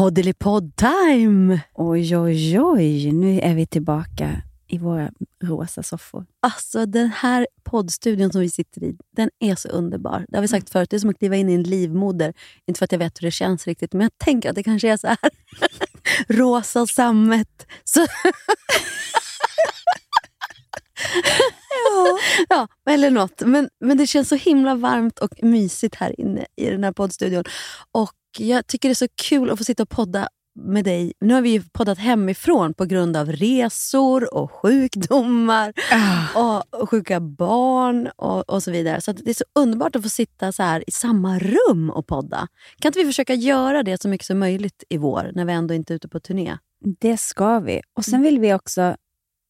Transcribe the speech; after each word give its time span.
Poddelipodd-time! 0.00 1.60
Oj, 1.74 2.16
oj, 2.16 2.60
oj. 2.60 3.12
Nu 3.12 3.40
är 3.40 3.54
vi 3.54 3.66
tillbaka 3.66 4.42
i 4.66 4.78
våra 4.78 5.10
rosa 5.42 5.82
soffor. 5.82 6.26
Alltså 6.42 6.86
den 6.86 7.10
här 7.10 7.46
poddstudion 7.62 8.32
som 8.32 8.40
vi 8.40 8.50
sitter 8.50 8.84
i, 8.84 8.96
den 9.16 9.30
är 9.40 9.54
så 9.54 9.68
underbar. 9.68 10.26
Det 10.28 10.36
har 10.36 10.42
vi 10.42 10.48
sagt 10.48 10.70
förut, 10.70 10.90
det 10.90 10.96
är 10.96 10.98
som 10.98 11.10
att 11.10 11.18
kliva 11.18 11.36
in 11.36 11.48
i 11.48 11.54
en 11.54 11.62
livmoder. 11.62 12.34
Inte 12.66 12.78
för 12.78 12.84
att 12.84 12.92
jag 12.92 12.98
vet 12.98 13.22
hur 13.22 13.26
det 13.26 13.30
känns 13.30 13.66
riktigt, 13.66 13.92
men 13.92 14.00
jag 14.00 14.18
tänker 14.18 14.50
att 14.50 14.54
det 14.54 14.62
kanske 14.62 14.88
är 14.92 14.96
så 14.96 15.06
här. 15.06 15.18
rosa 16.28 16.86
sammet. 16.86 17.66
Så 17.84 18.06
ja. 21.94 22.18
ja, 22.48 22.68
eller 22.90 23.10
något. 23.10 23.42
Men, 23.46 23.68
men 23.80 23.98
det 23.98 24.06
känns 24.06 24.28
så 24.28 24.36
himla 24.36 24.74
varmt 24.74 25.18
och 25.18 25.42
mysigt 25.42 25.94
här 25.94 26.20
inne 26.20 26.46
i 26.56 26.70
den 26.70 26.84
här 26.84 26.92
poddstudion. 26.92 27.44
Och 27.92 28.12
jag 28.38 28.66
tycker 28.66 28.88
det 28.88 28.92
är 28.92 28.94
så 28.94 29.08
kul 29.28 29.50
att 29.50 29.58
få 29.58 29.64
sitta 29.64 29.82
och 29.82 29.88
podda 29.88 30.28
med 30.60 30.84
dig. 30.84 31.12
Nu 31.20 31.34
har 31.34 31.40
vi 31.40 31.50
ju 31.50 31.62
poddat 31.72 31.98
hemifrån 31.98 32.74
på 32.74 32.84
grund 32.84 33.16
av 33.16 33.32
resor 33.32 34.34
och 34.34 34.50
sjukdomar 34.52 35.72
Ah. 35.92 36.62
och, 36.80 36.90
sjuka 36.90 37.20
barn 37.20 38.10
och, 38.16 38.50
och 38.50 38.62
så 38.62 38.70
vidare. 38.70 39.00
Så 39.00 39.12
det 39.12 39.30
är 39.30 39.34
så 39.34 39.44
underbart 39.54 39.96
att 39.96 40.02
få 40.02 40.08
sitta 40.08 40.52
så 40.52 40.62
här 40.62 40.84
i 40.86 40.90
samma 40.90 41.38
rum 41.38 41.90
och 41.90 42.06
podda. 42.06 42.48
Kan 42.80 42.88
inte 42.88 42.98
vi 42.98 43.04
försöka 43.06 43.34
göra 43.34 43.82
det 43.82 44.02
så 44.02 44.08
mycket 44.08 44.26
som 44.26 44.38
möjligt 44.38 44.84
i 44.88 44.96
vår 44.96 45.30
när 45.34 45.44
vi 45.44 45.52
ändå 45.52 45.74
inte 45.74 45.92
är 45.92 45.96
ute 45.96 46.08
på 46.08 46.20
turné? 46.20 46.56
Det 47.00 47.16
ska 47.16 47.58
vi. 47.60 47.80
Och 47.96 48.04
Sen 48.04 48.22
vill 48.22 48.38
vi 48.40 48.54
också... 48.54 48.96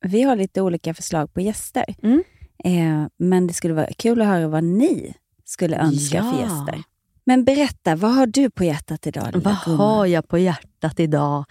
Vi 0.07 0.23
har 0.23 0.37
lite 0.37 0.61
olika 0.63 0.95
förslag 0.95 1.35
på 1.35 1.41
gäster. 1.41 1.85
Mm. 2.03 2.23
Eh, 2.65 3.09
men 3.19 3.47
det 3.47 3.55
skulle 3.55 3.75
vara 3.75 3.89
kul 3.99 4.21
att 4.21 4.27
höra 4.27 4.49
vad 4.49 4.65
ni 4.65 5.15
skulle 5.45 5.77
önska 5.77 6.17
Ja. 6.17 6.33
för 6.33 6.41
gäster. 6.41 6.83
Men 7.25 7.45
berätta, 7.45 7.97
vad 7.97 8.15
har 8.15 8.27
du 8.27 8.51
på 8.51 8.65
hjärtat 8.65 9.07
idag? 9.07 9.31
Vad 9.35 9.57
gumman? 9.65 9.81
har 9.81 10.07
jag 10.07 10.29
på 10.29 10.39
hjärtat 10.39 11.01
idag? 11.01 11.45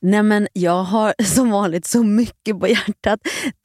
Nej 0.00 0.22
men 0.22 0.48
Jag 0.52 0.82
har 0.84 1.14
som 1.24 1.50
vanligt 1.50 1.86
så 1.86 2.02
mycket 2.02 2.60
på 2.60 2.68
hjärtat. 2.68 3.20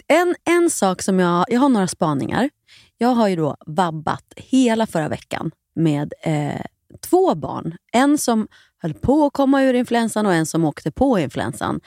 En, 0.07 0.35
en 0.45 0.69
sak 0.69 1.01
som 1.01 1.19
jag... 1.19 1.45
Jag 1.47 1.59
har 1.59 1.69
några 1.69 1.87
spaningar. 1.87 2.49
Jag 2.97 3.09
har 3.09 3.27
ju 3.27 3.35
då 3.35 3.55
vabbat 3.65 4.33
hela 4.35 4.87
förra 4.87 5.09
veckan 5.09 5.51
med 5.75 6.13
eh, 6.23 6.61
två 7.09 7.35
barn. 7.35 7.75
En 7.91 8.17
som 8.17 8.47
höll 8.77 8.93
på 8.93 9.25
att 9.25 9.33
komma 9.33 9.63
ur 9.63 9.73
influensan 9.73 10.25
och 10.25 10.33
en 10.33 10.45
som 10.45 10.65
åkte 10.65 10.91
på 10.91 11.19
influensan. 11.19 11.79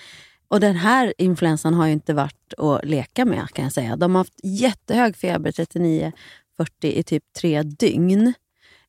Och 0.48 0.60
Den 0.60 0.76
här 0.76 1.14
influensan 1.18 1.74
har 1.74 1.86
ju 1.86 1.92
inte 1.92 2.14
varit 2.14 2.54
att 2.58 2.84
leka 2.84 3.24
med 3.24 3.48
kan 3.52 3.64
jag 3.64 3.72
säga. 3.72 3.96
De 3.96 4.14
har 4.14 4.20
haft 4.20 4.40
jättehög 4.44 5.16
feber, 5.16 5.50
39-40 5.50 6.12
i 6.82 7.02
typ 7.02 7.24
tre 7.40 7.62
dygn. 7.62 8.34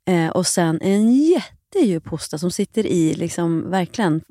Eh, 0.09 0.29
och 0.29 0.47
sen 0.47 0.79
en 0.81 1.13
jättedjup 1.13 2.07
hosta 2.07 2.37
som 2.37 2.51
sitter 2.51 2.85
i 2.85 3.13
liksom 3.13 3.69
verkligen 3.69 4.21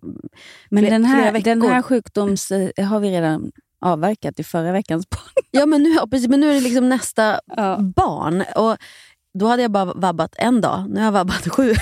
Men 0.70 0.84
den 0.84 1.04
här, 1.04 1.40
den 1.40 1.62
här 1.62 1.82
sjukdoms 1.82 2.50
eh, 2.50 2.84
har 2.86 3.00
vi 3.00 3.10
redan 3.10 3.52
avverkat 3.80 4.40
i 4.40 4.44
förra 4.44 4.72
veckans 4.72 5.06
podd. 5.06 5.44
Ja, 5.50 5.66
men 5.66 5.82
nu, 5.82 5.96
men 6.28 6.40
nu 6.40 6.50
är 6.50 6.54
det 6.54 6.60
liksom 6.60 6.88
nästa 6.88 7.40
Ja. 7.46 7.78
barn. 7.96 8.44
Och 8.56 8.76
då 9.38 9.46
hade 9.46 9.62
jag 9.62 9.70
bara 9.70 9.84
vabbat 9.84 10.34
en 10.38 10.60
dag. 10.60 10.84
Nu 10.88 11.00
har 11.00 11.04
jag 11.04 11.12
vabbat 11.12 11.48
sju. 11.48 11.74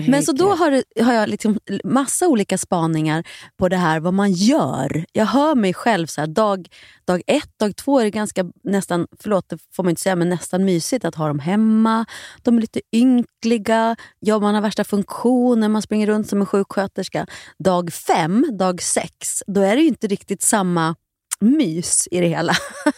Men 0.08 0.22
så 0.22 0.32
då 0.32 0.54
har, 0.54 0.70
det, 0.70 1.02
har 1.02 1.12
jag 1.12 1.28
liksom 1.28 1.58
massa 1.84 2.28
olika 2.28 2.58
spaningar 2.58 3.24
på 3.58 3.68
det 3.68 3.76
här 3.76 4.00
vad 4.00 4.14
man 4.14 4.32
gör. 4.32 5.04
Jag 5.12 5.26
hör 5.26 5.54
mig 5.54 5.74
själv 5.74 6.06
så 6.06 6.20
här, 6.20 6.28
dag, 6.28 6.68
dag 7.04 7.22
ett, 7.26 7.58
dag 7.58 7.76
två 7.76 8.00
är 8.00 8.04
det 8.04 8.10
ganska 8.10 8.44
nästan, 8.64 9.06
förlåt 9.20 9.48
det 9.48 9.58
får 9.76 9.82
man 9.82 9.90
inte 9.90 10.02
säga, 10.02 10.16
men 10.16 10.28
nästan 10.28 10.64
mysigt 10.64 11.04
att 11.04 11.14
ha 11.14 11.28
dem 11.28 11.38
hemma. 11.38 12.06
De 12.42 12.56
är 12.56 12.60
lite 12.60 12.80
ynkliga, 12.92 13.96
ja, 14.18 14.38
man 14.38 14.54
har 14.54 14.62
värsta 14.62 14.84
funktioner, 14.84 15.68
man 15.68 15.82
springer 15.82 16.06
runt 16.06 16.28
som 16.28 16.40
en 16.40 16.46
sjuksköterska. 16.46 17.26
Dag 17.58 17.92
fem, 17.92 18.46
dag 18.58 18.82
sex, 18.82 19.42
då 19.46 19.60
är 19.60 19.76
det 19.76 19.82
ju 19.82 19.88
inte 19.88 20.06
riktigt 20.06 20.42
samma 20.42 20.94
mys 21.42 22.08
i 22.10 22.20
det 22.20 22.26
hela. 22.28 22.52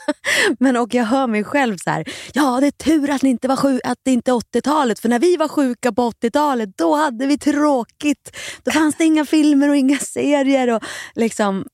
Men 0.58 0.76
och 0.76 0.94
jag 0.94 1.04
hör 1.04 1.26
mig 1.26 1.44
själv 1.44 1.76
så 1.76 1.90
här. 1.90 2.04
Ja, 2.32 2.60
det 2.60 2.66
är 2.66 2.70
tur 2.70 3.10
att, 3.10 3.22
ni 3.22 3.30
inte 3.30 3.48
var 3.48 3.80
att 3.84 3.98
det 4.02 4.12
inte 4.12 4.30
är 4.30 4.34
80-talet. 4.34 4.98
För 4.98 5.08
när 5.08 5.18
vi 5.18 5.36
var 5.36 5.48
sjuka 5.48 5.92
på 5.92 6.10
80-talet, 6.10 6.78
då 6.78 6.94
hade 6.94 7.26
vi 7.26 7.38
tråkigt. 7.38 8.36
Då 8.62 8.70
fanns 8.70 8.96
det 8.96 9.04
inga 9.04 9.24
filmer 9.24 9.68
och 9.68 9.76
inga 9.76 9.98
serier. 9.98 10.68
Och, 10.74 10.82
liksom, 11.14 11.64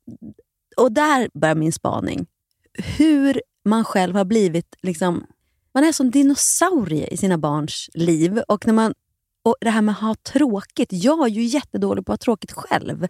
och 0.76 0.92
där 0.92 1.28
börjar 1.34 1.54
min 1.54 1.72
spaning. 1.72 2.26
Hur 2.98 3.42
man 3.64 3.84
själv 3.84 4.16
har 4.16 4.24
blivit... 4.24 4.76
Liksom, 4.82 5.26
man 5.74 5.84
är 5.84 5.92
som 5.92 6.10
dinosaurie 6.10 7.06
i 7.06 7.16
sina 7.16 7.38
barns 7.38 7.90
liv. 7.94 8.42
Och 8.48 8.66
när 8.66 8.74
man 8.74 8.94
och 9.42 9.56
det 9.60 9.70
här 9.70 9.82
med 9.82 9.92
att 9.92 10.00
ha 10.00 10.14
tråkigt. 10.14 10.88
Jag 10.90 11.26
är 11.26 11.30
ju 11.30 11.42
jättedålig 11.42 12.06
på 12.06 12.12
att 12.12 12.20
ha 12.20 12.24
tråkigt 12.24 12.52
själv. 12.52 13.06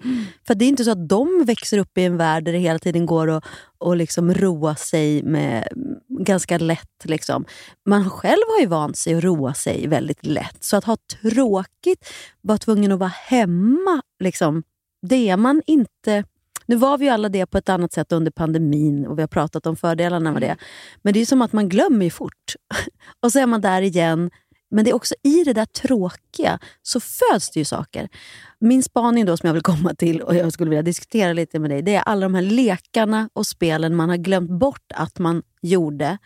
För 0.46 0.54
det 0.54 0.64
är 0.64 0.68
inte 0.68 0.84
så 0.84 0.90
att 0.90 1.08
de 1.08 1.44
växer 1.44 1.78
upp 1.78 1.98
i 1.98 2.04
en 2.04 2.16
värld 2.16 2.44
där 2.44 2.52
det 2.52 2.58
hela 2.58 2.78
tiden 2.78 3.06
går 3.06 3.30
att 3.30 3.44
och 3.78 3.96
liksom 3.96 4.34
roa 4.34 4.74
sig 4.74 5.22
med 5.22 5.68
ganska 6.08 6.58
lätt. 6.58 7.04
Liksom. 7.04 7.44
Man 7.86 8.10
själv 8.10 8.42
har 8.56 8.60
ju 8.60 8.66
vant 8.66 8.96
sig 8.96 9.14
att 9.14 9.24
roa 9.24 9.54
sig 9.54 9.86
väldigt 9.86 10.26
lätt. 10.26 10.64
Så 10.64 10.76
att 10.76 10.84
ha 10.84 10.96
tråkigt, 11.22 12.10
vara 12.40 12.58
tvungen 12.58 12.92
att 12.92 12.98
vara 12.98 13.12
hemma, 13.28 14.02
liksom, 14.20 14.62
det 15.02 15.28
är 15.28 15.36
man 15.36 15.62
inte... 15.66 16.24
Nu 16.66 16.76
var 16.76 16.98
vi 16.98 17.04
ju 17.04 17.10
alla 17.10 17.28
det 17.28 17.46
på 17.46 17.58
ett 17.58 17.68
annat 17.68 17.92
sätt 17.92 18.12
under 18.12 18.30
pandemin 18.30 19.06
och 19.06 19.18
vi 19.18 19.22
har 19.22 19.28
pratat 19.28 19.66
om 19.66 19.76
fördelarna 19.76 20.32
med 20.32 20.42
det. 20.42 20.56
Men 21.02 21.12
det 21.12 21.20
är 21.20 21.26
som 21.26 21.42
att 21.42 21.52
man 21.52 21.68
glömmer 21.68 22.10
fort. 22.10 22.54
Och 23.20 23.32
så 23.32 23.38
är 23.38 23.46
man 23.46 23.60
där 23.60 23.82
igen. 23.82 24.30
Men 24.70 24.84
det 24.84 24.90
är 24.90 24.94
också 24.94 25.14
i 25.22 25.44
det 25.44 25.52
där 25.52 25.64
tråkiga 25.66 26.58
så 26.82 27.00
föds 27.00 27.50
det 27.50 27.58
ju 27.60 27.64
saker. 27.64 28.08
Min 28.58 28.82
spaning 28.82 29.26
då 29.26 29.36
som 29.36 29.46
jag 29.46 29.54
vill 29.54 29.62
komma 29.62 29.94
till 29.94 30.20
och 30.22 30.34
jag 30.34 30.52
skulle 30.52 30.70
vilja 30.70 30.82
diskutera 30.82 31.32
lite 31.32 31.58
med 31.58 31.70
dig, 31.70 31.82
det 31.82 31.94
är 31.94 32.00
alla 32.02 32.20
de 32.20 32.34
här 32.34 32.42
lekarna 32.42 33.28
och 33.32 33.46
spelen 33.46 33.94
man 33.96 34.08
har 34.08 34.16
glömt 34.16 34.50
bort 34.50 34.92
att 34.94 35.18
man 35.18 35.42
gjorde 35.62 36.18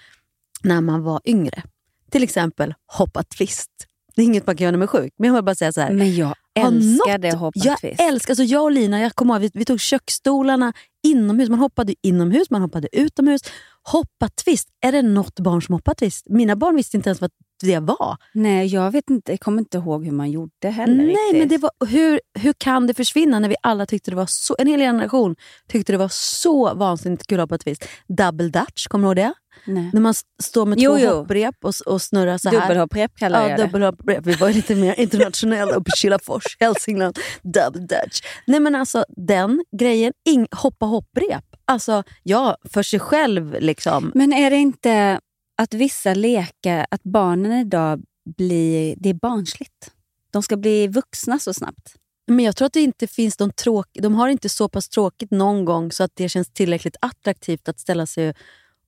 när 0.62 0.81
man 0.81 1.03
var 1.03 1.21
yngre. 1.25 1.62
Till 2.10 2.22
exempel 2.22 2.75
hoppa 2.87 3.22
twist. 3.22 3.71
Det 4.16 4.22
är 4.22 4.27
inget 4.27 4.47
man 4.47 4.56
kan 4.56 4.65
göra 4.65 4.71
när 4.71 4.78
man 4.78 4.83
är 4.83 5.03
sjuk, 5.03 5.12
men 5.19 5.27
jag 5.28 5.34
vill 5.34 5.44
bara 5.44 5.54
säga 5.54 5.72
så 5.72 5.81
här. 5.81 5.93
Men 5.93 6.16
jag 6.16 6.34
älskade 6.54 7.28
något- 7.31 7.38
hoppa 7.41 7.60
jag 7.65 7.80
twist. 7.80 8.01
älskar, 8.01 8.33
alltså 8.33 8.45
jag 8.45 8.63
och 8.63 8.71
Lina, 8.72 9.01
jag 9.01 9.15
kommer 9.15 9.34
ihåg, 9.34 9.41
vi, 9.42 9.51
vi 9.54 9.65
tog 9.65 9.80
köksstolarna 9.80 10.72
inomhus. 11.07 11.48
Man 11.48 11.59
hoppade 11.59 11.95
inomhus, 12.03 12.51
man 12.51 12.63
hoppade 12.63 12.89
utomhus. 12.97 13.41
Hoppa 13.83 14.28
twist, 14.28 14.68
är 14.80 14.92
det 14.92 15.03
något 15.03 15.41
barn 15.41 15.63
som 15.63 15.72
hoppar 15.72 15.95
twist? 15.95 16.27
Mina 16.30 16.57
barn 16.57 16.77
visste 16.77 16.97
inte 16.97 17.09
ens 17.09 17.21
vad 17.21 17.30
det 17.65 17.81
var. 17.81 18.16
Nej, 18.34 18.66
jag 18.66 18.91
vet 18.91 19.11
inte, 19.11 19.33
jag 19.33 19.41
kommer 19.41 19.59
inte 19.59 19.78
ihåg 19.78 20.05
hur 20.05 20.13
man 20.13 20.31
gjorde 20.31 20.69
heller 20.69 20.95
Nej, 20.95 21.07
riktigt. 21.07 21.39
men 21.39 21.49
det 21.49 21.59
var, 21.59 21.71
hur, 21.87 22.21
hur 22.39 22.53
kan 22.53 22.87
det 22.87 22.95
försvinna 22.95 23.39
när 23.39 23.49
vi 23.49 23.57
alla 23.63 23.87
tyckte 23.87 24.11
det 24.11 24.16
var 24.16 24.27
så, 24.27 24.57
en 24.59 24.66
hel 24.66 24.81
generation 24.81 25.37
tyckte 25.69 25.93
det 25.93 25.99
var 25.99 26.11
så 26.13 26.75
vansinnigt 26.75 27.27
kul 27.27 27.41
att 27.41 27.43
hoppa 27.43 27.59
twist. 27.59 27.84
Double 28.09 28.49
dutch, 28.49 28.87
kommer 28.87 29.15
du 29.15 29.21
ihåg 29.22 29.28
det? 29.28 29.34
Nej. 29.66 29.91
När 29.93 30.01
man 30.01 30.15
står 30.43 30.66
med 30.66 30.78
två 30.78 30.99
jo. 30.99 31.11
hopprep 31.11 31.55
och, 31.65 31.75
och 31.87 32.03
snurrar 32.03 32.39
så 32.39 32.51
här. 32.51 32.61
Dubbelhopprep 32.61 33.16
kallar 33.19 33.43
Ja, 33.43 33.49
jag 33.49 33.59
det. 33.59 33.65
dubbelhopprep. 33.65 34.27
Vi 34.27 34.33
var 34.34 34.51
lite 34.51 34.75
mer 34.75 35.01
internationella 35.01 35.72
uppe 35.72 35.91
i 35.97 35.99
Kilafors, 35.99 36.57
Hälsingland. 36.61 37.19
Double 37.43 37.81
dutch. 37.81 38.21
Nej 38.47 38.61
men 38.61 38.75
alltså 38.75 39.05
den 39.09 39.65
grejen, 39.78 40.13
ing, 40.28 40.47
hoppa 40.51 40.87
hopprep. 40.87 41.45
Alltså 41.65 42.03
ja, 42.22 42.57
för 42.71 42.83
sig 42.83 43.01
själv 43.01 43.57
liksom. 43.61 44.13
Men 44.15 44.33
är 44.33 44.51
det 44.51 44.57
inte 44.57 45.21
att 45.56 45.74
vissa 45.74 46.15
lekar, 46.15 46.86
att 46.91 47.03
barnen 47.03 47.53
idag 47.53 48.03
blir, 48.24 48.95
det 48.98 49.09
är 49.09 49.15
barnsligt? 49.15 49.92
De 50.30 50.42
ska 50.42 50.56
bli 50.56 50.86
vuxna 50.89 51.39
så 51.39 51.54
snabbt. 51.54 51.95
Men 52.27 52.45
jag 52.45 52.56
tror 52.56 52.66
att 52.66 52.72
det 52.72 52.80
inte 52.80 53.06
finns 53.06 53.39
någon 53.39 53.51
tråk... 53.51 53.86
De 53.92 54.15
har 54.15 54.28
inte 54.28 54.48
så 54.48 54.68
pass 54.68 54.89
tråkigt 54.89 55.30
någon 55.30 55.65
gång 55.65 55.92
så 55.92 56.04
att 56.04 56.10
det 56.15 56.28
känns 56.28 56.51
tillräckligt 56.51 56.97
attraktivt 57.01 57.68
att 57.68 57.80
ställa 57.80 58.06
sig 58.06 58.34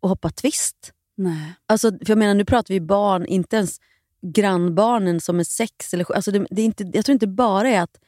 och 0.00 0.08
hoppa 0.08 0.30
twist. 0.30 0.92
Nej. 1.16 1.54
Alltså, 1.66 1.90
för 1.90 2.10
jag 2.10 2.18
menar, 2.18 2.34
nu 2.34 2.44
pratar 2.44 2.74
vi 2.74 2.80
barn, 2.80 3.26
inte 3.26 3.56
ens 3.56 3.80
grannbarnen 4.22 5.20
som 5.20 5.40
är 5.40 5.44
sex 5.44 5.94
eller 5.94 6.04
sju. 6.04 6.14
Alltså 6.14 6.30
det, 6.30 6.46
det 6.50 6.62
är 6.62 6.66
inte, 6.66 6.90
jag 6.92 7.04
tror 7.04 7.12
inte 7.12 7.26
bara 7.26 7.68
är 7.68 7.80
att, 7.80 7.98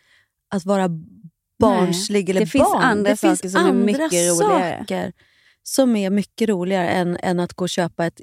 att 0.49 0.65
vara 0.65 0.89
barnslig 1.59 2.25
Nej, 2.25 2.31
eller 2.31 2.41
det 2.41 2.59
barn. 2.59 2.73
finns 2.73 2.85
andra 2.85 3.11
det 3.11 3.17
saker 3.17 3.37
finns 3.37 3.53
som 3.53 3.65
är 3.65 3.69
andra 3.69 3.85
mycket 3.85 4.13
roligare. 4.13 4.79
saker 4.79 5.13
som 5.69 5.97
är 5.97 6.11
mycket 6.11 6.49
roligare 6.49 6.89
än, 6.89 7.17
än 7.23 7.41
att 7.41 7.53
gå 7.55 7.65
och 7.65 7.69
köpa 7.69 8.07
ett... 8.07 8.21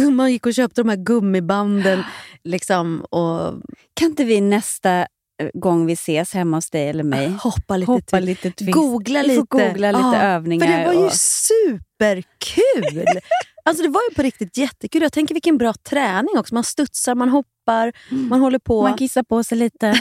Man 0.12 0.32
gick 0.32 0.46
och 0.46 0.54
köpte 0.54 0.80
de 0.82 0.88
här 0.88 0.96
gummibanden. 0.96 2.02
Liksom, 2.44 3.00
och 3.10 3.62
Kan 3.94 4.08
inte 4.08 4.24
vi 4.24 4.40
nästa 4.40 4.98
eh, 5.00 5.06
gång 5.54 5.86
vi 5.86 5.92
ses 5.92 6.34
hemma 6.34 6.56
hos 6.56 6.70
dig 6.70 6.88
eller 6.88 7.04
mig 7.04 7.28
hoppa 7.42 7.76
lite. 7.76 7.92
hoppa 7.92 8.20
lite 8.20 8.50
twist? 8.50 8.72
Googla 8.72 9.22
Vi 9.22 9.28
lite. 9.28 9.36
får 9.40 9.46
googla 9.46 9.90
lite 9.92 10.02
Ja, 10.02 10.22
övningar. 10.22 10.66
För 10.66 10.78
det 10.78 10.86
var 10.86 10.92
ju 10.92 11.06
och... 11.06 11.12
superkul! 11.12 13.04
alltså 13.64 13.82
det 13.82 13.88
var 13.88 14.00
ju 14.10 14.14
på 14.14 14.22
riktigt 14.22 14.56
jättekul. 14.58 15.02
Jag 15.02 15.12
tänker 15.12 15.34
vilken 15.34 15.58
bra 15.58 15.72
träning 15.72 16.38
också. 16.38 16.54
Man 16.54 16.64
studsar, 16.64 17.14
man 17.14 17.28
hoppar, 17.28 17.92
man 18.10 18.40
håller 18.40 18.58
på. 18.58 18.82
Man 18.82 18.98
kissar 18.98 19.22
på 19.22 19.44
sig 19.44 19.58
lite. 19.58 20.00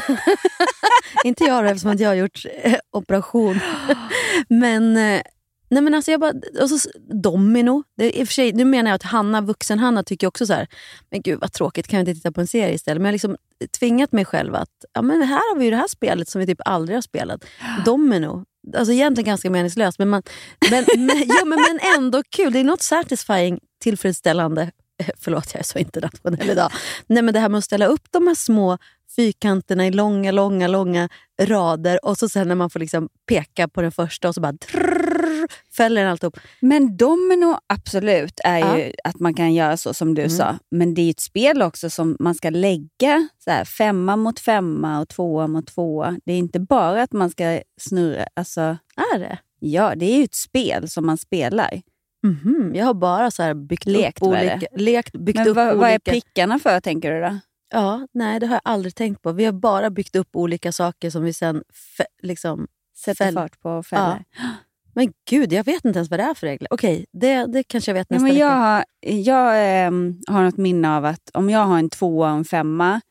inte 1.24 1.44
jag 1.44 1.64
då, 1.64 1.70
eftersom 1.70 1.92
att 1.92 2.00
jag 2.00 2.10
har 2.10 2.16
gjort 2.16 2.46
eh, 2.64 2.76
operation. 2.92 3.60
men, 4.50 4.98
eh, 4.98 5.22
nej 5.74 5.84
men 5.84 5.94
alltså 5.94 6.12
jag 6.12 6.20
bara, 6.20 6.34
och 6.62 6.70
så, 6.70 6.90
domino. 7.24 7.84
Det, 7.98 8.20
i 8.20 8.24
och 8.24 8.28
sig, 8.28 8.54
nu 8.54 8.66
menar 8.66 8.92
jag 8.92 8.96
att 8.96 9.04
Hanna, 9.04 9.42
vuxen 9.42 9.80
Hanna 9.80 10.04
tycker 10.04 10.28
också 10.28 10.46
så 10.46 10.54
här, 10.54 10.68
men 11.12 11.22
gud 11.22 11.40
vad 11.40 11.54
tråkigt, 11.54 11.88
kan 11.88 12.00
jag 12.00 12.10
inte 12.10 12.20
titta 12.20 12.32
på 12.32 12.42
en 12.42 12.48
serie 12.48 12.74
istället? 12.74 13.02
Men 13.02 13.06
jag 13.06 13.10
har 13.10 13.14
liksom 13.14 13.38
tvingat 13.80 14.12
mig 14.12 14.26
själv 14.26 14.56
att, 14.56 14.70
ja 14.94 15.02
men 15.02 15.22
här 15.22 15.54
har 15.54 15.60
vi 15.60 15.66
ju 15.66 15.72
det 15.72 15.78
här 15.78 15.88
spelet 15.88 16.30
som 16.30 16.40
vi 16.40 16.46
typ 16.48 16.62
aldrig 16.66 16.98
har 16.98 17.02
spelat. 17.02 17.46
Domino. 17.86 18.46
Alltså 18.78 18.94
egentligen 18.94 19.26
ganska 19.26 19.50
meningslöst, 19.50 20.00
men, 20.00 20.10
man, 20.10 20.24
men, 20.72 20.86
men, 20.98 21.24
ja, 21.28 21.46
men, 21.46 21.60
men 21.70 21.80
ändå 21.98 22.24
kul. 22.30 22.54
Det 22.54 22.60
är 22.60 22.64
något 22.64 22.82
satisfying, 22.82 23.60
tillfredsställande. 23.82 24.72
Förlåt, 25.20 25.54
jag 25.54 25.60
är 25.60 25.64
så 25.64 25.80
internationell 25.80 26.50
idag. 26.50 26.72
Nej, 27.08 27.24
men 27.24 27.34
det 27.34 27.40
här 27.40 27.50
med 27.50 27.58
att 27.58 27.64
ställa 27.64 27.86
upp 27.86 28.08
de 28.12 28.28
här 28.28 28.36
små 28.36 28.78
fyrkanterna 29.16 29.88
i 29.88 29.92
långa, 29.92 30.32
långa, 30.32 30.68
långa 30.68 31.10
rader 31.42 32.06
och 32.06 32.18
så 32.18 32.30
sen 32.30 32.48
när 32.48 32.56
man 32.56 32.70
får 32.70 32.80
liksom 32.80 33.10
peka 33.30 33.68
på 33.68 33.82
den 33.82 33.92
första 33.92 34.28
och 34.28 34.36
så 34.36 34.42
bara 34.42 34.54
trrrr, 34.54 35.48
fäller 35.78 36.02
den 36.02 36.12
alltihop. 36.12 36.38
Men 36.60 36.98
domino, 36.98 37.58
absolut, 37.68 38.40
är 38.44 38.58
Ja. 38.60 38.78
ju 38.80 38.94
att 39.04 39.20
man 39.20 39.34
kan 39.34 39.54
göra 39.54 39.78
så 39.78 39.94
som 39.94 40.14
du 40.16 40.22
Mm. 40.22 40.30
sa. 40.30 40.58
Men 40.72 40.94
det 40.94 41.02
är 41.02 41.10
ett 41.10 41.20
spel 41.20 41.62
också 41.62 41.90
som 41.90 42.18
man 42.20 42.36
ska 42.36 42.50
lägga 42.50 43.28
så 43.44 43.52
här, 43.52 43.66
femma 43.66 44.16
mot 44.16 44.40
femma 44.40 45.00
och 45.00 45.10
tvåa 45.10 45.48
mot 45.48 45.68
tvåa. 45.68 46.18
Det 46.26 46.34
är 46.34 46.38
inte 46.38 46.60
bara 46.60 47.04
att 47.04 47.14
man 47.14 47.30
ska 47.30 47.62
snurra. 47.82 48.26
Alltså, 48.34 48.62
Är 49.14 49.20
det? 49.20 49.38
ja, 49.60 49.96
det 49.96 50.06
är 50.06 50.18
ju 50.18 50.24
ett 50.24 50.36
spel 50.36 50.90
som 50.90 51.06
man 51.06 51.18
spelar. 51.18 51.82
Mhm, 52.28 52.72
Jag 52.76 52.86
har 52.86 52.94
bara 52.94 53.32
så 53.32 53.44
här 53.44 53.54
byggt 53.54 53.86
Lekt, 53.86 54.18
upp 54.22 54.28
olika... 54.28 54.68
Lekt, 54.76 55.16
byggt 55.18 55.38
Men 55.40 55.48
upp 55.48 55.56
vad, 55.56 55.66
olika... 55.68 55.80
vad 55.82 55.90
är 55.92 56.00
prickarna 56.00 56.60
för, 56.60 56.80
tänker 56.80 57.12
du 57.12 57.22
då? 57.22 57.40
Ja, 57.74 58.08
nej, 58.12 58.40
det 58.40 58.46
har 58.48 58.54
jag 58.54 58.62
aldrig 58.64 58.96
tänkt 58.96 59.22
på. 59.22 59.32
Vi 59.32 59.46
har 59.46 59.52
bara 59.52 59.90
byggt 59.90 60.16
upp 60.16 60.36
olika 60.36 60.72
saker 60.72 61.10
som 61.10 61.24
vi 61.24 61.34
sen 61.34 61.64
liksom... 62.24 62.68
Sätter 62.98 63.26
Fäll- 63.26 63.34
fart 63.34 63.60
på 63.62 63.84
fällor. 63.84 64.24
Men 64.96 65.14
gud, 65.30 65.54
jag 65.54 65.64
vet 65.64 65.86
inte 65.86 66.00
ens 66.00 66.10
vad 66.10 66.20
det 66.20 66.24
är 66.24 66.34
för 66.34 66.48
regler. 66.48 66.68
Okej, 66.74 67.06
det, 67.14 67.46
det 67.46 67.64
kanske 67.64 67.92
jag 67.92 67.94
vet 67.96 68.08
Ja, 68.10 68.16
nästa 68.16 68.28
men 68.28 68.38
jag 68.38 68.48
vecka. 68.48 68.56
har, 68.58 68.84
jag 69.10 69.86
ehm, 69.86 70.20
har 70.28 70.44
något 70.44 70.58
minne 70.58 70.98
av 70.98 71.06
att 71.06 71.30
om 71.34 71.50
jag 71.50 71.60
har 71.66 71.80
en 71.80 71.90
tvåa 71.90 72.32
och 72.32 72.38
en 72.38 72.46
femma, 72.46 73.02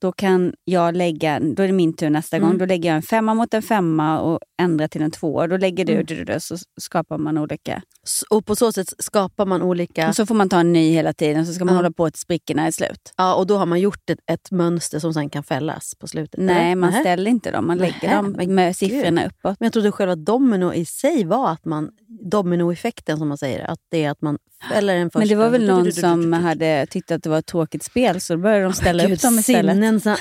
då 0.00 0.12
kan 0.12 0.54
jag 0.64 0.96
lägga, 0.96 1.40
då 1.40 1.62
är 1.62 1.66
det 1.66 1.72
min 1.72 1.92
tur 1.96 2.10
nästa 2.10 2.36
Mm. 2.36 2.48
gång, 2.48 2.58
då 2.58 2.64
lägger 2.66 2.88
jag 2.88 2.96
en 2.96 3.02
femma 3.02 3.34
mot 3.34 3.54
en 3.54 3.62
femma 3.62 4.20
och 4.20 4.38
ändrar 4.62 4.88
till 4.88 5.02
en 5.02 5.10
tvåa. 5.10 5.46
Då 5.46 5.56
lägger 5.56 5.84
du, 5.84 5.92
Mm. 5.92 6.06
du, 6.06 6.14
du, 6.14 6.24
du 6.24 6.40
så 6.40 6.56
skapar 6.80 7.18
man 7.18 7.38
olika. 7.38 7.82
Och 8.30 8.46
på 8.46 8.56
så 8.56 8.72
sätt 8.72 8.92
skapar 8.98 9.46
man 9.46 9.62
olika... 9.62 10.08
Och 10.08 10.16
så 10.16 10.26
får 10.26 10.34
man 10.34 10.48
ta 10.48 10.60
en 10.60 10.72
ny 10.72 10.92
hela 10.92 11.12
tiden, 11.12 11.46
så 11.46 11.52
ska 11.54 11.64
man 11.64 11.74
Ja. 11.74 11.78
hålla 11.78 11.90
på 11.92 12.10
tills 12.10 12.20
sprickorna 12.20 12.66
är 12.66 12.70
slut. 12.70 13.12
Ja, 13.16 13.34
och 13.34 13.46
då 13.46 13.56
har 13.56 13.66
man 13.66 13.80
gjort 13.80 14.10
ett, 14.10 14.18
ett 14.26 14.50
mönster 14.50 14.98
som 14.98 15.14
sen 15.14 15.30
kan 15.30 15.42
fällas 15.42 15.94
på 15.98 16.06
slutet. 16.06 16.40
Nej, 16.40 16.66
eller? 16.66 16.74
man 16.76 16.90
Nähä. 16.90 17.00
ställer 17.02 17.30
inte 17.30 17.50
dem, 17.50 17.66
man 17.66 17.78
lägger 17.78 18.08
Nähä, 18.08 18.14
dem 18.16 18.54
med 18.54 18.76
siffrorna 18.76 19.26
uppåt. 19.26 19.56
Men 19.60 19.66
jag 19.66 19.72
trodde 19.72 19.92
själva 19.92 20.16
domino 20.16 20.72
i 20.74 20.84
sig 20.84 21.24
var 21.24 21.50
att 21.50 21.64
man... 21.64 21.90
Dominoeffekten 22.30 23.18
som 23.18 23.28
man 23.28 23.38
säger. 23.38 23.70
Att 23.70 23.78
det 23.90 24.04
är 24.04 24.10
att 24.10 24.22
man 24.22 24.38
fäller 24.72 24.96
en 24.96 25.10
första. 25.10 25.18
Men 25.18 25.28
det 25.28 25.34
var 25.34 25.50
väl 25.50 25.66
någon 25.66 25.92
som 25.92 26.32
hade 26.32 26.86
tyckt 26.86 27.10
att 27.10 27.22
det 27.22 27.30
var 27.30 27.38
ett 27.38 27.46
tråkigt 27.46 27.82
spel, 27.82 28.20
så 28.20 28.34
då 28.34 28.40
började 28.40 28.62
de 28.64 28.72
ställa 28.72 29.02
Gud, 29.06 29.12
upp 29.12 29.20
dem 29.22 29.38
istället. 29.38 29.74
sinnen, 30.02 30.16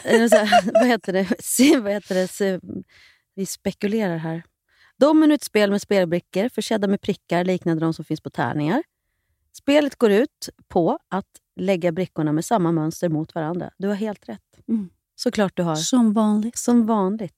vad 0.73 0.87
heter 0.87 1.13
det? 1.13 1.27
Vad 1.81 1.91
heter 1.93 2.15
det? 2.15 2.59
Vi 3.35 3.45
spekulerar 3.45 4.17
här. 4.17 4.43
Domino 5.01 5.31
är 5.31 5.35
ett 5.35 5.43
spel 5.43 5.71
med 5.71 5.81
spelbrickor 5.81 6.49
försedda 6.49 6.87
med 6.87 7.01
prickar 7.01 7.43
liknande 7.43 7.85
de 7.85 7.93
som 7.93 8.05
finns 8.05 8.21
på 8.21 8.29
tärningar. 8.29 8.83
Spelet 9.53 9.95
går 9.95 10.11
ut 10.11 10.49
på 10.67 10.99
att 11.09 11.25
lägga 11.55 11.91
brickorna 11.91 12.31
med 12.31 12.45
samma 12.45 12.71
mönster 12.71 13.09
mot 13.09 13.35
varandra. 13.35 13.71
Du 13.77 13.87
har 13.87 13.95
helt 13.95 14.29
rätt. 14.29 14.41
Mm. 14.67 14.89
Såklart 15.15 15.57
du 15.57 15.63
har. 15.63 15.75
Som 15.75 16.13
vanligt. 16.13 16.57
Som 16.57 16.85
vanligt. 16.85 17.35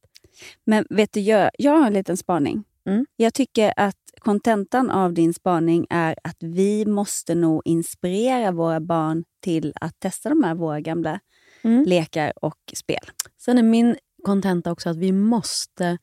Men 0.65 0.85
vet 0.89 1.13
du, 1.13 1.19
jag, 1.19 1.51
jag 1.57 1.71
har 1.71 1.87
en 1.87 1.93
liten 1.93 2.17
spaning. 2.17 2.63
Mm. 2.85 3.05
Jag 3.15 3.33
tycker 3.33 3.73
att 3.77 3.97
kontentan 4.19 4.89
av 4.89 5.13
din 5.13 5.33
spaning 5.33 5.87
är 5.89 6.15
att 6.23 6.37
vi 6.39 6.85
måste 6.85 7.35
nog 7.35 7.61
inspirera 7.65 8.51
våra 8.51 8.79
barn 8.79 9.23
till 9.41 9.73
att 9.81 9.99
testa 9.99 10.29
de 10.29 10.43
här 10.43 10.55
våra 10.55 10.79
gamla 10.79 11.19
Mm. 11.65 11.83
lekar 11.83 12.33
och 12.35 12.73
spel. 12.73 13.05
Sen 13.37 13.57
är 13.57 13.63
min 13.63 13.95
kontenta 14.23 14.71
också 14.71 14.89
att 14.89 14.97
vi 14.97 15.11
måste 15.11 15.97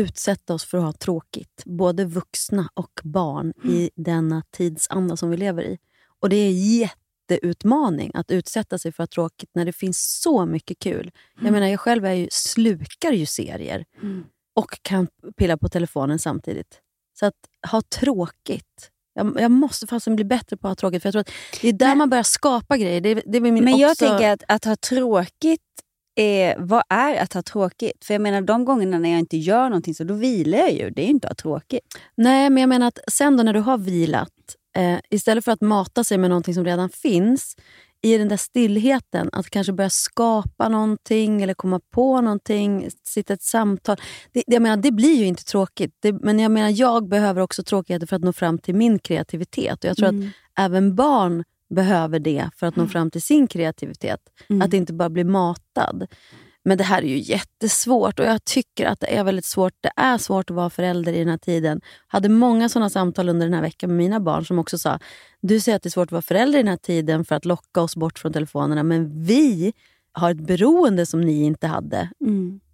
utsätta 0.00 0.54
oss 0.54 0.64
för 0.64 0.78
att 0.78 0.84
ha 0.84 0.92
tråkigt. 0.92 1.62
Både 1.66 2.04
vuxna 2.04 2.68
och 2.74 3.00
barn 3.04 3.52
i 3.64 3.90
denna 3.96 4.42
tidsanda 4.50 5.16
som 5.16 5.30
vi 5.30 5.36
lever 5.36 5.62
i. 5.62 5.78
Och 6.20 6.28
det 6.28 6.36
är 6.36 6.46
en 6.48 6.58
jätteutmaning 6.78 8.10
att 8.14 8.30
utsätta 8.30 8.78
sig 8.78 8.92
för 8.92 9.02
att 9.02 9.10
ha 9.10 9.14
tråkigt 9.14 9.50
när 9.54 9.64
det 9.64 9.72
finns 9.72 10.20
så 10.22 10.46
mycket 10.46 10.78
kul. 10.78 11.10
Jag 11.40 11.52
menar, 11.52 11.66
jag 11.66 11.80
själv 11.80 12.04
är 12.04 12.12
ju, 12.12 12.28
slukar 12.30 13.12
ju 13.12 13.26
serier 13.26 13.84
och 14.54 14.78
kan 14.82 15.08
pilla 15.36 15.56
på 15.56 15.68
telefonen 15.68 16.18
samtidigt. 16.18 16.80
Så 17.18 17.26
att 17.26 17.34
ha 17.70 17.82
tråkigt. 17.82 18.90
Jag, 19.14 19.40
jag 19.40 19.50
måste 19.50 19.86
fasen 19.86 20.16
bli 20.16 20.24
bättre 20.24 20.56
på 20.56 20.68
att 20.68 20.70
ha 20.70 20.74
tråkigt. 20.74 21.02
För 21.02 21.06
jag 21.06 21.12
tror 21.12 21.20
att 21.20 21.30
det 21.60 21.68
är 21.68 21.72
där 21.72 21.88
Men- 21.88 21.98
man 21.98 22.10
börjar 22.10 22.22
skapa 22.22 22.76
grejer. 22.76 23.00
Det, 23.00 23.14
det 23.14 23.36
är 23.38 23.40
min 23.40 23.64
Men 23.64 23.78
jag 23.78 23.90
också... 23.90 24.06
tänker 24.08 24.30
att, 24.32 24.42
att 24.48 24.64
ha 24.64 24.76
tråkigt, 24.76 25.62
är, 26.20 26.56
vad 26.58 26.82
är 26.88 27.22
att 27.22 27.32
ha 27.32 27.42
tråkigt? 27.42 28.04
För 28.04 28.14
jag 28.14 28.20
menar 28.20 28.40
de 28.40 28.64
gångerna 28.64 28.98
när 28.98 29.10
jag 29.10 29.18
inte 29.18 29.36
gör 29.36 29.68
någonting 29.68 29.94
så 29.94 30.04
då 30.04 30.14
vilar 30.14 30.58
jag 30.58 30.72
ju. 30.72 30.90
Det 30.90 31.02
är 31.02 31.04
ju 31.04 31.10
inte 31.10 31.28
att 31.28 31.40
ha 31.40 31.42
tråkigt. 31.42 31.80
Nej, 32.16 32.50
men 32.50 32.60
jag 32.60 32.68
menar 32.68 32.86
att 32.86 32.98
sen 33.12 33.36
då 33.36 33.42
när 33.42 33.52
du 33.52 33.60
har 33.60 33.78
vilat, 33.78 34.28
eh, 34.76 34.98
istället 35.10 35.44
för 35.44 35.52
att 35.52 35.60
mata 35.60 36.04
sig 36.04 36.18
med 36.18 36.30
någonting 36.30 36.54
som 36.54 36.64
redan 36.64 36.88
finns, 36.90 37.56
i 38.02 38.18
den 38.18 38.28
där 38.28 38.36
stillheten, 38.36 39.30
att 39.32 39.50
kanske 39.50 39.72
börja 39.72 39.90
skapa 39.90 40.68
någonting 40.68 41.42
eller 41.42 41.54
komma 41.54 41.80
på 41.90 42.20
någonting, 42.20 42.88
sitta 43.04 43.34
ett 43.34 43.42
samtal. 43.42 43.96
Det, 44.32 44.42
jag 44.46 44.62
menar, 44.62 44.76
det 44.76 44.92
blir 44.92 45.14
ju 45.14 45.26
inte 45.26 45.44
tråkigt. 45.44 45.94
Det, 46.02 46.12
men 46.12 46.38
jag 46.38 46.50
menar, 46.50 46.68
jag 46.68 47.08
behöver 47.08 47.40
också 47.40 47.62
tråkigheter 47.62 48.06
för 48.06 48.16
att 48.16 48.22
nå 48.22 48.32
fram 48.32 48.58
till 48.58 48.74
min 48.74 48.98
kreativitet. 48.98 49.84
Och 49.84 49.90
Jag 49.90 49.96
tror 49.96 50.08
att 50.08 50.32
även 50.58 50.94
barn 50.94 51.44
behöver 51.74 52.18
det 52.18 52.50
för 52.56 52.66
att 52.66 52.76
nå 52.76 52.86
fram 52.86 53.10
till 53.10 53.22
sin 53.22 53.46
kreativitet. 53.46 54.20
Att 54.62 54.72
inte 54.72 54.92
bara 54.92 55.08
bli 55.10 55.24
matad. 55.24 56.06
Men 56.64 56.78
det 56.78 56.84
här 56.84 57.02
är 57.02 57.06
ju 57.06 57.18
jättesvårt 57.18 58.18
och 58.18 58.24
jag 58.24 58.44
tycker 58.44 58.86
att 58.86 59.00
det 59.00 59.16
är 59.16 59.24
väldigt 59.24 59.44
svårt. 59.44 59.72
Det 59.80 59.90
är 59.96 60.18
svårt 60.18 60.50
att 60.50 60.56
vara 60.56 60.70
förälder 60.70 61.12
i 61.12 61.18
den 61.18 61.28
här 61.28 61.38
tiden. 61.38 61.80
Jag 61.84 62.16
hade 62.16 62.28
många 62.28 62.68
sådana 62.68 62.90
samtal 62.90 63.28
under 63.28 63.46
den 63.46 63.54
här 63.54 63.62
veckan 63.62 63.90
med 63.90 63.96
mina 63.96 64.20
barn 64.20 64.44
som 64.46 64.58
också 64.58 64.78
sa, 64.78 64.98
du 65.40 65.60
säger 65.60 65.76
att 65.76 65.82
det 65.82 65.88
är 65.88 65.90
svårt 65.90 66.08
att 66.08 66.12
vara 66.12 66.22
förälder 66.22 66.58
i 66.58 66.62
den 66.62 66.68
här 66.68 66.76
tiden 66.76 67.24
för 67.24 67.34
att 67.34 67.44
locka 67.44 67.80
oss 67.80 67.96
bort 67.96 68.18
från 68.18 68.32
telefonerna, 68.32 68.82
men 68.82 69.24
vi 69.24 69.72
har 70.12 70.30
ett 70.30 70.40
beroende 70.40 71.06
som 71.06 71.20
ni 71.20 71.42
inte 71.42 71.66
hade. 71.66 72.10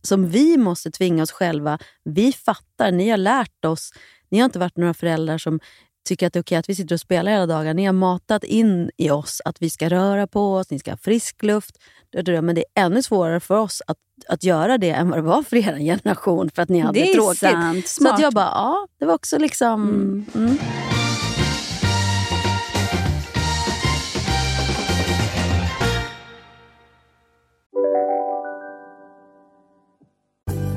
Som 0.03 0.29
vi 0.29 0.57
måste 0.57 0.91
tvinga 0.91 1.23
oss 1.23 1.31
själva. 1.33 1.79
Vi 2.05 2.33
fattar, 2.33 2.93
ni 2.93 3.11
har 3.11 3.17
lärt 3.17 3.65
oss. 3.65 3.93
Ni 4.29 4.39
har 4.39 4.45
inte 4.45 4.59
varit 4.59 4.77
några 4.77 4.95
föräldrar 4.95 5.39
som 5.39 5.61
tycker 6.07 6.27
att 6.27 6.33
det 6.33 6.39
är 6.39 6.43
okej 6.43 6.59
att 6.59 6.69
vi 6.69 6.75
sitter 6.75 6.95
och 6.95 7.01
spelar 7.01 7.33
hela 7.33 7.47
dagen. 7.47 7.77
Ni 7.77 7.85
har 7.85 7.93
matat 7.93 8.45
in 8.45 8.91
i 8.97 9.11
oss 9.11 9.43
att 9.45 9.63
vi 9.63 9.71
ska 9.71 9.89
röra 9.89 10.27
på 10.27 10.55
oss, 10.55 10.71
ni 10.71 10.79
ska 10.79 10.91
ha 10.91 10.97
frisk 10.97 11.43
luft. 11.43 11.79
Men 12.27 12.55
det 12.55 12.65
är 12.75 12.85
ännu 12.85 13.03
svårare 13.03 13.41
för 13.41 13.59
oss 13.59 13.83
att, 13.87 13.97
att 14.29 14.45
göra 14.45 14.79
det 14.79 14.91
än 14.91 15.11
vad 15.11 15.19
det 15.19 15.23
var 15.23 15.43
för 15.43 15.57
er 15.57 15.79
generation 15.79 16.51
för 16.55 16.63
att 16.63 16.69
ni 16.69 16.79
hade 16.79 17.01
det 17.01 17.11
är 17.11 17.15
tråkigt. 17.15 17.39
sant. 17.39 17.89
Så 17.89 18.09
att 18.09 18.21
jag 18.21 18.33
bara, 18.33 18.45
ja, 18.45 18.87
det 18.99 19.07
var 19.07 19.15
också 19.15 19.39
liksom... 19.39 19.83
Mm. 20.35 20.59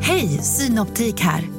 Hej, 0.02 0.28
Synoptik 0.28 1.22
här. 1.22 1.59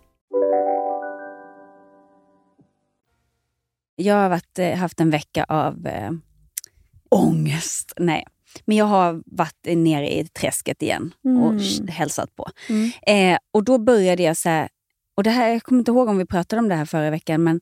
Jag 4.01 4.15
har 4.15 4.29
varit, 4.29 4.59
eh, 4.59 4.75
haft 4.75 4.99
en 4.99 5.09
vecka 5.09 5.43
av 5.49 5.87
eh, 5.87 6.11
ångest. 7.09 7.93
Nej, 7.97 8.25
men 8.65 8.77
jag 8.77 8.85
har 8.85 9.23
varit 9.25 9.65
nere 9.77 10.13
i 10.19 10.27
träsket 10.27 10.81
igen 10.81 11.13
och 11.23 11.51
Mm. 11.51 11.87
hälsat 11.87 12.35
på. 12.35 12.47
Mm. 12.69 12.91
Eh, 13.33 13.39
och 13.51 13.63
då 13.63 13.77
började 13.77 14.23
jag 14.23 14.37
så 14.37 14.49
här, 14.49 14.69
och 15.17 15.23
det 15.23 15.29
här, 15.29 15.49
jag 15.49 15.63
kommer 15.63 15.79
inte 15.79 15.91
ihåg 15.91 16.09
om 16.09 16.17
vi 16.17 16.25
pratade 16.25 16.59
om 16.59 16.69
det 16.69 16.75
här 16.75 16.85
förra 16.85 17.09
veckan, 17.09 17.43
men, 17.43 17.61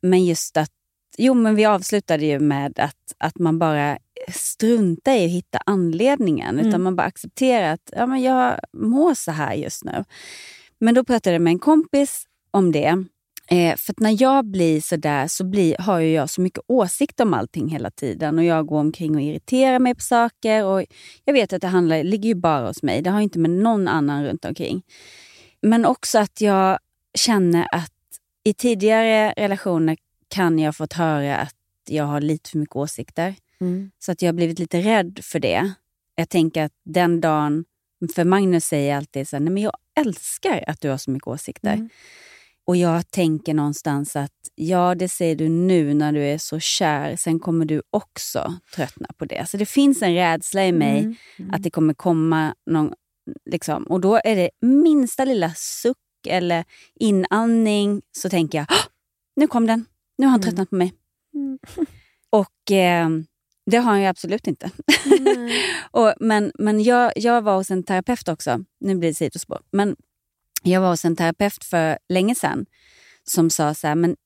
men 0.00 0.24
just 0.24 0.56
att, 0.56 0.70
jo 1.18 1.34
men 1.34 1.54
vi 1.54 1.64
avslutade 1.64 2.26
ju 2.26 2.38
med 2.38 2.78
att, 2.78 3.14
att 3.18 3.38
man 3.38 3.58
bara 3.58 3.98
struntar 4.28 5.12
i 5.12 5.24
att 5.24 5.30
hitta 5.30 5.58
anledningen, 5.66 6.58
utan 6.58 6.68
Mm. 6.70 6.82
man 6.82 6.96
bara 6.96 7.06
accepterar 7.06 7.72
att 7.72 7.90
ja, 7.96 8.06
men 8.06 8.22
jag 8.22 8.58
mår 8.72 9.14
så 9.14 9.30
här 9.32 9.54
just 9.54 9.84
nu. 9.84 10.04
Men 10.78 10.94
då 10.94 11.04
pratade 11.04 11.34
jag 11.34 11.42
med 11.42 11.50
en 11.50 11.58
kompis 11.58 12.24
om 12.50 12.72
det. 12.72 13.04
Eh, 13.50 13.76
för 13.76 13.94
när 13.96 14.22
jag 14.22 14.44
blir 14.44 14.80
så 14.80 14.96
där 14.96 15.28
så 15.28 15.44
blir, 15.44 15.76
har 15.78 16.00
jag 16.00 16.30
så 16.30 16.40
mycket 16.40 16.64
åsikt 16.66 17.20
om 17.20 17.34
allting 17.34 17.68
hela 17.68 17.90
tiden. 17.90 18.38
Och 18.38 18.44
Jag 18.44 18.66
går 18.66 18.80
omkring 18.80 19.14
och 19.14 19.22
irriterar 19.22 19.78
mig 19.78 19.94
på 19.94 20.00
saker. 20.00 20.64
Och 20.64 20.84
Jag 21.24 21.32
vet 21.34 21.52
att 21.52 21.60
det 21.60 21.66
handlar, 21.66 22.02
ligger 22.04 22.28
ju 22.28 22.34
bara 22.34 22.66
hos 22.66 22.82
mig. 22.82 23.02
Det 23.02 23.10
har 23.10 23.20
inte 23.20 23.38
med 23.38 23.50
någon 23.50 23.88
annan 23.88 24.24
runt 24.24 24.44
omkring. 24.44 24.82
Men 25.62 25.84
också 25.84 26.18
att 26.18 26.40
jag 26.40 26.78
känner 27.14 27.66
att 27.74 27.92
i 28.44 28.54
tidigare 28.54 29.32
relationer 29.36 29.96
kan 30.28 30.58
jag 30.58 30.76
fått 30.76 30.92
höra 30.92 31.36
att 31.36 31.54
jag 31.88 32.04
har 32.04 32.20
lite 32.20 32.50
för 32.50 32.58
mycket 32.58 32.76
åsikter. 32.76 33.34
Mm. 33.60 33.90
Så 33.98 34.12
att 34.12 34.22
jag 34.22 34.28
har 34.28 34.34
blivit 34.34 34.58
lite 34.58 34.80
rädd 34.80 35.20
för 35.22 35.40
det. 35.40 35.72
Jag 36.14 36.28
tänker 36.28 36.64
att 36.64 36.72
den 36.84 37.20
dagen, 37.20 37.64
för 38.14 38.24
Magnus 38.24 38.64
säger 38.64 38.96
alltid 38.96 39.28
så 39.28 39.36
här, 39.36 39.40
nej 39.40 39.52
men 39.52 39.62
jag 39.62 39.72
älskar 40.00 40.64
att 40.66 40.80
du 40.80 40.88
har 40.88 40.96
så 40.96 41.10
mycket 41.10 41.26
åsikter. 41.26 41.72
Mm. 41.72 41.88
Och 42.68 42.76
jag 42.76 43.10
tänker 43.10 43.54
någonstans 43.54 44.16
att 44.16 44.32
ja, 44.54 44.94
det 44.94 45.08
säger 45.08 45.36
du 45.36 45.48
nu 45.48 45.94
när 45.94 46.12
du 46.12 46.20
är 46.22 46.38
så 46.38 46.60
kär. 46.60 47.16
Sen 47.16 47.38
kommer 47.40 47.64
du 47.64 47.82
också 47.90 48.54
tröttna 48.74 49.06
på 49.18 49.24
det. 49.24 49.48
Så 49.48 49.56
det 49.56 49.66
finns 49.66 50.02
en 50.02 50.14
rädsla 50.14 50.66
i 50.66 50.72
mig 50.72 50.98
Mm. 51.00 51.14
Mm. 51.38 51.50
att 51.54 51.62
det 51.62 51.70
kommer 51.70 51.94
komma 51.94 52.54
någon... 52.70 52.92
Liksom, 53.50 53.82
och 53.84 54.00
då 54.00 54.20
är 54.24 54.36
det 54.36 54.50
minsta 54.60 55.24
lilla 55.24 55.52
suck 55.56 55.96
eller 56.28 56.64
inandning 57.00 58.02
så 58.18 58.28
tänker 58.30 58.58
jag, 58.58 58.66
"Åh, 58.70 58.84
nu 59.36 59.46
kom 59.46 59.66
den. 59.66 59.84
Nu 60.18 60.26
har 60.26 60.30
han 60.30 60.40
Mm. 60.40 60.44
tröttnat 60.44 60.70
på 60.70 60.76
mig. 60.76 60.92
Mm. 61.34 61.58
Och 62.30 62.72
eh, 62.72 63.08
det 63.70 63.76
har 63.76 63.90
han 63.90 64.00
ju 64.00 64.06
absolut 64.06 64.46
inte. 64.46 64.70
Och, 65.90 66.14
men 66.20 66.52
men 66.58 66.82
jag, 66.82 67.12
jag 67.16 67.42
var 67.42 67.56
hos 67.56 67.70
en 67.70 67.82
terapeut 67.82 68.28
också. 68.28 68.64
Nu 68.80 68.94
blir 68.96 69.08
det 69.08 69.14
sidospår. 69.14 69.60
Men 69.72 69.96
jag 70.62 70.80
var 70.80 70.90
hos 70.90 71.04
en 71.04 71.16
terapeut 71.16 71.64
för 71.64 71.98
länge 72.08 72.34
sedan 72.34 72.66
som 73.24 73.50
sa 73.50 73.74
så 73.74 73.86
här, 73.86 73.94
men 73.94 74.16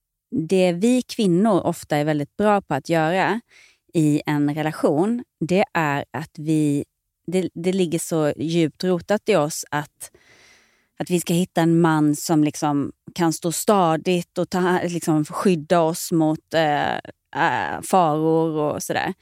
det 0.48 0.72
vi 0.72 1.02
kvinnor 1.02 1.60
ofta 1.60 1.96
är 1.96 2.04
väldigt 2.04 2.36
bra 2.36 2.60
på 2.60 2.74
att 2.74 2.88
göra 2.88 3.40
i 3.94 4.22
en 4.26 4.54
relation, 4.54 5.24
det 5.40 5.64
är 5.74 6.04
att 6.10 6.30
vi, 6.38 6.84
det, 7.26 7.48
det 7.54 7.72
ligger 7.72 7.98
så 7.98 8.32
djupt 8.36 8.84
rotat 8.84 9.28
i 9.28 9.36
oss 9.36 9.64
att, 9.70 10.10
att 10.98 11.10
vi 11.10 11.20
ska 11.20 11.34
hitta 11.34 11.60
en 11.60 11.80
man 11.80 12.16
som 12.16 12.44
liksom 12.44 12.92
kan 13.14 13.32
stå 13.32 13.52
stadigt 13.52 14.38
och 14.38 14.50
ta, 14.50 14.80
liksom 14.82 15.24
skydda 15.24 15.80
oss 15.80 16.12
mot 16.12 16.54
eh, 16.54 16.94
eh, 17.36 17.80
faror 17.82 18.74
och 18.74 18.82
sådär. 18.82 19.14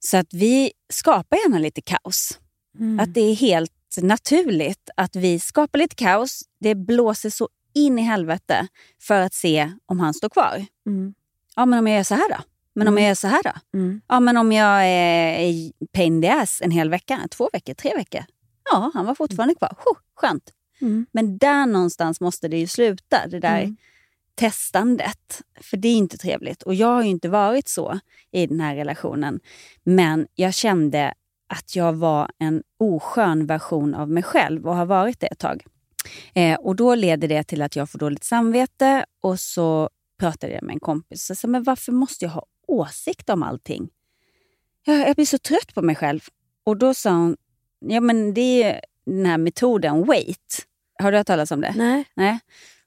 Så 0.00 0.16
att 0.16 0.34
vi 0.34 0.72
skapar 0.92 1.36
gärna 1.36 1.58
lite 1.58 1.80
kaos. 1.80 2.38
Mm. 2.78 3.00
Att 3.00 3.14
det 3.14 3.20
är 3.20 3.34
helt 3.34 3.72
naturligt 4.02 4.90
att 4.96 5.16
vi 5.16 5.38
skapar 5.40 5.78
lite 5.78 5.94
kaos. 5.94 6.42
Det 6.60 6.74
blåser 6.74 7.30
så 7.30 7.48
in 7.74 7.98
i 7.98 8.02
helvete 8.02 8.66
för 9.02 9.20
att 9.20 9.34
se 9.34 9.72
om 9.86 10.00
han 10.00 10.14
står 10.14 10.28
kvar. 10.28 10.66
Mm. 10.86 11.14
Ja, 11.56 11.66
men 11.66 11.78
om 11.78 11.86
jag 11.86 11.96
gör 11.96 12.04
så 12.04 12.14
här 12.14 12.28
då? 12.28 12.36
Men 12.74 12.88
om 12.88 12.94
Mm. 12.94 13.02
jag 13.04 13.08
gör 13.08 13.14
så 13.14 13.28
här 13.28 13.42
då? 13.42 13.78
Mm. 13.78 14.00
Ja, 14.08 14.20
men 14.20 14.36
om 14.36 14.52
jag 14.52 14.86
är 14.86 15.72
pain 15.92 16.14
in 16.14 16.22
the 16.22 16.28
ass 16.28 16.60
en 16.64 16.70
hel 16.70 16.90
vecka, 16.90 17.20
två 17.30 17.50
veckor, 17.52 17.74
tre 17.74 17.94
veckor. 17.96 18.24
Ja, 18.70 18.90
han 18.94 19.06
var 19.06 19.14
fortfarande 19.14 19.54
kvar. 19.54 19.76
Huh, 19.84 19.98
skönt. 20.14 20.52
Mm. 20.80 21.06
Men 21.12 21.38
där 21.38 21.66
någonstans 21.66 22.20
måste 22.20 22.48
det 22.48 22.58
ju 22.58 22.66
sluta, 22.66 23.26
det 23.26 23.40
där 23.40 23.60
Mm. 23.62 23.76
testandet. 24.34 25.42
För 25.60 25.76
det 25.76 25.88
är 25.88 25.96
inte 25.96 26.18
trevligt. 26.18 26.62
Och 26.62 26.74
jag 26.74 26.86
har 26.88 27.02
ju 27.02 27.08
inte 27.08 27.28
varit 27.28 27.68
så 27.68 27.98
i 28.30 28.46
den 28.46 28.60
här 28.60 28.74
relationen. 28.76 29.40
Men 29.84 30.26
jag 30.34 30.54
kände 30.54 31.14
att 31.54 31.76
jag 31.76 31.92
var 31.92 32.30
en 32.38 32.62
oskön 32.78 33.46
version 33.46 33.94
av 33.94 34.10
mig 34.10 34.22
själv 34.22 34.66
och 34.66 34.76
har 34.76 34.86
varit 34.86 35.20
det 35.20 35.26
ett 35.26 35.38
tag. 35.38 35.64
Eh, 36.34 36.58
och 36.58 36.76
då 36.76 36.94
leder 36.94 37.28
det 37.28 37.44
till 37.44 37.62
att 37.62 37.76
jag 37.76 37.90
får 37.90 37.98
dåligt 37.98 38.24
samvete 38.24 39.04
och 39.22 39.40
så 39.40 39.90
pratade 40.18 40.52
jag 40.52 40.62
med 40.62 40.74
en 40.74 40.80
kompis 40.80 41.30
och 41.30 41.38
sa, 41.38 41.48
men 41.48 41.62
varför 41.62 41.92
måste 41.92 42.24
jag 42.24 42.32
ha 42.32 42.46
åsikt 42.66 43.30
om 43.30 43.42
allting? 43.42 43.88
Jag, 44.84 45.08
jag 45.08 45.14
blir 45.16 45.26
så 45.26 45.38
trött 45.38 45.74
på 45.74 45.82
mig 45.82 45.96
själv. 45.96 46.20
Och 46.64 46.76
då 46.76 46.94
sa 46.94 47.10
hon, 47.10 47.36
ja 47.80 48.00
men 48.00 48.34
det 48.34 48.62
är 48.62 48.80
den 49.06 49.26
här 49.26 49.38
metoden 49.38 50.04
WAIT. 50.04 50.66
Har 51.02 51.12
du 51.12 51.18
hört 51.18 51.26
talas 51.26 51.50
om 51.50 51.60
det? 51.60 51.74
Nej. 51.76 52.04
Nej. 52.14 52.38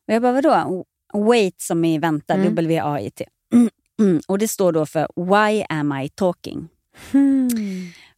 Och 0.08 0.14
jag 0.14 0.22
bara, 0.22 0.32
vadå? 0.42 0.86
Wait 1.14 1.62
som 1.62 1.86
i 1.86 1.98
vänta, 2.00 2.34
Mm. 2.34 2.56
W-A-I-T. 2.56 3.26
Mm. 3.54 3.70
Mm. 4.00 4.22
Och 4.28 4.38
det 4.38 4.48
står 4.48 4.72
då 4.72 4.86
för 4.86 5.08
Why 5.16 5.64
am 5.70 5.94
I 5.94 6.10
talking? 6.10 6.70
Hmm. 7.12 7.50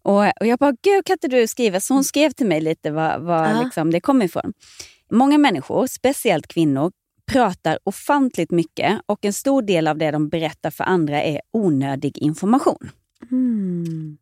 Och, 0.09 0.23
och 0.39 0.47
jag 0.47 0.59
bara, 0.59 0.71
gud 0.71 1.05
kan 1.05 1.13
inte 1.13 1.27
du 1.27 1.47
skriva? 1.47 1.79
Så 1.79 1.93
hon 1.93 2.03
skrev 2.03 2.31
till 2.31 2.47
mig 2.47 2.61
lite 2.61 2.91
var, 2.91 3.19
var 3.19 3.49
Ja. 3.49 3.61
liksom 3.63 3.91
det 3.91 4.01
kommer 4.01 4.25
ifrån. 4.25 4.53
Många 5.11 5.37
människor, 5.37 5.87
speciellt 5.87 6.47
kvinnor, 6.47 6.91
pratar 7.31 7.79
ofantligt 7.83 8.51
mycket 8.51 9.01
och 9.05 9.25
en 9.25 9.33
stor 9.33 9.61
del 9.61 9.87
av 9.87 9.97
det 9.97 10.11
de 10.11 10.29
berättar 10.29 10.71
för 10.71 10.83
andra 10.83 11.23
är 11.23 11.41
onödig 11.53 12.17
information. 12.17 12.89
Mm. 13.31 14.17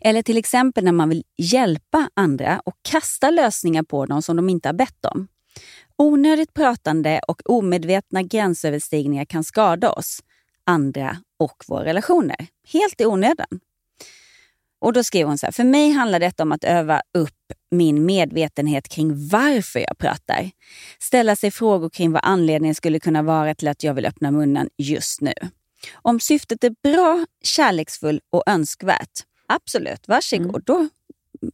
Eller 0.00 0.22
till 0.22 0.36
exempel 0.38 0.84
när 0.84 0.92
man 0.92 1.08
vill 1.08 1.24
hjälpa 1.36 2.10
andra 2.14 2.60
och 2.64 2.74
kasta 2.82 3.30
lösningar 3.30 3.82
på 3.82 4.06
dem 4.06 4.22
som 4.22 4.36
de 4.36 4.48
inte 4.48 4.68
har 4.68 4.74
bett 4.74 5.04
om. 5.04 5.28
Onödigt 5.96 6.54
pratande 6.54 7.20
och 7.28 7.42
omedvetna 7.44 8.22
gränsöverstigningar 8.22 9.24
kan 9.24 9.44
skada 9.44 9.92
oss, 9.92 10.20
andra 10.64 11.16
och 11.38 11.64
våra 11.68 11.84
relationer. 11.84 12.46
Helt 12.72 13.00
i 13.00 13.06
onödan. 13.06 13.60
Och 14.80 14.92
då 14.92 15.04
skriver 15.04 15.28
hon 15.28 15.38
så 15.38 15.46
här, 15.46 15.52
för 15.52 15.64
mig 15.64 15.90
handlar 15.90 16.20
detta 16.20 16.42
om 16.42 16.52
att 16.52 16.64
öva 16.64 17.02
upp 17.18 17.52
min 17.70 18.06
medvetenhet 18.06 18.88
kring 18.88 19.28
varför 19.28 19.80
jag 19.80 19.98
pratar. 19.98 20.50
Ställa 20.98 21.36
sig 21.36 21.50
frågor 21.50 21.90
kring 21.90 22.12
vad 22.12 22.20
anledningen 22.24 22.74
skulle 22.74 23.00
kunna 23.00 23.22
vara 23.22 23.54
till 23.54 23.68
att 23.68 23.82
jag 23.82 23.94
vill 23.94 24.06
öppna 24.06 24.30
munnen 24.30 24.68
just 24.78 25.20
nu. 25.20 25.32
Om 25.94 26.20
syftet 26.20 26.64
är 26.64 26.74
bra, 26.82 27.26
kärleksfull 27.44 28.20
och 28.30 28.42
önskvärt, 28.46 29.20
absolut, 29.46 30.08
varsågod. 30.08 30.62
Då, 30.64 30.88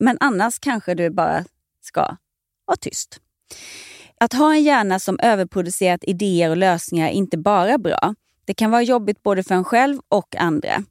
men 0.00 0.16
annars 0.20 0.58
kanske 0.58 0.94
du 0.94 1.10
bara 1.10 1.44
ska 1.82 2.16
vara 2.64 2.76
tyst. 2.80 3.20
Att 4.20 4.32
ha 4.32 4.54
en 4.54 4.62
hjärna 4.62 4.98
som 4.98 5.18
överproducerat 5.22 6.04
idéer 6.04 6.50
och 6.50 6.56
lösningar 6.56 7.08
är 7.08 7.12
inte 7.12 7.38
bara 7.38 7.78
bra. 7.78 8.14
Det 8.44 8.54
kan 8.54 8.70
vara 8.70 8.82
jobbigt 8.82 9.22
både 9.22 9.42
för 9.42 9.54
en 9.54 9.64
själv 9.64 9.98
och 10.08 10.36
andra. 10.36 10.84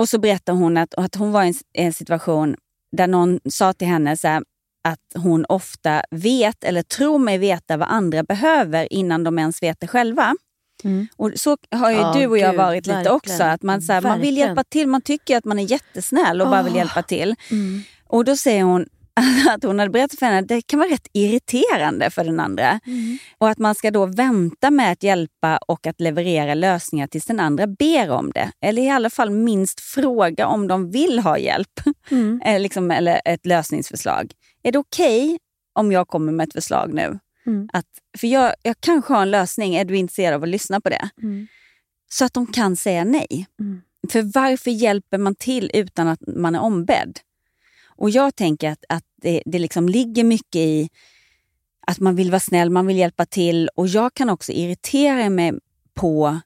Och 0.00 0.08
så 0.08 0.18
berättar 0.18 0.52
hon 0.52 0.76
att, 0.76 0.94
att 0.94 1.14
hon 1.14 1.32
var 1.32 1.44
i 1.44 1.48
en, 1.48 1.54
en 1.72 1.92
situation 1.92 2.56
där 2.96 3.06
någon 3.06 3.40
sa 3.50 3.72
till 3.72 3.88
henne 3.88 4.16
så 4.16 4.28
här, 4.28 4.42
att 4.84 5.22
hon 5.22 5.44
ofta 5.48 6.02
vet 6.10 6.64
eller 6.64 6.82
tror 6.82 7.18
mig 7.18 7.38
veta 7.38 7.76
vad 7.76 7.88
andra 7.88 8.22
behöver 8.22 8.92
innan 8.92 9.24
de 9.24 9.38
ens 9.38 9.62
vet 9.62 9.80
det 9.80 9.86
själva. 9.86 10.34
Mm. 10.84 11.08
Och 11.16 11.32
Så 11.34 11.56
har 11.70 11.90
ju 11.90 11.96
Ja, 11.96 12.12
du 12.12 12.26
och 12.26 12.38
jag 12.38 12.50
gud, 12.50 12.58
varit 12.58 12.86
lite 12.86 12.96
verkligen. 12.96 13.16
också. 13.16 13.42
Att 13.42 13.62
man, 13.62 13.82
så 13.82 13.92
här, 13.92 14.00
man 14.00 14.20
vill 14.20 14.36
hjälpa 14.36 14.64
till, 14.64 14.88
man 14.88 15.02
tycker 15.02 15.36
att 15.36 15.44
man 15.44 15.58
är 15.58 15.70
jättesnäll 15.70 16.40
och 16.40 16.48
bara 16.48 16.62
vill 16.62 16.74
hjälpa 16.74 17.02
till. 17.02 17.34
Mm. 17.50 17.82
Och 18.06 18.24
då 18.24 18.36
säger 18.36 18.62
hon, 18.62 18.86
att 19.50 19.64
hon 19.64 19.78
hade 19.78 19.90
berättat 19.90 20.18
för 20.18 20.26
henne 20.26 20.38
att 20.38 20.48
det 20.48 20.62
kan 20.62 20.78
vara 20.78 20.90
rätt 20.90 21.08
irriterande 21.12 22.10
för 22.10 22.24
den 22.24 22.40
andra. 22.40 22.80
Mm. 22.86 23.18
Och 23.38 23.48
att 23.48 23.58
man 23.58 23.74
ska 23.74 23.90
då 23.90 24.06
vänta 24.06 24.70
med 24.70 24.92
att 24.92 25.02
hjälpa 25.02 25.56
och 25.56 25.86
att 25.86 26.00
leverera 26.00 26.54
lösningar 26.54 27.06
tills 27.06 27.24
den 27.24 27.40
andra 27.40 27.66
ber 27.66 28.10
om 28.10 28.30
det. 28.34 28.52
Eller 28.60 28.82
i 28.82 28.90
alla 28.90 29.10
fall 29.10 29.30
minst 29.30 29.80
fråga 29.80 30.46
om 30.46 30.68
de 30.68 30.90
vill 30.90 31.18
ha 31.18 31.38
hjälp. 31.38 31.80
Mm. 32.10 32.40
eller, 32.44 32.58
liksom, 32.58 32.90
eller 32.90 33.20
ett 33.24 33.46
lösningsförslag. 33.46 34.32
Är 34.62 34.72
det 34.72 34.78
okej 34.78 35.24
okay 35.24 35.38
om 35.74 35.92
jag 35.92 36.08
kommer 36.08 36.32
med 36.32 36.48
ett 36.48 36.52
förslag 36.54 36.94
nu? 36.94 37.18
Mm. 37.46 37.68
Att, 37.72 37.86
för 38.18 38.26
jag, 38.26 38.54
jag 38.62 38.76
kanske 38.80 39.14
har 39.14 39.22
en 39.22 39.30
lösning, 39.30 39.74
är 39.74 39.84
du 39.84 39.96
intresserad 39.96 40.34
av 40.34 40.42
att 40.42 40.48
lyssna 40.48 40.80
på 40.80 40.88
det? 40.88 41.10
Mm. 41.22 41.46
Så 42.12 42.24
att 42.24 42.34
de 42.34 42.46
kan 42.46 42.76
säga 42.76 43.04
nej. 43.04 43.46
Mm. 43.60 43.80
För 44.08 44.22
varför 44.34 44.70
hjälper 44.70 45.18
man 45.18 45.34
till 45.34 45.70
utan 45.74 46.08
att 46.08 46.20
man 46.26 46.54
är 46.54 46.60
ombedd? 46.60 47.18
Och 48.00 48.10
jag 48.10 48.36
tänker 48.36 48.70
att, 48.70 48.84
att 48.88 49.04
det, 49.16 49.42
det 49.46 49.58
liksom 49.58 49.88
ligger 49.88 50.24
mycket 50.24 50.56
i 50.56 50.88
att 51.86 51.98
man 51.98 52.16
vill 52.16 52.30
vara 52.30 52.40
snäll, 52.40 52.70
man 52.70 52.86
vill 52.86 52.96
hjälpa 52.96 53.26
till. 53.26 53.68
Och 53.74 53.88
jag 53.88 54.14
kan 54.14 54.30
också 54.30 54.52
irritera 54.52 55.30
mig 55.30 55.52
på 55.94 56.40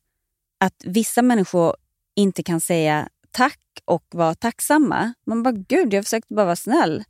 att 0.61 0.83
vissa 0.85 1.23
människor 1.23 1.77
inte 2.15 2.43
kan 2.43 2.61
säga 2.61 3.09
tack 3.31 3.61
och 3.85 4.05
vara 4.11 4.35
tacksamma. 4.35 5.15
Man 5.27 5.43
bara, 5.43 5.53
gud, 5.53 5.95
jag 5.95 6.05
försökte 6.05 6.35
bara 6.35 6.45
vara 6.45 6.57
snäll. 6.57 7.05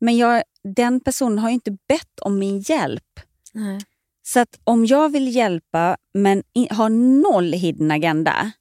Men 0.00 0.16
jag, 0.16 0.42
den 0.74 1.00
personen 1.00 1.38
har 1.38 1.48
ju 1.48 1.54
inte 1.54 1.76
bett 1.88 2.20
om 2.20 2.38
min 2.38 2.60
hjälp. 2.60 3.20
Nej. 3.52 3.80
Så 4.22 4.40
att 4.40 4.60
om 4.64 4.86
jag 4.86 5.08
vill 5.08 5.36
hjälpa 5.36 5.96
men 6.14 6.42
har 6.70 6.88
noll 7.22 7.52
hidden 7.52 7.90
agenda, 7.90 8.52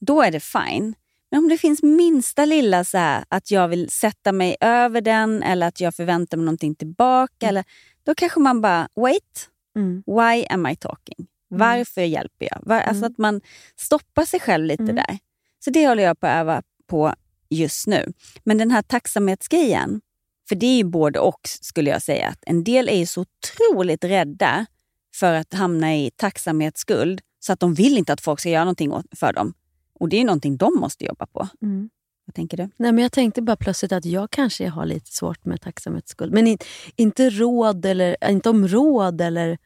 då 0.00 0.22
är 0.22 0.30
det 0.30 0.40
fine. 0.40 0.94
Men 1.30 1.38
om 1.38 1.48
det 1.48 1.58
finns 1.58 1.82
minsta 1.82 2.44
lilla 2.44 2.84
så 2.84 2.98
här, 2.98 3.24
att 3.28 3.50
jag 3.50 3.68
vill 3.68 3.90
sätta 3.90 4.32
mig 4.32 4.56
över 4.60 5.00
den 5.00 5.42
eller 5.42 5.68
att 5.68 5.80
jag 5.80 5.94
förväntar 5.94 6.36
mig 6.36 6.44
någonting 6.44 6.74
tillbaka, 6.74 7.46
mm. 7.46 7.48
eller, 7.48 7.64
då 8.02 8.14
kanske 8.14 8.40
man 8.40 8.60
bara, 8.60 8.88
wait, 8.96 9.48
mm. 9.76 10.02
why 10.06 10.46
am 10.50 10.66
I 10.66 10.76
talking? 10.76 11.26
Mm. 11.50 11.60
Varför 11.60 12.02
hjälper 12.02 12.48
jag? 12.50 12.58
Var, 12.62 12.80
alltså 12.80 13.04
mm. 13.04 13.12
att 13.12 13.18
man 13.18 13.40
stoppar 13.76 14.24
sig 14.24 14.40
själv 14.40 14.64
lite 14.64 14.82
mm. 14.82 14.96
där. 14.96 15.18
Så 15.64 15.70
det 15.70 15.88
håller 15.88 16.02
jag 16.02 16.20
på 16.20 16.26
att 16.26 16.34
öva 16.34 16.62
på 16.86 17.14
just 17.50 17.86
nu. 17.86 18.12
Men 18.44 18.58
den 18.58 18.70
här 18.70 18.82
tacksamhetsgrejen, 18.82 20.00
för 20.48 20.54
det 20.54 20.66
är 20.66 20.76
ju 20.76 20.84
både 20.84 21.18
och 21.18 21.40
skulle 21.44 21.90
jag 21.90 22.02
säga. 22.02 22.28
Att 22.28 22.42
en 22.46 22.64
del 22.64 22.88
är 22.88 23.06
så 23.06 23.20
otroligt 23.20 24.04
rädda 24.04 24.66
för 25.14 25.34
att 25.34 25.54
hamna 25.54 25.96
i 25.96 26.10
tacksamhetsskuld 26.16 27.20
så 27.40 27.52
att 27.52 27.60
de 27.60 27.74
vill 27.74 27.98
inte 27.98 28.12
att 28.12 28.20
folk 28.20 28.40
ska 28.40 28.48
göra 28.48 28.64
någonting 28.64 28.92
för 29.16 29.32
dem. 29.32 29.54
Och 30.00 30.08
det 30.08 30.16
är 30.16 30.24
någonting 30.24 30.56
de 30.56 30.74
måste 30.74 31.04
jobba 31.04 31.26
på. 31.26 31.48
Mm. 31.62 31.90
Vad 32.24 32.34
tänker 32.34 32.56
du? 32.56 32.68
Nej, 32.76 32.92
men 32.92 33.02
jag 33.02 33.12
tänkte 33.12 33.42
bara 33.42 33.56
plötsligt 33.56 33.92
att 33.92 34.04
jag 34.04 34.30
kanske 34.30 34.68
har 34.68 34.86
lite 34.86 35.10
svårt 35.10 35.44
med 35.44 35.60
tacksamhetsskuld. 35.60 36.32
Men 36.32 36.46
in, 36.46 36.58
inte 36.96 37.30
råd 37.30 37.86
eller 37.86 38.30
inte 38.30 38.50
om 38.50 38.68
råd. 38.68 39.20
Eller, 39.20 39.58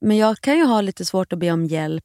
men 0.00 0.16
jag 0.16 0.40
kan 0.40 0.56
ju 0.58 0.64
ha 0.64 0.80
lite 0.80 1.04
svårt 1.04 1.32
att 1.32 1.38
be 1.38 1.52
om 1.52 1.64
hjälp. 1.64 2.04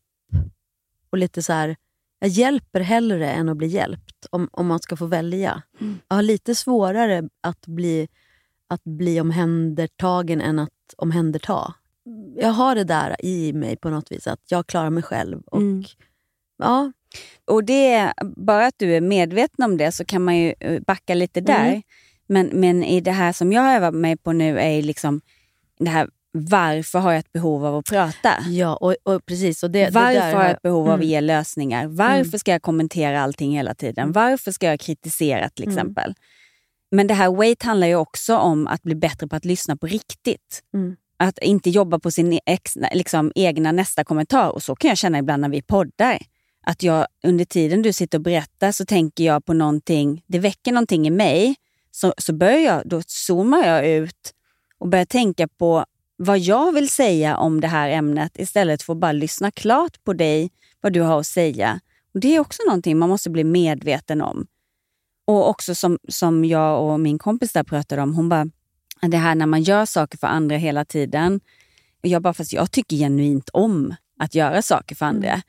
Och 1.10 1.18
lite 1.18 1.44
så 1.44 1.54
här, 1.54 1.76
Jag 2.20 2.30
hjälper 2.30 2.80
hellre 2.80 3.32
än 3.32 3.50
att 3.50 3.58
bli 3.58 3.68
hjälpt, 3.68 4.26
om, 4.30 4.50
om 4.52 4.68
man 4.68 4.80
ska 4.80 4.96
få 4.96 5.06
välja. 5.06 5.62
Mm. 5.82 6.00
Jag 6.08 6.16
har 6.16 6.24
lite 6.24 6.56
svårare 6.56 7.30
att 7.42 7.68
bli, 7.68 8.08
att 8.68 8.84
bli 8.84 9.22
omhändertagen 9.22 10.42
än 10.42 10.60
att 10.60 10.94
omhänderta. 10.98 11.74
Jag 12.36 12.50
har 12.50 12.76
det 12.76 12.84
där 12.84 13.26
i 13.26 13.54
mig 13.54 13.78
på 13.78 13.90
något 13.90 14.12
vis, 14.12 14.28
att 14.28 14.42
jag 14.48 14.68
klarar 14.68 14.90
mig 14.90 15.04
själv. 15.04 15.42
Och, 15.46 15.62
mm. 15.62 15.84
ja, 16.58 16.92
och 17.46 17.64
det, 17.64 18.14
bara 18.36 18.66
att 18.66 18.76
du 18.78 18.96
är 18.96 19.02
medveten 19.02 19.66
om 19.66 19.78
det 19.78 19.92
så 19.92 20.06
kan 20.06 20.24
man 20.24 20.38
ju 20.38 20.54
eh, 20.60 20.82
backa 20.88 21.14
lite 21.14 21.42
där. 21.42 21.68
Mm. 21.68 21.82
Men, 22.28 22.48
men 22.48 22.84
i 22.84 23.02
det 23.02 23.12
här 23.12 23.34
som 23.34 23.54
jag 23.54 23.76
övar 23.76 23.92
mig 23.92 24.18
på 24.18 24.34
nu 24.34 24.60
är 24.60 24.82
liksom 24.82 25.22
det 25.80 25.90
här 25.90 26.10
varför 26.38 27.00
har 27.00 27.12
jag 27.12 27.20
ett 27.20 27.34
behov 27.34 27.66
av 27.66 27.76
att 27.76 27.86
prata? 27.86 28.30
Ja, 28.48 28.76
och, 28.76 28.96
och 29.04 29.26
precis. 29.26 29.64
Och 29.64 29.72
det, 29.72 29.94
varför 29.94 30.14
det 30.14 30.36
har 30.36 30.44
jag 30.44 30.52
ett 30.52 30.62
behov 30.62 30.82
mm. 30.82 30.90
av 30.90 30.94
att 30.94 31.04
mm. 31.04 31.10
ge 31.10 31.22
lösningar? 31.22 31.88
Varför 31.88 32.14
mm. 32.14 32.40
ska 32.40 32.52
jag 32.52 32.62
kommentera 32.62 33.22
allting 33.22 33.56
hela 33.56 33.74
tiden? 33.76 34.12
Varför 34.12 34.52
ska 34.52 34.68
jag 34.68 34.80
kritisera 34.80 35.50
till 35.50 35.66
mm. 35.66 35.78
exempel? 35.78 36.06
Mm. 36.06 36.16
Men 36.92 37.08
det 37.08 37.14
här 37.14 37.30
wait 37.30 37.64
handlar 37.64 37.88
ju 37.88 37.96
också 37.96 38.38
om 38.38 38.68
att 38.68 38.84
bli 38.84 38.96
bättre 38.96 39.28
på 39.28 39.36
att 39.36 39.46
lyssna 39.46 39.78
på 39.78 39.88
riktigt. 39.88 40.64
Mm. 40.74 40.96
Att 41.18 41.38
inte 41.38 41.70
jobba 41.70 42.00
på 42.00 42.12
sin 42.12 42.40
ex, 42.46 42.78
liksom, 42.94 43.32
egna 43.36 43.72
nästa 43.72 44.04
kommentar. 44.04 44.50
Och 44.50 44.64
så 44.64 44.76
kan 44.76 44.90
jag 44.90 44.98
känna 44.98 45.20
ibland 45.20 45.42
när 45.42 45.50
vi 45.50 45.62
poddar 45.62 46.20
att 46.64 46.84
jag 46.84 47.08
under 47.24 47.46
tiden 47.46 47.82
du 47.82 47.94
sitter 47.94 48.18
och 48.18 48.22
berättar 48.22 48.72
så 48.72 48.86
tänker 48.86 49.24
jag 49.24 49.46
på 49.46 49.54
någonting, 49.54 50.24
det 50.28 50.40
väcker 50.40 50.72
någonting 50.72 51.08
i 51.08 51.10
mig. 51.10 51.56
Så, 51.92 52.14
så 52.18 52.34
börjar 52.34 52.60
jag, 52.60 52.82
då 52.86 53.02
zoomar 53.08 53.68
jag 53.68 53.88
ut 53.88 54.34
och 54.78 54.88
börjar 54.88 55.06
tänka 55.06 55.48
på 55.48 55.86
vad 56.16 56.40
jag 56.40 56.72
vill 56.72 56.90
säga 56.90 57.38
om 57.38 57.62
det 57.62 57.68
här 57.68 57.90
ämnet 57.90 58.40
istället 58.40 58.84
för 58.84 58.94
att 58.94 59.00
bara 59.00 59.12
lyssna 59.12 59.52
klart 59.52 60.04
på 60.04 60.14
dig, 60.14 60.52
vad 60.82 60.94
du 60.94 61.02
har 61.02 61.20
att 61.20 61.28
säga. 61.28 61.80
Och 62.14 62.20
Det 62.20 62.36
är 62.36 62.40
också 62.40 62.64
någonting 62.68 62.98
man 62.98 63.10
måste 63.10 63.30
bli 63.30 63.44
medveten 63.44 64.22
om. 64.22 64.48
Och 65.26 65.50
också 65.50 65.76
som, 65.76 66.00
som 66.10 66.46
jag 66.46 66.84
och 66.84 67.00
min 67.00 67.20
kompis 67.20 67.54
där 67.54 67.64
pratade 67.64 68.02
om, 68.02 68.16
hon 68.16 68.30
bara, 68.30 68.48
det 69.02 69.18
här 69.18 69.36
när 69.36 69.46
man 69.46 69.64
gör 69.64 69.86
saker 69.86 70.18
för 70.18 70.28
andra 70.28 70.58
hela 70.58 70.86
tiden. 70.86 71.40
Och 72.04 72.10
jag 72.10 72.22
bara, 72.22 72.34
fast 72.34 72.54
jag 72.54 72.72
tycker 72.72 72.98
genuint 72.98 73.50
om 73.54 73.96
att 74.20 74.36
göra 74.36 74.62
saker 74.62 74.96
för 74.96 75.06
andra. 75.06 75.30
Mm. 75.30 75.42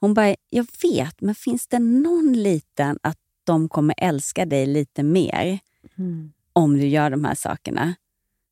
Hon 0.00 0.14
bara, 0.14 0.36
jag 0.50 0.66
vet, 0.82 1.20
men 1.20 1.34
finns 1.34 1.66
det 1.68 1.78
någon 1.78 2.32
liten 2.32 2.98
att 3.02 3.18
de 3.44 3.68
kommer 3.68 3.94
älska 3.98 4.46
dig 4.46 4.66
lite 4.66 5.02
mer 5.02 5.58
mm. 5.98 6.32
om 6.52 6.78
du 6.78 6.86
gör 6.86 7.10
de 7.10 7.24
här 7.24 7.34
sakerna? 7.34 7.94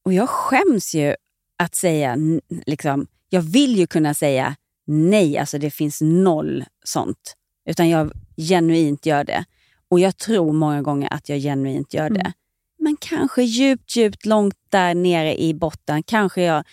Och 0.04 0.12
jag 0.12 0.28
skäms 0.28 0.94
ju 0.94 1.14
att 1.58 1.74
säga, 1.74 2.16
liksom, 2.66 3.06
jag 3.28 3.42
vill 3.42 3.76
ju 3.76 3.86
kunna 3.86 4.14
säga 4.14 4.56
nej, 4.86 5.38
alltså 5.38 5.58
det 5.58 5.70
finns 5.70 6.00
noll 6.00 6.64
sånt. 6.84 7.36
Utan 7.68 7.88
jag 7.88 8.12
genuint 8.36 9.06
gör 9.06 9.24
det. 9.24 9.44
Och 9.88 10.00
jag 10.00 10.16
tror 10.16 10.52
många 10.52 10.82
gånger 10.82 11.12
att 11.12 11.28
jag 11.28 11.40
genuint 11.40 11.94
gör 11.94 12.10
det. 12.10 12.20
Mm. 12.20 12.32
Men 12.78 12.96
kanske 12.96 13.42
djupt, 13.42 13.96
djupt 13.96 14.26
långt 14.26 14.58
där 14.68 14.94
nere 14.94 15.42
i 15.42 15.54
botten, 15.54 16.02
kanske 16.02 16.42
jag 16.42 16.64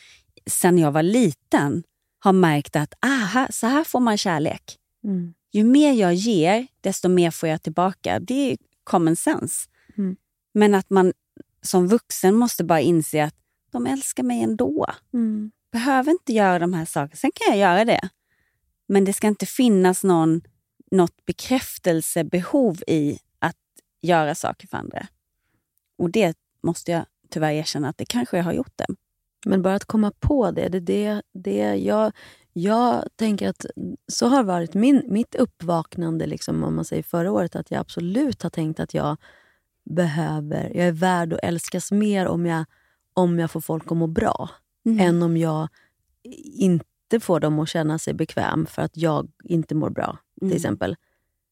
sen 0.46 0.78
jag 0.78 0.92
var 0.92 1.04
liten 1.04 1.84
har 2.24 2.34
märkt 2.34 2.76
att 2.76 2.94
aha, 3.06 3.48
så 3.50 3.68
här 3.68 3.84
får 3.84 4.00
man 4.00 4.18
kärlek. 4.18 4.78
Mm. 5.04 5.34
Ju 5.52 5.64
mer 5.64 5.94
jag 5.94 6.14
ger, 6.14 6.68
desto 6.82 7.10
mer 7.10 7.32
får 7.32 7.50
jag 7.50 7.62
tillbaka. 7.62 8.20
Det 8.20 8.52
är 8.52 8.58
common 8.84 9.16
sense. 9.16 9.70
Mm. 9.98 10.16
Men 10.54 10.76
att 10.76 10.90
man 10.90 11.14
som 11.62 11.88
vuxen 11.88 12.36
måste 12.36 12.64
bara 12.64 12.82
inse 12.82 13.24
att 13.24 13.36
de 13.72 13.88
älskar 13.88 14.24
mig 14.24 14.44
ändå. 14.44 14.86
Mm. 15.14 15.52
Behöver 15.72 16.12
inte 16.12 16.34
göra 16.34 16.60
de 16.60 16.74
här 16.74 16.86
sakerna. 16.86 17.16
Sen 17.16 17.32
kan 17.36 17.48
jag 17.48 17.58
göra 17.58 17.86
det. 17.86 18.10
Men 18.88 19.06
det 19.06 19.14
ska 19.14 19.28
inte 19.28 19.46
finnas 19.46 20.04
någon, 20.04 20.42
något 20.92 21.26
bekräftelsebehov 21.26 22.82
i 22.88 23.20
att 23.40 23.58
göra 24.02 24.36
saker 24.36 24.68
för 24.68 24.78
andra. 24.78 25.08
Och 25.98 26.12
det 26.12 26.38
måste 26.64 26.92
jag 26.92 27.06
tyvärr 27.30 27.52
erkänna 27.52 27.90
att 27.90 27.98
det 27.98 28.06
kanske 28.06 28.38
jag 28.38 28.44
har 28.44 28.54
gjort 28.54 28.74
det. 28.76 28.86
Men 29.46 29.62
bara 29.62 29.76
att 29.76 29.86
komma 29.86 30.12
på 30.20 30.52
det, 30.52 30.68
det, 30.68 30.80
det, 30.80 31.22
det 31.34 31.76
jag, 31.76 32.12
jag 32.54 33.04
tänker 33.16 33.50
att 33.50 33.66
så 34.08 34.28
har 34.28 34.44
varit 34.44 34.74
min, 34.74 35.04
mitt 35.08 35.36
uppvaknande 35.36 36.26
liksom, 36.26 36.64
om 36.64 36.76
man 36.76 36.86
säger 36.86 37.04
förra 37.04 37.32
året, 37.32 37.56
att 37.56 37.72
jag 37.72 37.80
absolut 37.80 38.44
har 38.44 38.50
tänkt 38.50 38.80
att 38.80 38.94
jag 38.94 39.18
behöver, 39.90 40.72
jag 40.76 40.88
är 40.88 40.92
värd 40.92 41.34
att 41.34 41.40
älskas 41.44 41.92
mer 41.92 42.28
om 42.28 42.46
jag, 42.46 42.66
om 43.14 43.40
jag 43.40 43.52
får 43.52 43.62
folk 43.62 43.92
att 43.92 43.98
må 43.98 44.08
bra, 44.08 44.50
mm. 44.86 45.00
än 45.00 45.24
om 45.24 45.38
jag 45.38 45.68
inte 46.44 47.20
får 47.22 47.40
dem 47.40 47.60
att 47.60 47.70
känna 47.70 48.00
sig 48.00 48.14
bekväm 48.14 48.66
för 48.66 48.82
att 48.82 48.98
jag 48.98 49.32
inte 49.44 49.76
mår 49.76 49.90
bra, 49.90 50.18
till 50.40 50.48
mm. 50.48 50.56
exempel. 50.56 50.96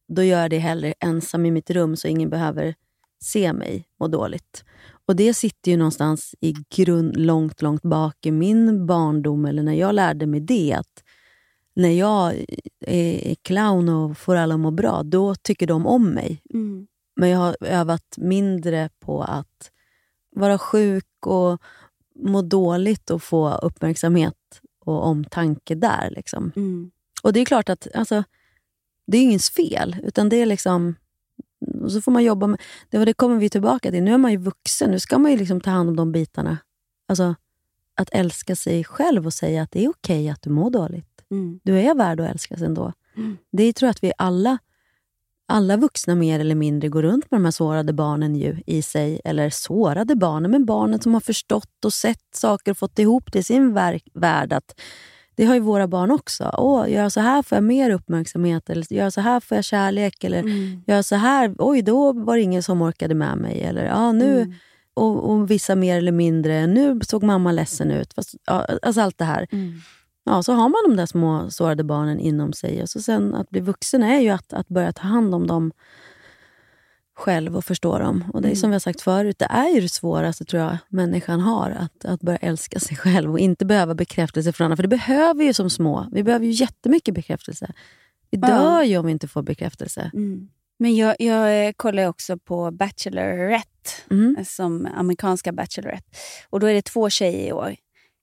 Då 0.07 0.23
gör 0.23 0.41
jag 0.41 0.49
det 0.49 0.57
hellre 0.57 0.93
ensam 0.99 1.45
i 1.45 1.51
mitt 1.51 1.69
rum 1.69 1.95
så 1.95 2.07
ingen 2.07 2.29
behöver 2.29 2.75
se 3.21 3.53
mig 3.53 3.87
må 3.99 4.07
dåligt. 4.07 4.63
Och 5.09 5.15
det 5.15 5.33
sitter 5.33 5.71
ju 5.71 5.77
någonstans 5.77 6.35
i 6.41 6.53
grund, 6.75 7.17
långt, 7.17 7.61
långt 7.61 7.81
bak 7.81 8.25
i 8.25 8.31
min 8.31 8.85
barndom, 8.85 9.45
eller 9.45 9.63
när 9.63 9.73
jag 9.73 9.95
lärde 9.95 10.25
mig 10.25 10.39
det. 10.39 10.73
Att 10.73 11.03
när 11.73 11.89
jag 11.89 12.45
är 12.79 13.35
clown 13.35 13.89
och 13.89 14.17
får 14.17 14.35
alla 14.35 14.57
må 14.57 14.71
bra, 14.71 15.03
då 15.03 15.35
tycker 15.35 15.67
de 15.67 15.87
om 15.87 16.09
mig. 16.09 16.41
Mm. 16.53 16.87
Men 17.15 17.29
jag 17.29 17.39
har 17.39 17.57
övat 17.61 18.15
mindre 18.17 18.89
på 18.99 19.23
att 19.23 19.71
vara 20.35 20.57
sjuk 20.57 21.25
och 21.25 21.61
må 22.15 22.41
dåligt 22.41 23.09
och 23.09 23.23
få 23.23 23.53
uppmärksamhet 23.55 24.61
och 24.85 25.05
omtanke 25.05 25.75
där. 25.75 26.09
Liksom. 26.11 26.51
Mm. 26.55 26.91
Och 27.23 27.33
det 27.33 27.39
är 27.39 27.45
klart 27.45 27.69
att 27.69 27.87
alltså, 27.93 28.23
det 29.07 29.17
är 29.17 29.21
ingens 29.21 29.49
fel, 29.49 29.95
utan 30.03 30.29
det 30.29 30.35
är 30.35 30.45
liksom 30.45 30.95
och 31.83 31.91
så 31.91 32.01
får 32.01 32.11
man 32.11 32.23
jobba 32.23 32.47
med... 32.47 32.61
Det, 32.89 33.05
det 33.05 33.13
kommer 33.13 33.37
vi 33.37 33.49
tillbaka 33.49 33.91
till. 33.91 34.03
Nu 34.03 34.13
är 34.13 34.17
man 34.17 34.31
ju 34.31 34.37
vuxen. 34.37 34.91
Nu 34.91 34.99
ska 34.99 35.17
man 35.17 35.31
ju 35.31 35.37
liksom 35.37 35.61
ta 35.61 35.69
hand 35.69 35.89
om 35.89 35.95
de 35.95 36.11
bitarna. 36.11 36.57
Alltså, 37.07 37.35
att 37.95 38.09
älska 38.11 38.55
sig 38.55 38.83
själv 38.83 39.25
och 39.25 39.33
säga 39.33 39.61
att 39.61 39.71
det 39.71 39.85
är 39.85 39.89
okej 39.89 40.19
okay 40.19 40.29
att 40.29 40.41
du 40.41 40.49
mår 40.49 40.69
dåligt. 40.69 41.23
Mm. 41.31 41.59
Du 41.63 41.79
är 41.79 41.95
värd 41.95 42.19
att 42.19 42.29
älskas 42.29 42.61
ändå. 42.61 42.93
Mm. 43.17 43.37
Det 43.51 43.73
tror 43.73 43.87
jag 43.87 43.91
att 43.91 44.03
vi 44.03 44.13
alla 44.17 44.57
alla 45.49 45.77
vuxna 45.77 46.15
mer 46.15 46.39
eller 46.39 46.55
mindre 46.55 46.89
går 46.89 47.01
runt 47.01 47.31
med 47.31 47.39
de 47.39 47.45
här 47.45 47.51
sårade 47.51 47.93
barnen 47.93 48.35
ju 48.35 48.63
i 48.65 48.81
sig. 48.81 49.21
Eller 49.23 49.49
sårade 49.49 50.15
barnen, 50.15 50.51
men 50.51 50.65
barnen 50.65 51.01
som 51.01 51.13
har 51.13 51.21
förstått 51.21 51.85
och 51.85 51.93
sett 51.93 52.35
saker 52.35 52.71
och 52.71 52.77
fått 52.77 52.99
ihop 52.99 53.31
det 53.31 53.39
i 53.39 53.43
sin 53.43 53.73
värld. 54.13 54.53
Att 54.53 54.79
det 55.39 55.45
har 55.45 55.53
ju 55.53 55.59
våra 55.59 55.87
barn 55.87 56.11
också. 56.11 56.51
Åh, 56.57 56.91
gör 56.91 57.09
så 57.09 57.19
här 57.19 57.41
får 57.43 57.55
jag 57.55 57.63
mer 57.63 57.89
uppmärksamhet. 57.89 58.69
Eller 58.69 58.93
gör 58.93 59.09
så 59.09 59.21
här 59.21 59.39
får 59.39 59.55
jag 59.55 59.65
kärlek. 59.65 60.23
Eller 60.23 60.39
mm. 60.39 60.81
gör 60.87 61.01
så 61.01 61.15
här, 61.15 61.55
oj 61.57 61.81
då 61.81 62.13
var 62.13 62.35
det 62.35 62.41
ingen 62.41 62.63
som 62.63 62.81
orkade 62.81 63.15
med 63.15 63.37
mig. 63.37 63.61
Eller 63.61 63.85
ja, 63.85 64.11
nu... 64.11 64.41
Mm. 64.41 64.53
Och, 64.93 65.31
och, 65.31 65.51
vissa 65.51 65.75
mer 65.75 65.97
eller 65.97 66.11
mindre, 66.11 66.67
nu 66.67 66.99
såg 67.01 67.23
mamma 67.23 67.51
ledsen 67.51 67.91
ut. 67.91 68.13
Fast, 68.13 68.35
ja, 68.45 68.67
alltså 68.81 69.01
allt 69.01 69.17
det 69.17 69.25
här. 69.25 69.47
Mm. 69.51 69.73
Ja, 70.23 70.43
så 70.43 70.53
har 70.53 70.69
man 70.69 70.79
de 70.87 70.95
där 70.95 71.05
små 71.05 71.49
sårade 71.49 71.83
barnen 71.83 72.19
inom 72.19 72.53
sig. 72.53 72.81
Och 72.81 72.89
så 72.89 73.01
sen 73.01 73.35
att 73.35 73.49
bli 73.49 73.59
vuxen 73.59 74.03
är 74.03 74.19
ju 74.19 74.29
att, 74.29 74.53
att 74.53 74.67
börja 74.67 74.91
ta 74.91 75.07
hand 75.07 75.35
om 75.35 75.47
dem 75.47 75.71
själv 77.19 77.57
och 77.57 77.65
förstå 77.65 77.99
dem. 77.99 78.23
Och 78.33 78.41
det 78.41 78.49
är 78.49 78.55
som 78.55 78.69
vi 78.69 78.73
har 78.73 78.79
sagt 78.79 79.01
förut, 79.01 79.39
det 79.39 79.45
är 79.45 79.69
ju 79.69 79.81
det 79.81 79.89
svåraste 79.89 80.45
tror 80.45 80.63
jag 80.63 80.77
människan 80.89 81.39
har. 81.39 81.69
Att, 81.71 82.05
att 82.05 82.21
börja 82.21 82.37
älska 82.37 82.79
sig 82.79 82.97
själv 82.97 83.31
och 83.31 83.39
inte 83.39 83.65
behöva 83.65 83.95
bekräftelse 83.95 84.53
från 84.53 84.65
andra. 84.65 84.75
För 84.75 84.83
det 84.83 84.89
behöver 84.89 85.33
vi 85.33 85.45
ju 85.45 85.53
som 85.53 85.69
små. 85.69 86.07
Vi 86.11 86.23
behöver 86.23 86.45
ju 86.45 86.51
jättemycket 86.51 87.15
bekräftelse. 87.15 87.73
Vi 88.31 88.37
dör 88.37 88.83
ju 88.83 88.97
om 88.97 89.05
vi 89.05 89.11
inte 89.11 89.27
får 89.27 89.41
bekräftelse. 89.41 90.11
Mm. 90.13 90.49
Men 90.79 90.95
jag, 90.95 91.15
jag 91.19 91.67
eh, 91.67 91.71
kollar 91.75 92.07
också 92.07 92.37
på 92.37 92.71
Bachelorette, 92.71 93.91
mm. 94.11 94.45
som 94.45 94.87
amerikanska 94.95 95.51
Bachelorette. 95.51 96.17
Och 96.49 96.59
då 96.59 96.67
är 96.67 96.73
det 96.73 96.81
två 96.81 97.09
tjejer 97.09 97.47
i 97.47 97.53
år. 97.53 97.75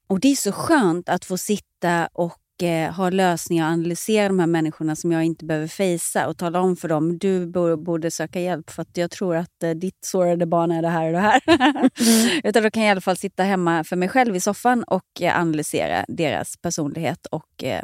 Och 0.07 0.21
det 0.21 0.29
är 0.29 0.35
så 0.35 0.53
skönt 0.53 1.09
att 1.09 1.25
få 1.25 1.39
sitta 1.39 2.09
och 2.13 2.39
eh, 2.63 2.93
ha 2.93 3.11
lösningar 3.11 3.67
och 3.67 3.73
analysera 3.73 4.29
de 4.29 4.39
här 4.39 4.47
människorna 4.47 4.97
som 4.97 5.13
jag 5.13 5.25
inte 5.25 5.45
behöver 5.45 5.69
fejsa 5.69 6.29
och 6.29 6.39
tala 6.39 6.61
om 6.61 6.77
för 6.77 6.89
dem, 6.89 7.19
du 7.19 7.47
borde 7.77 8.11
söka 8.11 8.41
hjälp 8.41 8.71
för 8.71 8.83
att 8.83 8.97
jag 8.97 9.11
tror 9.11 9.37
att 9.37 9.63
eh, 9.63 9.71
ditt 9.71 10.05
sårade 10.05 10.47
barn 10.47 10.71
är 10.71 10.83
det 10.83 10.89
här 10.89 11.07
och 11.07 11.13
det 11.13 11.19
här. 11.19 11.41
mm. 11.47 12.41
Utan 12.45 12.63
då 12.63 12.71
kan 12.71 12.83
jag 12.83 12.89
i 12.89 12.91
alla 12.91 13.01
fall 13.01 13.17
sitta 13.17 13.43
hemma 13.43 13.85
för 13.85 13.97
mig 13.97 14.09
själv 14.09 14.37
i 14.37 14.41
soffan 14.41 14.85
och 14.85 15.23
eh, 15.23 15.41
analysera 15.41 16.05
deras 16.09 16.57
personlighet. 16.57 17.27
Och, 17.27 17.65
eh, 17.65 17.83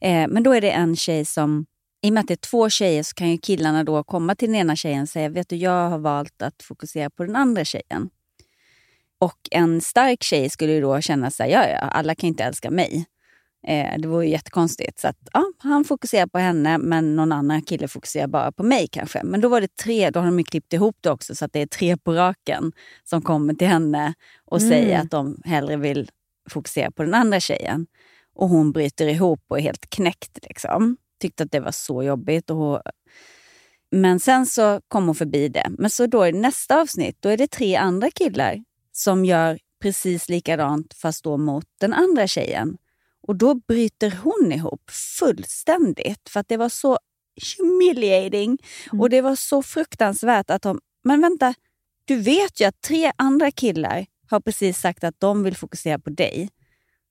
eh, 0.00 0.28
men 0.28 0.42
då 0.42 0.52
är 0.52 0.60
det 0.60 0.70
en 0.70 0.96
tjej 0.96 1.24
som 1.24 1.66
i 2.02 2.08
och 2.08 2.12
med 2.12 2.20
att 2.20 2.28
det 2.28 2.34
är 2.34 2.50
två 2.50 2.70
tjejer 2.70 3.02
så 3.02 3.14
kan 3.14 3.30
ju 3.30 3.38
killarna 3.38 3.84
då 3.84 4.04
komma 4.04 4.34
till 4.34 4.48
den 4.48 4.56
ena 4.56 4.76
tjejen 4.76 5.02
och 5.02 5.08
säga 5.08 5.28
vet 5.28 5.48
du, 5.48 5.56
jag 5.56 5.90
har 5.90 5.98
valt 5.98 6.42
att 6.42 6.62
fokusera 6.62 7.10
på 7.10 7.24
den 7.24 7.36
andra 7.36 7.64
tjejen. 7.64 8.10
Och 9.18 9.38
en 9.50 9.80
stark 9.80 10.22
tjej 10.22 10.50
skulle 10.50 10.72
ju 10.72 10.80
då 10.80 11.00
känna 11.00 11.30
sig, 11.30 11.50
ja, 11.50 11.68
ja, 11.68 11.78
alla 11.78 12.14
kan 12.14 12.28
inte 12.28 12.44
älska 12.44 12.70
mig. 12.70 13.06
Eh, 13.66 13.98
det 13.98 14.08
vore 14.08 14.24
ju 14.24 14.30
jättekonstigt. 14.30 14.98
Så 14.98 15.08
att, 15.08 15.16
ja, 15.32 15.44
han 15.58 15.84
fokuserar 15.84 16.26
på 16.26 16.38
henne 16.38 16.78
men 16.78 17.16
någon 17.16 17.32
annan 17.32 17.62
kille 17.62 17.88
fokuserar 17.88 18.26
bara 18.26 18.52
på 18.52 18.62
mig 18.62 18.88
kanske. 18.88 19.22
Men 19.24 19.40
då 19.40 19.48
var 19.48 19.60
det 19.60 19.76
tre, 19.76 20.10
då 20.10 20.20
har 20.20 20.26
de 20.26 20.44
klippt 20.44 20.72
ihop 20.72 20.96
det 21.00 21.10
också 21.10 21.34
så 21.34 21.44
att 21.44 21.52
det 21.52 21.60
är 21.60 21.66
tre 21.66 21.96
på 21.96 22.14
raken 22.14 22.72
som 23.04 23.22
kommer 23.22 23.54
till 23.54 23.66
henne 23.66 24.14
och 24.44 24.58
mm. 24.60 24.70
säger 24.70 25.00
att 25.00 25.10
de 25.10 25.42
hellre 25.44 25.76
vill 25.76 26.10
fokusera 26.50 26.90
på 26.90 27.02
den 27.02 27.14
andra 27.14 27.40
tjejen. 27.40 27.86
Och 28.34 28.48
hon 28.48 28.72
bryter 28.72 29.06
ihop 29.06 29.40
och 29.48 29.58
är 29.58 29.62
helt 29.62 29.90
knäckt. 29.90 30.38
Liksom. 30.42 30.96
Tyckte 31.20 31.42
att 31.42 31.52
det 31.52 31.60
var 31.60 31.72
så 31.72 32.02
jobbigt. 32.02 32.50
Och 32.50 32.56
hon... 32.56 32.80
Men 33.90 34.20
sen 34.20 34.46
så 34.46 34.80
kom 34.88 35.06
hon 35.06 35.14
förbi 35.14 35.48
det. 35.48 35.66
Men 35.78 35.90
så 35.90 36.06
då 36.06 36.26
i 36.26 36.32
nästa 36.32 36.80
avsnitt, 36.80 37.16
då 37.20 37.28
är 37.28 37.36
det 37.36 37.50
tre 37.50 37.76
andra 37.76 38.10
killar 38.10 38.64
som 38.92 39.24
gör 39.24 39.58
precis 39.82 40.28
likadant 40.28 40.94
fast 40.94 41.24
då 41.24 41.36
mot 41.36 41.66
den 41.80 41.92
andra 41.92 42.26
tjejen. 42.26 42.76
Och 43.26 43.36
då 43.36 43.54
bryter 43.54 44.18
hon 44.22 44.52
ihop 44.52 44.90
fullständigt 45.18 46.28
för 46.28 46.40
att 46.40 46.48
det 46.48 46.56
var 46.56 46.68
så 46.68 46.98
humiliating 47.58 48.58
mm. 48.92 49.00
och 49.00 49.10
det 49.10 49.20
var 49.20 49.36
så 49.36 49.62
fruktansvärt 49.62 50.50
att 50.50 50.62
de... 50.62 50.80
Men 51.04 51.20
vänta, 51.20 51.54
du 52.04 52.16
vet 52.16 52.60
ju 52.60 52.64
att 52.64 52.80
tre 52.80 53.12
andra 53.16 53.50
killar 53.50 54.06
har 54.30 54.40
precis 54.40 54.78
sagt 54.78 55.04
att 55.04 55.14
de 55.18 55.42
vill 55.42 55.56
fokusera 55.56 55.98
på 55.98 56.10
dig. 56.10 56.48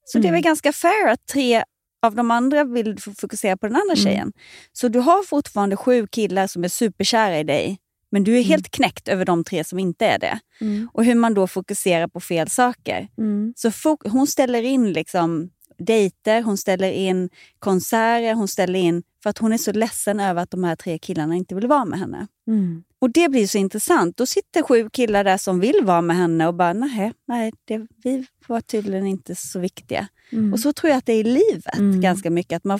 Så 0.05 0.17
mm. 0.17 0.21
det 0.21 0.27
är 0.27 0.31
väl 0.31 0.39
mm. 0.39 0.41
ganska 0.41 0.73
fair 0.73 1.07
att 1.07 1.25
tre 1.25 1.63
av 2.01 2.15
de 2.15 2.31
andra 2.31 2.63
vill 2.63 2.99
fokusera 2.99 3.57
på 3.57 3.67
den 3.67 3.75
andra 3.75 3.93
mm. 3.93 4.03
tjejen. 4.03 4.33
Så 4.73 4.87
du 4.87 4.99
har 4.99 5.23
fortfarande 5.23 5.75
sju 5.75 6.07
killar 6.07 6.47
som 6.47 6.63
är 6.63 6.67
superkära 6.67 7.39
i 7.39 7.43
dig 7.43 7.79
men 8.13 8.23
du 8.23 8.31
är 8.31 8.37
mm. 8.37 8.47
helt 8.47 8.71
knäckt 8.71 9.07
över 9.07 9.25
de 9.25 9.43
tre 9.43 9.63
som 9.63 9.79
inte 9.79 10.05
är 10.05 10.19
det. 10.19 10.39
Mm. 10.61 10.89
Och 10.93 11.05
hur 11.05 11.15
man 11.15 11.33
då 11.33 11.47
fokuserar 11.47 12.07
på 12.07 12.19
fel 12.19 12.49
saker. 12.49 13.07
Så 13.55 13.97
hon 14.03 14.27
ställer 14.27 14.63
in 14.63 14.93
liksom 14.93 15.49
dejter, 15.77 16.41
hon 16.41 16.57
ställer 16.57 16.91
in 16.91 17.29
konserter, 17.59 18.33
hon 18.33 18.47
ställer 18.47 18.79
in 18.79 19.03
för 19.23 19.29
att 19.29 19.37
hon 19.37 19.53
är 19.53 19.57
så 19.57 19.71
ledsen 19.71 20.19
över 20.19 20.41
att 20.41 20.51
de 20.51 20.63
här 20.63 20.75
tre 20.75 20.97
killarna 20.97 21.35
inte 21.35 21.55
vill 21.55 21.67
vara 21.67 21.85
med 21.85 21.99
henne. 21.99 22.27
Mm. 22.47 22.83
Och 22.99 23.11
det 23.11 23.29
blir 23.29 23.47
så 23.47 23.57
intressant. 23.57 24.17
Då 24.17 24.25
sitter 24.25 24.61
sju 24.61 24.89
killar 24.89 25.23
där 25.23 25.37
som 25.37 25.59
vill 25.59 25.79
vara 25.83 26.01
med 26.01 26.15
henne 26.15 26.47
och 26.47 26.53
bara, 26.53 26.73
nej, 26.73 27.13
nej 27.27 27.53
det, 27.65 27.87
vi 28.03 28.25
var 28.47 28.61
tydligen 28.61 29.07
inte 29.07 29.35
så 29.35 29.59
viktiga. 29.59 30.07
Mm. 30.31 30.53
Och 30.53 30.59
så 30.59 30.73
tror 30.73 30.89
jag 30.89 30.97
att 30.97 31.05
det 31.05 31.13
är 31.13 31.19
i 31.19 31.23
livet 31.23 31.77
mm. 31.77 32.01
ganska 32.01 32.29
mycket. 32.29 32.57
Att 32.57 32.63
man, 32.63 32.79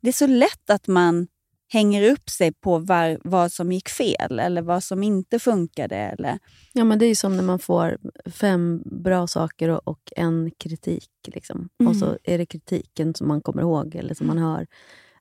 det 0.00 0.08
är 0.08 0.12
så 0.12 0.26
lätt 0.26 0.70
att 0.70 0.86
man 0.86 1.26
hänger 1.72 2.12
upp 2.12 2.30
sig 2.30 2.52
på 2.52 2.78
var, 2.78 3.18
vad 3.24 3.52
som 3.52 3.72
gick 3.72 3.88
fel 3.88 4.38
eller 4.38 4.62
vad 4.62 4.84
som 4.84 5.02
inte 5.02 5.38
funkade. 5.38 5.96
Eller... 5.96 6.38
Ja, 6.72 6.84
men 6.84 6.98
Det 6.98 7.06
är 7.06 7.14
som 7.14 7.36
när 7.36 7.42
man 7.42 7.58
får 7.58 7.98
fem 8.26 8.82
bra 8.84 9.26
saker 9.26 9.68
och, 9.68 9.88
och 9.88 10.12
en 10.16 10.50
kritik. 10.58 11.10
Liksom. 11.26 11.68
Mm. 11.80 11.90
Och 11.90 11.96
så 11.96 12.18
är 12.24 12.38
det 12.38 12.46
kritiken 12.46 13.14
som 13.14 13.28
man 13.28 13.40
kommer 13.40 13.62
ihåg 13.62 13.94
eller 13.94 14.14
som 14.14 14.26
man 14.26 14.38
hör. 14.38 14.66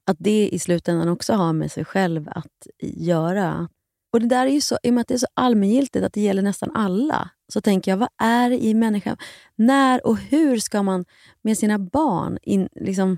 Att 0.05 0.17
det 0.19 0.49
i 0.49 0.59
slutändan 0.59 1.09
också 1.09 1.33
har 1.33 1.53
med 1.53 1.71
sig 1.71 1.85
själv 1.85 2.29
att 2.29 2.67
göra. 2.81 3.69
Och 4.13 4.21
det 4.21 4.27
där 4.27 4.47
är 4.47 4.51
ju 4.51 4.61
så, 4.61 4.77
I 4.83 4.89
och 4.89 4.93
med 4.93 5.01
att 5.01 5.07
det 5.07 5.13
är 5.13 5.17
så 5.17 5.27
allmängiltigt 5.33 6.05
att 6.05 6.13
det 6.13 6.21
gäller 6.21 6.41
nästan 6.41 6.71
alla, 6.75 7.29
så 7.53 7.61
tänker 7.61 7.91
jag, 7.91 7.97
vad 7.97 8.09
är 8.17 8.49
det 8.49 8.65
i 8.65 8.73
människan? 8.73 9.17
När 9.55 10.07
och 10.07 10.17
hur 10.17 10.59
ska 10.59 10.83
man 10.83 11.05
med 11.41 11.57
sina 11.57 11.79
barn 11.79 12.37
in, 12.41 12.69
liksom, 12.75 13.17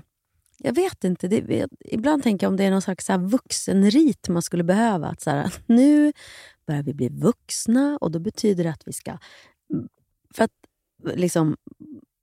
jag 0.64 0.74
vet 0.74 1.04
inte. 1.04 1.28
Det, 1.28 1.66
ibland 1.84 2.22
tänker 2.22 2.46
jag 2.46 2.50
om 2.50 2.56
det 2.56 2.64
är 2.64 2.70
någon 2.70 2.82
slags 2.82 3.06
så 3.06 3.18
vuxenrit 3.18 4.28
man 4.28 4.42
skulle 4.42 4.64
behöva. 4.64 5.06
Att 5.06 5.20
så 5.20 5.30
här, 5.30 5.54
nu 5.66 6.12
börjar 6.66 6.82
vi 6.82 6.94
bli 6.94 7.08
vuxna 7.08 7.98
och 8.00 8.10
då 8.10 8.18
betyder 8.18 8.64
det 8.64 8.70
att 8.70 8.82
vi 8.86 8.92
ska... 8.92 9.18
För 10.34 10.44
att 10.44 10.50
liksom, 11.14 11.56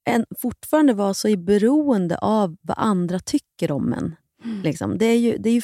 en, 0.04 0.26
fortfarande 0.40 0.94
vara 0.94 1.14
så 1.14 1.28
i 1.28 1.38
beroende 1.38 2.18
av 2.18 2.58
vad 2.62 2.78
andra 2.78 3.20
tycker 3.20 3.72
om 3.72 3.94
en. 3.94 4.16
Mm. 4.44 4.62
Liksom. 4.62 4.98
Det, 4.98 5.06
är 5.06 5.18
ju, 5.18 5.38
det, 5.38 5.50
är 5.50 5.54
ju, 5.54 5.62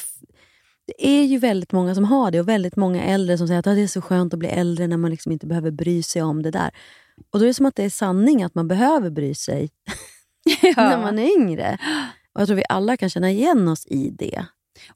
det 0.86 1.08
är 1.08 1.24
ju 1.24 1.38
väldigt 1.38 1.72
många 1.72 1.94
som 1.94 2.04
har 2.04 2.30
det 2.30 2.40
och 2.40 2.48
väldigt 2.48 2.76
många 2.76 3.04
äldre 3.04 3.38
som 3.38 3.46
säger 3.46 3.60
att 3.60 3.66
ah, 3.66 3.74
det 3.74 3.82
är 3.82 3.86
så 3.86 4.02
skönt 4.02 4.32
att 4.32 4.38
bli 4.38 4.48
äldre 4.48 4.86
när 4.86 4.96
man 4.96 5.10
liksom 5.10 5.32
inte 5.32 5.46
behöver 5.46 5.70
bry 5.70 6.02
sig 6.02 6.22
om 6.22 6.42
det 6.42 6.50
där. 6.50 6.70
Och 7.30 7.38
Då 7.38 7.44
är 7.44 7.48
det 7.48 7.54
som 7.54 7.66
att 7.66 7.76
det 7.76 7.84
är 7.84 7.90
sanning 7.90 8.42
att 8.42 8.54
man 8.54 8.68
behöver 8.68 9.10
bry 9.10 9.34
sig 9.34 9.70
ja. 10.62 10.72
när 10.76 10.98
man 10.98 11.18
är 11.18 11.36
yngre. 11.36 11.78
Och 12.38 12.42
Jag 12.42 12.48
tror 12.48 12.56
vi 12.56 12.64
alla 12.68 12.96
kan 12.96 13.10
känna 13.10 13.30
igen 13.30 13.68
oss 13.68 13.86
i 13.86 14.10
det. 14.10 14.44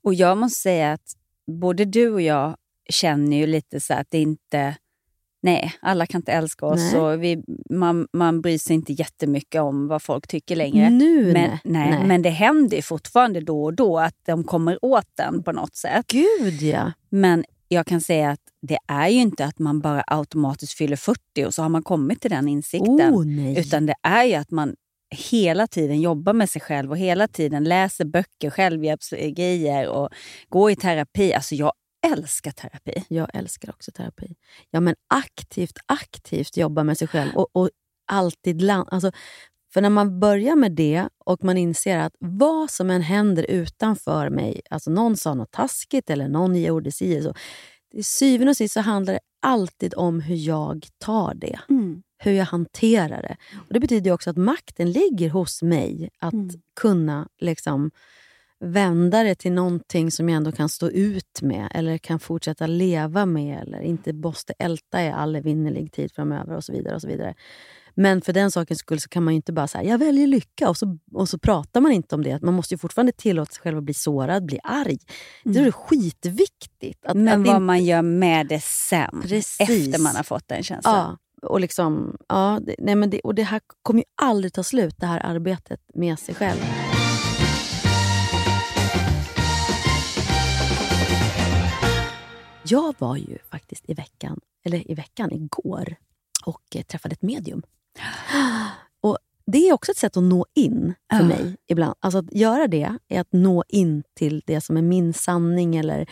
Och 0.02 0.14
jag 0.14 0.38
måste 0.38 0.60
säga 0.60 0.92
att 0.92 1.16
både 1.46 1.84
du 1.84 2.10
och 2.10 2.22
jag 2.22 2.56
känner 2.90 3.36
ju 3.36 3.46
lite 3.46 3.80
så 3.80 3.94
att 3.94 4.06
det 4.10 4.18
inte... 4.18 4.76
Nej, 5.42 5.74
alla 5.80 6.06
kan 6.06 6.18
inte 6.18 6.32
älska 6.32 6.66
oss 6.66 6.94
och 6.94 7.22
vi, 7.22 7.42
man, 7.70 8.08
man 8.12 8.40
bryr 8.40 8.58
sig 8.58 8.74
inte 8.74 8.92
jättemycket 8.92 9.60
om 9.60 9.88
vad 9.88 10.02
folk 10.02 10.26
tycker 10.26 10.56
längre. 10.56 10.90
Nu 10.90 11.32
men, 11.32 11.50
nej. 11.64 11.90
nej. 11.90 12.06
Men 12.06 12.22
det 12.22 12.30
händer 12.30 12.82
fortfarande 12.82 13.40
då 13.40 13.64
och 13.64 13.74
då 13.74 13.98
att 13.98 14.16
de 14.26 14.44
kommer 14.44 14.84
åt 14.84 15.08
den 15.14 15.42
på 15.42 15.52
något 15.52 15.74
sätt. 15.74 16.06
Gud 16.08 16.62
ja! 16.62 16.92
Men 17.08 17.44
jag 17.68 17.86
kan 17.86 18.00
säga 18.00 18.30
att 18.30 18.40
det 18.60 18.78
är 18.86 19.08
ju 19.08 19.20
inte 19.20 19.44
att 19.44 19.58
man 19.58 19.80
bara 19.80 20.04
automatiskt 20.06 20.72
fyller 20.72 20.96
40 20.96 21.44
och 21.46 21.54
så 21.54 21.62
har 21.62 21.68
man 21.68 21.82
kommit 21.82 22.20
till 22.20 22.30
den 22.30 22.48
insikten. 22.48 23.14
Oh, 23.14 23.58
utan 23.58 23.86
det 23.86 23.94
är 24.02 24.24
ju 24.24 24.34
att 24.34 24.50
man 24.50 24.74
hela 25.12 25.66
tiden 25.66 26.00
jobbar 26.00 26.32
med 26.32 26.50
sig 26.50 26.62
själv 26.62 26.90
och 26.90 26.98
hela 26.98 27.28
tiden 27.28 27.64
läser 27.64 28.04
böcker, 28.04 28.50
självhjälpsgrejer 28.50 29.88
och 29.88 30.08
går 30.48 30.70
i 30.70 30.76
terapi. 30.76 31.34
Alltså 31.34 31.54
jag 31.54 31.72
älskar 32.06 32.50
terapi. 32.50 33.04
Jag 33.08 33.30
älskar 33.34 33.70
också 33.70 33.90
terapi. 33.92 34.34
Ja, 34.70 34.80
men 34.80 34.94
aktivt, 35.14 35.78
aktivt 35.86 36.56
jobba 36.56 36.84
med 36.84 36.98
sig 36.98 37.08
själv 37.08 37.30
och, 37.34 37.48
och 37.52 37.70
alltid 38.12 38.62
land, 38.62 38.88
alltså, 38.90 39.12
För 39.72 39.80
när 39.80 39.90
man 39.90 40.20
börjar 40.20 40.56
med 40.56 40.72
det 40.72 41.08
och 41.24 41.44
man 41.44 41.58
inser 41.58 41.98
att 41.98 42.14
vad 42.18 42.70
som 42.70 42.90
än 42.90 43.02
händer 43.02 43.46
utanför 43.50 44.30
mig, 44.30 44.60
alltså 44.70 44.90
någon 44.90 45.16
sa 45.16 45.34
något 45.34 45.50
taskigt 45.50 46.10
eller 46.10 46.28
någon 46.28 46.56
gjorde 46.56 46.92
si 46.92 47.22
så. 47.22 47.34
Till 47.90 48.04
syvende 48.04 48.50
och 48.50 48.56
sist 48.56 48.74
så 48.74 48.80
handlar 48.80 49.12
det 49.12 49.20
alltid 49.42 49.94
om 49.94 50.20
hur 50.20 50.36
jag 50.36 50.86
tar 50.98 51.34
det. 51.34 51.58
Mm 51.68 52.02
hur 52.22 52.32
jag 52.32 52.44
hanterar 52.44 53.22
det. 53.22 53.36
Och 53.56 53.74
Det 53.74 53.80
betyder 53.80 54.12
också 54.12 54.30
att 54.30 54.36
makten 54.36 54.92
ligger 54.92 55.30
hos 55.30 55.62
mig 55.62 56.10
att 56.18 56.32
mm. 56.32 56.50
kunna 56.80 57.28
liksom 57.40 57.90
vända 58.60 59.22
det 59.22 59.34
till 59.34 59.52
någonting 59.52 60.10
som 60.10 60.28
jag 60.28 60.36
ändå 60.36 60.52
kan 60.52 60.68
stå 60.68 60.88
ut 60.90 61.42
med 61.42 61.68
eller 61.74 61.98
kan 61.98 62.20
fortsätta 62.20 62.66
leva 62.66 63.26
med 63.26 63.62
eller 63.62 63.80
inte 63.80 64.12
måste 64.12 64.54
älta 64.58 65.02
i 65.02 65.10
all 65.10 65.36
evinnerlig 65.36 65.92
tid 65.92 66.12
framöver 66.12 66.56
och 66.56 66.64
så 66.64 66.72
vidare. 66.72 66.94
och 66.94 67.00
så 67.00 67.08
vidare. 67.08 67.34
Men 67.94 68.22
för 68.22 68.32
den 68.32 68.50
sakens 68.50 68.78
skull 68.78 69.00
så 69.00 69.08
kan 69.08 69.24
man 69.24 69.34
ju 69.34 69.36
inte 69.36 69.52
bara 69.52 69.68
säga 69.68 69.84
jag 69.84 69.98
väljer 69.98 70.26
lycka 70.26 70.68
och 70.68 70.76
så, 70.76 70.98
och 71.12 71.28
så 71.28 71.38
pratar 71.38 71.80
man 71.80 71.92
inte 71.92 72.14
om 72.14 72.22
det. 72.22 72.42
Man 72.42 72.54
måste 72.54 72.74
ju 72.74 72.78
fortfarande 72.78 73.12
tillåta 73.12 73.52
sig 73.52 73.62
själv 73.62 73.78
att 73.78 73.84
bli 73.84 73.94
sårad, 73.94 74.44
bli 74.44 74.58
arg. 74.64 74.98
Det 75.44 75.58
är 75.58 75.70
skitviktigt. 75.70 77.06
Att, 77.06 77.16
Men 77.16 77.28
att 77.28 77.46
vad 77.46 77.56
inte- 77.56 77.58
man 77.58 77.84
gör 77.84 78.02
med 78.02 78.46
det 78.46 78.62
sen, 78.62 79.22
Precis. 79.22 79.60
efter 79.60 80.02
man 80.02 80.16
har 80.16 80.22
fått 80.22 80.48
den 80.48 80.62
känslan. 80.62 80.94
Ja, 80.94 81.16
och, 81.42 81.60
liksom, 81.60 82.16
ja, 82.28 82.58
det, 82.62 82.74
nej 82.78 82.94
men 82.94 83.10
det, 83.10 83.20
och 83.20 83.34
det 83.34 83.42
här 83.42 83.60
kommer 83.82 84.00
ju 84.00 84.04
aldrig 84.22 84.52
ta 84.52 84.62
slut, 84.62 84.94
det 84.98 85.06
här 85.06 85.26
arbetet 85.26 85.80
med 85.94 86.18
sig 86.18 86.34
själv. 86.34 86.60
Jag 92.64 92.94
var 92.98 93.16
ju 93.16 93.38
faktiskt 93.50 93.84
i 93.90 93.94
veckan, 93.94 94.40
eller 94.64 94.90
i 94.90 94.94
veckan, 94.94 95.32
igår, 95.32 95.96
och 96.44 96.62
eh, 96.76 96.82
träffade 96.82 97.12
ett 97.12 97.22
medium. 97.22 97.62
Och 99.00 99.18
Det 99.46 99.68
är 99.68 99.72
också 99.72 99.92
ett 99.92 99.98
sätt 99.98 100.16
att 100.16 100.22
nå 100.22 100.46
in 100.54 100.94
för 101.12 101.18
Ja. 101.18 101.24
mig 101.24 101.56
ibland. 101.68 101.94
Alltså 102.00 102.18
att 102.18 102.32
göra 102.32 102.66
det 102.66 102.96
är 103.08 103.20
att 103.20 103.32
nå 103.32 103.64
in 103.68 104.02
till 104.16 104.42
det 104.46 104.60
som 104.60 104.76
är 104.76 104.82
min 104.82 105.12
sanning. 105.12 105.76
Eller, 105.76 106.06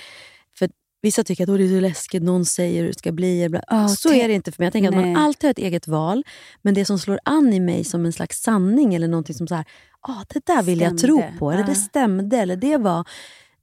Vissa 1.03 1.25
tycker 1.25 1.45
att 1.45 1.51
"Åh, 1.51 1.57
det 1.59 1.65
är 1.65 1.69
så 1.69 1.81
läskigt, 1.81 2.23
någon 2.23 2.45
säger 2.45 2.81
hur 2.83 2.89
det 2.89 2.99
ska 2.99 3.13
bli. 3.13 3.49
Bla. 3.49 3.63
Ja, 3.67 3.89
så 3.89 4.13
är 4.13 4.29
det 4.29 4.35
inte 4.35 4.53
för 4.53 4.63
mig. 4.63 4.67
Jag 4.67 4.73
tänker 4.73 4.89
att 4.89 4.95
Nej. 4.97 5.13
man 5.13 5.23
alltid 5.23 5.45
har 5.49 5.51
ett 5.51 5.59
eget 5.59 5.89
val. 5.89 6.25
Men 6.63 6.75
det 6.75 6.85
som 6.85 6.99
slår 6.99 7.19
an 7.25 7.53
i 7.53 7.61
mig 7.61 7.85
som 7.85 8.05
en 8.07 8.13
slags 8.13 8.43
sanning 8.43 8.95
eller 8.95 9.09
någonting 9.09 9.35
som 9.35 9.49
så 9.49 9.55
här, 9.55 9.65
ah, 10.01 10.25
det 10.29 10.47
där 10.47 10.63
vill 10.63 10.81
jag 10.81 10.99
tro 10.99 11.19
Stämde. 11.19 11.39
på. 11.39 11.51
Eller 11.53 11.63
det 11.65 11.71
Ja. 11.73 11.75
stämde. 11.75 12.37
Eller 12.37 12.57
det 12.57 12.77
var... 12.77 13.05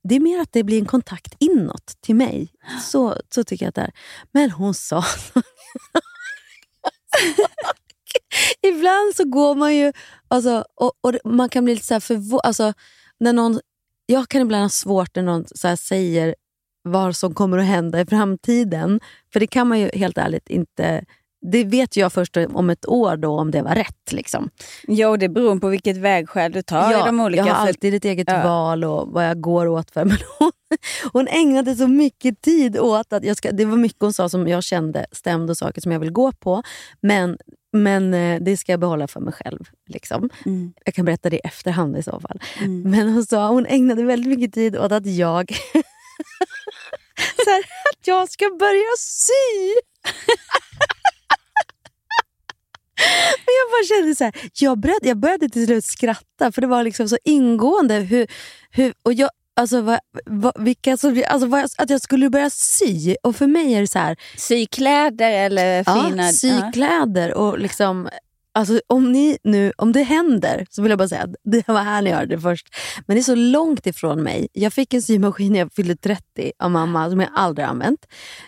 Det 0.03 0.15
är 0.15 0.19
mer 0.19 0.39
att 0.39 0.51
det 0.53 0.63
blir 0.63 0.79
en 0.79 0.85
kontakt 0.85 1.35
inåt 1.39 1.93
till 2.01 2.15
mig. 2.15 2.51
Så, 2.83 3.15
så 3.35 3.43
tycker 3.43 3.65
jag 3.65 3.69
att 3.69 3.75
det 3.75 3.81
är. 3.81 3.91
Men 4.31 4.51
hon 4.51 4.73
sa... 4.73 5.03
Ibland 8.61 9.15
så 9.15 9.23
går 9.25 9.55
man 9.55 9.75
ju... 9.75 9.93
Alltså, 10.27 10.65
och, 10.75 10.91
och 11.01 11.11
det- 11.11 11.19
man 11.25 11.49
kan 11.49 11.63
bli 11.65 11.73
lite 11.73 11.85
så 11.87 11.93
här 11.93 11.99
förvå- 12.01 12.39
alltså, 12.43 12.73
när 13.19 13.33
någon 13.33 13.59
Jag 14.05 14.29
kan 14.29 14.41
ibland 14.41 14.63
ha 14.63 14.69
svårt 14.69 15.15
när 15.15 15.23
någon 15.23 15.45
så 15.55 15.67
här 15.67 15.75
säger 15.75 16.35
vad 16.87 17.15
som 17.15 17.33
kommer 17.33 17.57
att 17.57 17.65
hända 17.65 18.01
i 18.01 18.05
framtiden. 18.05 18.99
För 19.33 19.39
det 19.39 19.47
kan 19.47 19.67
man 19.67 19.79
ju 19.79 19.89
helt 19.93 20.17
ärligt 20.17 20.49
inte... 20.49 21.05
Det 21.51 21.63
vet 21.63 21.97
jag 21.97 22.13
först 22.13 22.37
om 22.37 22.69
ett 22.69 22.87
år 22.87 23.17
då 23.17 23.39
om 23.39 23.51
det 23.51 23.61
var 23.61 23.75
rätt. 23.75 24.11
Liksom. 24.11 24.49
Jo, 24.87 25.17
det 25.17 25.29
beror 25.29 25.59
på 25.59 25.67
vilket 25.67 25.97
vägskäl 25.97 26.51
du 26.51 26.61
tar 26.61 26.91
i 26.91 27.05
de 27.05 27.19
olika. 27.19 27.45
jag 27.45 27.53
har 27.53 27.67
alltid 27.67 27.93
ett 27.93 28.05
eget 28.05 28.27
Ja. 28.31 28.43
val 28.43 28.83
och 28.83 29.07
vad 29.07 29.29
jag 29.29 29.41
går 29.41 29.67
åt 29.67 29.91
för. 29.91 30.05
Men 30.05 30.17
hon, 30.39 30.51
hon 31.13 31.27
ägnade 31.27 31.75
så 31.75 31.87
mycket 31.87 32.41
tid 32.41 32.77
åt 32.79 33.13
att 33.13 33.23
jag 33.23 33.37
ska, 33.37 33.51
det 33.51 33.65
var 33.65 33.77
mycket 33.77 33.97
hon 34.01 34.13
sa 34.13 34.29
som 34.29 34.47
jag 34.47 34.63
kände 34.63 35.05
stämde 35.11 35.51
och 35.51 35.57
saker 35.57 35.81
som 35.81 35.91
jag 35.91 35.99
vill 35.99 36.11
gå 36.11 36.31
på. 36.31 36.63
Men, 37.01 37.37
men 37.73 38.13
eh, 38.13 38.41
det 38.41 38.57
ska 38.57 38.71
jag 38.71 38.79
behålla 38.79 39.07
för 39.07 39.19
mig 39.19 39.33
själv. 39.33 39.59
Liksom. 39.89 40.29
Mm. 40.45 40.73
Jag 40.85 40.93
kan 40.93 41.05
berätta 41.05 41.29
det 41.29 41.35
i 41.35 41.41
efterhand 41.43 41.97
i 41.97 42.03
så 42.03 42.19
fall. 42.19 42.39
Mm. 42.59 42.91
Men 42.91 43.13
hon 43.13 43.25
sa 43.25 43.47
hon 43.47 43.65
ägnade 43.65 44.03
väldigt 44.03 44.29
mycket 44.39 44.53
tid 44.53 44.77
åt 44.77 44.91
att 44.91 45.05
jag 45.05 45.51
så 47.47 47.51
här, 47.51 47.63
att 47.91 48.07
jag 48.07 48.29
ska 48.29 48.45
börja 48.59 48.93
sy. 48.97 49.73
Men 53.45 53.53
jag 53.59 53.67
bara 53.71 53.85
kände 53.87 54.15
så 54.15 54.23
här, 54.23 54.33
jag 54.53 54.77
började, 54.79 55.07
jag 55.07 55.17
började 55.17 55.49
till 55.49 55.65
slut 55.65 55.85
skratta 55.85 56.51
för 56.51 56.61
det 56.61 56.67
var 56.67 56.83
liksom 56.83 57.09
så 57.09 57.17
ingående. 57.23 57.93
Hur, 57.93 58.27
hur, 58.71 58.93
och 59.03 59.13
jag, 59.13 59.29
alltså, 59.55 59.81
vad, 59.81 59.99
vad, 60.25 60.63
vilka 60.63 60.97
som, 60.97 61.23
alltså, 61.27 61.47
vad, 61.47 61.69
att 61.77 61.89
jag 61.89 62.01
skulle 62.01 62.29
börja 62.29 62.49
sy. 62.49 63.15
Och 63.23 63.35
för 63.35 63.47
mig 63.47 63.73
är 63.73 63.81
det 63.81 63.87
så 63.87 63.99
här, 63.99 64.17
Sykläder 64.37 65.31
eller 65.31 65.83
fina... 65.83 66.23
ja, 66.25 66.31
sykläder 66.31 67.33
och 67.33 67.59
liksom 67.59 68.09
Alltså, 68.57 68.81
om, 68.87 69.11
ni 69.11 69.37
nu, 69.43 69.73
om 69.77 69.91
det 69.91 70.03
händer 70.03 70.65
så 70.69 70.81
vill 70.81 70.89
jag 70.89 70.97
bara 70.97 71.07
säga 71.07 71.23
att 71.23 71.35
det 71.43 71.67
var 71.67 71.81
här 71.81 72.01
ni 72.01 72.11
hörde 72.11 72.35
det 72.35 72.41
först. 72.41 72.67
Men 73.05 73.15
det 73.15 73.21
är 73.21 73.23
så 73.23 73.35
långt 73.35 73.87
ifrån 73.87 74.23
mig. 74.23 74.47
Jag 74.53 74.73
fick 74.73 74.93
en 74.93 75.01
symaskin 75.01 75.53
när 75.53 75.59
jag 75.59 75.73
fyllde 75.73 75.95
30 75.95 76.51
av 76.59 76.71
mamma 76.71 77.09
som 77.09 77.19
jag 77.19 77.29
aldrig 77.35 77.67
använt. 77.67 78.05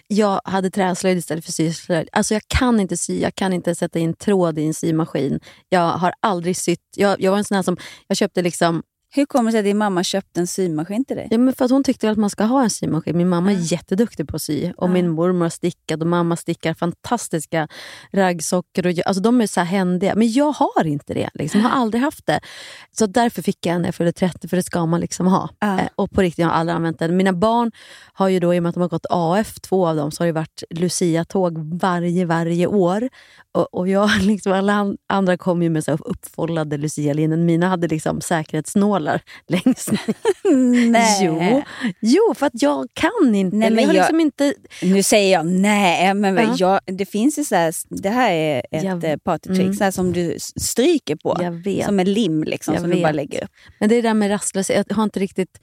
Jag 0.08 0.42
hade 0.44 0.70
träslöjd 0.70 1.18
istället 1.18 1.46
för 1.46 1.52
syslöjd. 1.52 2.10
Alltså 2.12 2.34
jag 2.34 2.44
kan 2.48 2.80
inte 2.80 2.98
sy, 2.98 3.20
jag 3.20 3.36
kan 3.36 3.54
inte 3.54 3.76
sätta 3.76 4.00
in 4.00 4.14
tråd 4.14 4.60
i 4.60 4.66
en 4.66 4.74
symaskin. 4.74 5.40
Jag 5.70 5.88
har 5.90 6.14
aldrig 6.20 6.58
sytt. 6.58 6.80
Jag, 6.96 7.22
jag 7.22 7.32
var 7.32 7.38
en 7.38 7.46
sån 7.46 7.56
här 7.56 7.64
som, 7.64 7.78
jag 8.08 8.18
köpte 8.18 8.42
liksom 8.42 8.84
hur 9.12 9.26
kommer 9.26 9.46
det 9.46 9.52
sig 9.52 9.60
att 9.60 9.66
din 9.66 9.78
mamma 9.78 10.04
köpte 10.04 10.40
en 10.40 10.48
symaskin 10.48 11.06
till 11.06 11.16
dig? 11.18 11.28
Ja, 11.32 11.38
men 11.38 11.54
för 11.54 11.66
att 11.66 11.72
hon 11.72 11.84
tyckte 11.84 12.10
att 12.12 12.18
man 12.18 12.30
ska 12.30 12.44
ha 12.44 12.64
en 12.64 12.70
symaskin. 12.70 13.18
Min 13.18 13.30
mamma 13.30 13.52
är 13.52 13.72
jätteduktig 13.72 14.28
på 14.28 14.36
att 14.36 14.42
sy. 14.42 14.72
Och 14.78 14.88
Ja. 14.90 14.94
min 14.94 15.10
mormor 15.10 15.46
har 15.46 15.50
stickat 15.50 16.02
och 16.02 16.08
mamma 16.08 16.36
stickar 16.36 16.74
fantastiska 16.74 17.68
raggsockor. 18.12 18.88
Och, 18.88 18.94
alltså, 19.06 19.22
de 19.24 19.42
är 19.42 19.48
så 19.48 19.60
här 19.60 19.68
händiga. 19.68 20.16
Men 20.16 20.32
jag 20.32 20.52
har 20.52 20.86
inte 20.88 21.14
det. 21.14 21.30
Liksom. 21.34 21.62
Jag 21.62 21.70
har 21.70 21.82
aldrig 21.82 22.04
haft 22.04 22.26
det. 22.26 22.40
Så 22.92 23.06
därför 23.06 23.42
fick 23.42 23.66
jag 23.66 23.76
en 23.76 23.82
när 23.82 23.88
jag 23.88 23.96
fyllde 23.96 24.12
30, 24.12 24.48
för 24.48 24.58
det 24.58 24.64
ska 24.64 24.86
man 24.86 25.00
liksom 25.02 25.28
ha. 25.28 25.50
Eh, 25.64 25.80
och 25.96 26.12
på 26.12 26.22
riktigt, 26.22 26.40
jag 26.40 26.48
har 26.48 26.54
aldrig 26.56 26.76
använt 26.76 27.00
den. 27.00 27.18
Mina 27.18 27.34
barn 27.34 27.72
har 28.14 28.28
ju 28.30 28.40
då, 28.40 28.54
i 28.54 28.60
och 28.60 28.64
med 28.64 28.70
att 28.70 28.76
de 28.76 28.82
har 28.82 28.90
gått 28.90 29.06
AF, 29.10 29.60
två 29.60 29.88
av 29.88 29.96
dem, 29.96 30.12
så 30.12 30.24
har 30.24 30.26
det 30.28 30.34
varit 30.34 30.64
Lucia-tåg 30.70 31.58
varje, 31.80 32.26
varje 32.26 32.68
år. 32.68 33.10
Och, 33.52 33.74
och 33.74 33.88
jag, 33.88 34.10
liksom, 34.22 34.52
alla 34.54 34.74
an- 34.74 34.98
andra 35.08 35.38
kom 35.38 35.64
ju 35.64 35.70
med 35.70 35.84
så 35.84 35.92
uppfollade 35.92 36.78
Lucia-linnen. 36.78 37.46
Mina 37.46 37.68
hade 37.70 37.88
liksom 37.88 38.22
säkerhetsnålar 38.22 38.99
längst 39.48 39.92
ner. 39.92 40.02
Nej. 40.92 41.26
Jo, 41.26 41.64
jo, 42.02 42.34
för 42.36 42.46
att 42.46 42.62
jag 42.62 42.88
kan 42.94 43.36
inte. 43.36 43.58
Nej, 43.58 43.70
men 43.72 43.84
jag 43.84 43.94
liksom 43.94 44.20
inte... 44.20 44.54
Nu 44.82 45.04
säger 45.04 45.32
jag 45.32 45.46
nej, 45.46 46.14
men 46.14 46.36
Ja. 46.38 46.56
jag, 46.58 46.98
det 46.98 47.06
finns 47.06 47.40
ju 47.40 47.44
så 47.44 47.56
här, 47.56 47.74
det 48.02 48.10
här 48.10 48.32
är 48.32 48.60
ett 48.72 48.84
Jag- 48.84 49.04
jag, 49.04 49.24
partytrick 49.24 49.60
mm. 49.62 49.74
så 49.74 49.84
här 49.84 49.92
som 49.92 50.14
du 50.14 50.36
stryker 50.56 51.16
på. 51.16 51.38
Vet. 51.66 51.86
Som 51.86 52.00
är 52.00 52.06
lim 52.06 52.44
liksom, 52.44 52.74
Jag 52.74 52.82
som 52.82 52.90
du 52.90 53.02
bara 53.02 53.08
vet. 53.08 53.16
lägger 53.16 53.44
upp. 53.44 53.50
Men 53.80 53.90
det 53.90 53.96
är 53.96 54.02
det 54.02 54.10
där 54.10 54.14
med 54.14 54.30
rastlöshet. 54.32 54.86
Jag 54.90 54.96
har 54.96 55.04
inte 55.04 55.20
riktigt... 55.20 55.60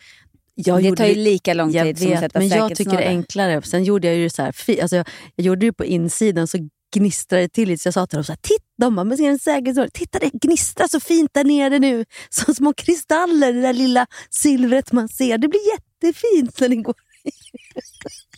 Jag 0.58 0.82
det 0.82 0.96
tar 0.96 1.06
ju 1.06 1.14
lika 1.14 1.54
lång 1.54 1.72
tid 1.72 1.98
som 1.98 2.06
att 2.06 2.12
vet, 2.12 2.20
sätta 2.20 2.38
men 2.38 2.48
jag 2.48 2.74
tycker 2.76 2.92
det 2.96 3.02
är 3.02 3.08
enklare. 3.08 3.62
Sen 3.62 3.84
gjorde 3.84 4.06
jag 4.06 4.16
ju 4.16 4.30
så 4.30 4.42
här, 4.42 4.48
alltså 4.82 4.96
jag, 4.96 5.06
jag 5.34 5.46
gjorde 5.46 5.66
det 5.66 5.72
på 5.72 5.84
insidan 5.84 6.46
så 6.46 6.58
gnistrade 6.96 7.42
det 7.42 7.48
till 7.48 7.68
lite. 7.68 7.82
Så 7.82 7.86
jag 7.86 7.94
sa 7.94 8.06
till 8.06 8.16
dem 8.16 8.24
så 8.24 8.32
här, 8.32 8.38
titta, 8.42 8.64
de 8.76 8.96
bara, 8.96 9.04
men 9.04 9.16
ser 9.16 9.30
en 9.30 9.38
säkerhetsnål? 9.38 9.90
Titta 9.90 10.18
det 10.18 10.30
gnistrar 10.32 10.88
så 10.88 11.00
fint 11.00 11.34
där 11.34 11.44
nere 11.44 11.78
nu. 11.78 12.04
Som 12.30 12.54
små 12.54 12.72
kristaller, 12.72 13.52
det 13.52 13.60
där 13.60 13.72
lilla 13.72 14.06
silvret 14.30 14.92
man 14.92 15.08
ser. 15.08 15.38
Det 15.38 15.48
blir 15.48 15.60
jättefint 15.72 16.60
när 16.60 16.68
ni 16.68 16.76
går 16.76 16.94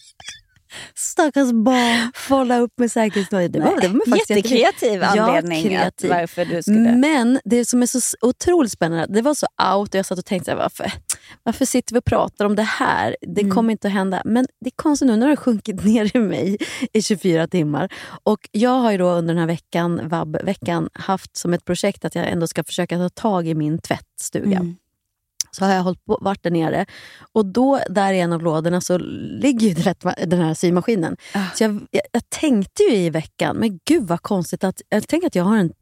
Stackars 0.95 1.53
barn. 1.53 2.13
Folla 2.15 2.59
upp 2.59 2.73
med 2.79 2.93
säkerhetsnålar. 2.93 3.49
Det 3.49 3.61
var, 3.61 3.81
det 3.81 3.89
var 3.89 4.11
faktiskt. 4.11 4.31
Jättekreativ 4.31 5.01
Ja, 5.03 5.07
anledning 5.07 5.63
kreativ. 5.63 6.13
Att 6.13 6.19
varför 6.19 6.45
du 6.45 6.63
skulle... 6.63 6.97
Men 6.97 7.41
det 7.45 7.65
som 7.65 7.83
är 7.83 7.87
så 7.87 8.01
otroligt 8.21 8.73
spännande, 8.73 9.07
det 9.15 9.23
var 9.23 9.35
så 9.35 9.47
out 9.77 9.89
och 9.89 9.99
jag 9.99 10.07
satt 10.07 10.19
och 10.19 10.25
tänkte 10.25 10.45
så 10.45 10.51
här, 10.51 10.59
varför, 10.63 10.93
varför 11.43 11.65
sitter 11.65 11.95
vi 11.95 12.01
och 12.01 12.05
pratar 12.05 12.45
om 12.45 12.57
det 12.57 12.63
här? 12.63 13.17
Det 13.21 13.41
Mm. 13.41 13.55
kommer 13.55 13.71
inte 13.73 13.87
att 13.89 13.95
hända. 13.95 14.23
Men 14.25 14.47
det 14.61 14.69
är 14.69 14.77
konstigt 14.77 15.07
nu, 15.09 15.21
har 15.21 15.29
det 15.29 15.37
sjunkit 15.37 15.85
ner 15.85 16.17
i 16.17 16.21
mig 16.21 16.57
i 16.93 17.03
24 17.03 17.47
timmar. 17.49 17.93
Och 18.23 18.49
jag 18.53 18.71
har 18.71 18.91
ju 18.93 18.99
då 18.99 19.11
under 19.11 19.35
den 19.35 19.41
här 19.41 19.47
veckan, 19.47 20.01
vab-veckan, 20.09 20.89
haft 20.93 21.37
som 21.37 21.55
ett 21.55 21.65
projekt 21.65 22.05
att 22.05 22.15
jag 22.15 22.29
ändå 22.29 22.47
ska 22.47 22.65
försöka 22.65 22.97
ta 22.97 23.09
tag 23.09 23.49
i 23.49 23.55
min 23.55 23.79
tvättstuga. 23.79 24.57
Mm. 24.59 24.77
Så 25.51 25.65
har 25.65 25.73
jag 25.75 25.83
hållit 25.83 26.05
på, 26.05 26.19
varit 26.21 26.43
där 26.43 26.51
nere. 26.51 26.87
Och 27.33 27.47
då, 27.47 27.81
där 27.91 28.13
i 28.13 28.21
en 28.21 28.33
av 28.33 28.43
lådorna, 28.43 28.81
så 28.81 28.99
ligger 28.99 29.69
ju 29.69 29.75
den 30.27 30.41
här 30.41 30.55
symaskinen. 30.55 31.17
Ah. 31.35 31.45
Så 31.55 31.65
jag, 31.65 31.87
jag, 31.91 32.03
jag 32.13 32.23
tänkte 32.29 32.83
ju 32.83 32.97
i 32.97 33.11
veckan, 33.11 33.57
men 33.57 33.81
gud 33.85 34.03
vad 34.09 34.23
konstigt 34.23 34.65
att 34.65 34.83
jag 34.89 35.09
tänker 35.09 35.27
att 35.27 35.35
jag 35.35 35.45
har 35.45 35.57
en, 35.57 35.73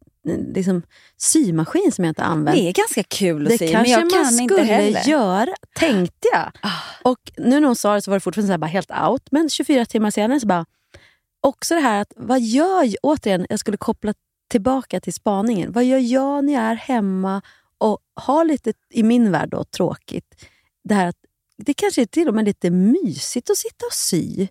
liksom, 0.55 0.83
symaskin 1.16 1.92
som 1.92 2.05
jag 2.05 2.11
inte 2.11 2.22
använt. 2.22 2.57
Det 2.57 2.68
är 2.68 2.72
ganska 2.72 3.02
kul 3.02 3.42
att 3.42 3.48
Det 3.48 3.59
se, 3.59 3.64
men 3.64 3.72
kanske 3.74 3.90
jag 3.92 4.00
man 4.00 4.11
kan 4.11 4.40
inte 4.40 4.55
skulle 4.55 4.72
heller. 4.72 5.09
göra, 5.09 5.55
tänkte 5.74 6.29
jag. 6.33 6.50
Ah. 6.62 6.70
Och 7.11 7.18
nu 7.37 7.61
när 7.61 7.66
hon 7.66 7.76
sa 7.76 7.94
det 7.94 8.02
så 8.02 8.11
var 8.11 8.16
det 8.16 8.20
fortfarande 8.20 8.55
så 8.55 8.59
bara 8.59 8.66
helt 8.66 8.90
out. 9.09 9.22
Men 9.31 9.48
24 9.50 9.85
timmar 9.85 10.11
senare 10.11 10.40
så 10.40 10.46
bara... 10.46 10.64
Också 11.40 11.74
det 11.74 11.81
här 11.81 12.00
att, 12.00 12.12
vad 12.16 12.40
gör 12.40 12.83
jag? 12.85 12.94
Återigen, 13.02 13.46
jag 13.48 13.59
skulle 13.61 13.76
koppla 13.76 14.14
tillbaka 14.50 15.00
till 15.00 15.12
spaningen. 15.12 15.72
Vad 15.72 15.85
gör 15.85 15.98
jag 15.98 16.44
när 16.44 16.52
jag 16.52 16.62
är 16.62 16.74
hemma 16.74 17.42
och 17.78 17.98
har 18.14 18.44
lite, 18.44 18.72
i 18.90 19.02
min 19.02 19.32
värld 19.32 19.48
då, 19.50 19.64
tråkigt? 19.64 20.44
Det 20.84 20.94
här 20.94 21.06
att 21.06 21.16
det 21.58 21.74
kanske 21.74 22.02
är 22.02 22.06
till 22.06 22.28
och 22.28 22.34
med 22.34 22.44
lite 22.44 22.70
mysigt 22.70 23.50
att 23.50 23.56
sitta 23.58 23.86
och 23.86 23.92
sy. 23.92 24.48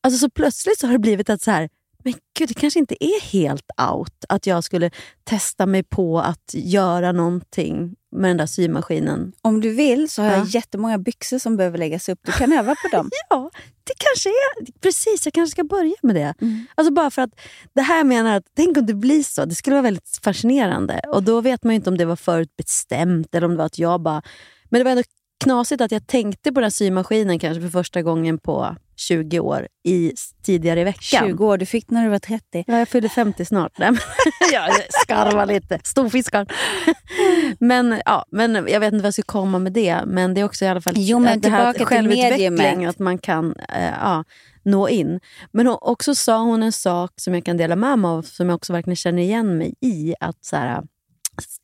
Alltså 0.00 0.18
så 0.18 0.30
plötsligt 0.30 0.78
så 0.78 0.86
har 0.86 0.92
det 0.92 0.98
blivit 0.98 1.30
att 1.30 1.42
så 1.42 1.50
här, 1.50 1.68
men 2.02 2.14
gud, 2.38 2.48
det 2.48 2.54
kanske 2.54 2.78
inte 2.80 3.04
är 3.04 3.20
helt 3.20 3.70
out 3.92 4.24
att 4.28 4.46
jag 4.46 4.64
skulle 4.64 4.90
testa 5.24 5.66
mig 5.66 5.82
på 5.82 6.20
att 6.20 6.54
göra 6.54 7.12
någonting 7.12 7.96
med 8.12 8.30
den 8.30 8.36
där 8.36 8.46
symaskinen. 8.46 9.32
Om 9.42 9.60
du 9.60 9.74
vill 9.74 10.10
så 10.10 10.22
har 10.22 10.30
jag 10.30 10.38
Ja. 10.40 10.44
jättemånga 10.46 10.98
byxor 10.98 11.38
som 11.38 11.56
behöver 11.56 11.78
läggas 11.78 12.08
upp. 12.08 12.18
Du 12.22 12.32
kan 12.32 12.52
öva 12.52 12.74
på 12.74 12.96
dem. 12.96 13.10
Ja, 13.30 13.50
det 13.84 13.92
kanske 13.98 14.28
är... 14.28 14.80
Precis, 14.80 15.26
jag 15.26 15.34
kanske 15.34 15.50
ska 15.50 15.64
börja 15.64 15.94
med 16.02 16.14
det. 16.14 16.34
Mm. 16.40 16.66
Alltså 16.74 16.92
bara 16.92 17.10
för 17.10 17.22
att 17.22 17.30
det 17.72 17.82
här 17.82 18.04
menar 18.04 18.36
att, 18.36 18.44
tänk 18.56 18.76
om 18.76 18.86
det 18.86 18.94
blir 18.94 19.22
så. 19.22 19.44
Det 19.44 19.54
skulle 19.54 19.74
vara 19.76 19.82
väldigt 19.82 20.20
fascinerande. 20.24 21.00
Och 21.08 21.22
då 21.22 21.40
vet 21.40 21.64
man 21.64 21.74
inte 21.74 21.90
om 21.90 21.98
det 21.98 22.04
var 22.04 22.16
förutbestämt 22.16 23.34
eller 23.34 23.44
om 23.44 23.50
det 23.50 23.58
var 23.58 23.66
att 23.66 23.78
jag 23.78 24.00
bara... 24.00 24.22
Men 24.68 24.78
det 24.80 24.84
var 24.84 24.90
ändå 24.90 25.02
knasigt 25.40 25.80
att 25.80 25.92
jag 25.92 26.06
tänkte 26.06 26.52
på 26.52 26.60
den 26.60 26.64
här 26.64 26.70
symaskinen 26.70 27.38
kanske 27.38 27.60
för 27.60 27.68
första 27.68 28.02
gången 28.02 28.38
på 28.38 28.76
20 28.96 29.40
år 29.40 29.68
i, 29.84 30.12
tidigare 30.42 30.80
i 30.80 30.84
veckan. 30.84 31.28
20 31.28 31.46
år, 31.46 31.58
du 31.58 31.66
fick 31.66 31.90
när 31.90 32.04
du 32.04 32.10
var 32.10 32.18
30. 32.18 32.64
Ja, 32.66 32.78
jag 32.78 32.88
fyller 32.88 33.08
50 33.08 33.44
snart. 33.44 33.78
Nej, 33.78 33.90
jag 34.52 34.70
skarvar 34.90 35.46
lite. 35.46 35.80
Storfiskar. 35.84 36.46
men, 37.58 38.00
ja, 38.04 38.24
men 38.30 38.54
jag 38.54 38.80
vet 38.80 38.92
inte 38.92 39.02
vad 39.02 39.06
jag 39.06 39.14
ska 39.14 39.22
komma 39.22 39.58
med 39.58 39.72
det. 39.72 40.00
Men 40.06 40.34
det 40.34 40.40
är 40.40 40.44
också 40.44 40.64
i 40.64 40.68
alla 40.68 40.80
fall 40.80 40.94
jo, 40.96 41.18
men 41.18 41.40
det 41.40 41.48
här 41.48 41.72
till 41.72 41.86
självutveckling. 41.86 42.54
mediumet. 42.54 42.90
Att 42.90 42.98
man 42.98 43.18
kan 43.18 43.54
eh, 43.68 43.94
ja, 44.00 44.24
nå 44.62 44.88
in. 44.88 45.20
Men 45.52 45.66
hon, 45.66 45.78
också 45.80 46.14
sa 46.14 46.38
hon 46.38 46.62
en 46.62 46.72
sak 46.72 47.12
som 47.16 47.34
jag 47.34 47.44
kan 47.44 47.56
dela 47.56 47.76
med 47.76 47.98
mig 47.98 48.08
av, 48.08 48.22
som 48.22 48.48
jag 48.48 48.56
också 48.56 48.72
verkligen 48.72 48.96
känner 48.96 49.22
igen 49.22 49.58
mig 49.58 49.74
i. 49.80 50.14
Att 50.20 50.44
så 50.44 50.56
här, 50.56 50.82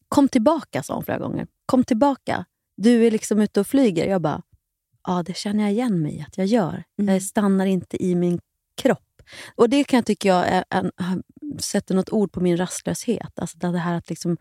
Kom 0.09 0.29
tillbaka, 0.29 0.83
sa 0.83 0.95
hon 0.95 1.05
flera 1.05 1.19
gånger. 1.19 1.47
Kom 1.67 1.85
tillbaka. 1.85 2.45
Du 2.77 3.07
är 3.07 3.11
liksom 3.11 3.41
ute 3.41 3.61
och 3.61 3.67
flyger. 3.67 4.07
Jag 4.07 4.23
bara, 4.23 4.43
ja 5.07 5.23
det 5.23 5.37
känner 5.37 5.62
jag 5.62 5.73
igen 5.73 6.03
mig 6.03 6.25
att 6.29 6.39
jag 6.39 6.47
gör. 6.47 6.85
Mm. 6.99 7.15
Jag 7.15 7.23
stannar 7.23 7.67
inte 7.67 8.05
i 8.05 8.15
min 8.15 8.41
kropp. 8.77 9.23
Och 9.55 9.69
det 9.69 9.85
kan 9.85 9.97
jag 9.97 10.07
tycka 10.07 10.29
jag 10.29 10.49
är 10.49 10.65
en, 10.71 10.93
sätter 11.59 11.95
något 11.95 12.12
ord 12.12 12.33
på 12.33 12.41
min 12.41 12.57
rastlöshet. 12.57 13.39
Alltså 13.39 13.59
det 13.59 13.79
här 13.79 13.95
att 13.95 14.11
liksom 14.11 14.37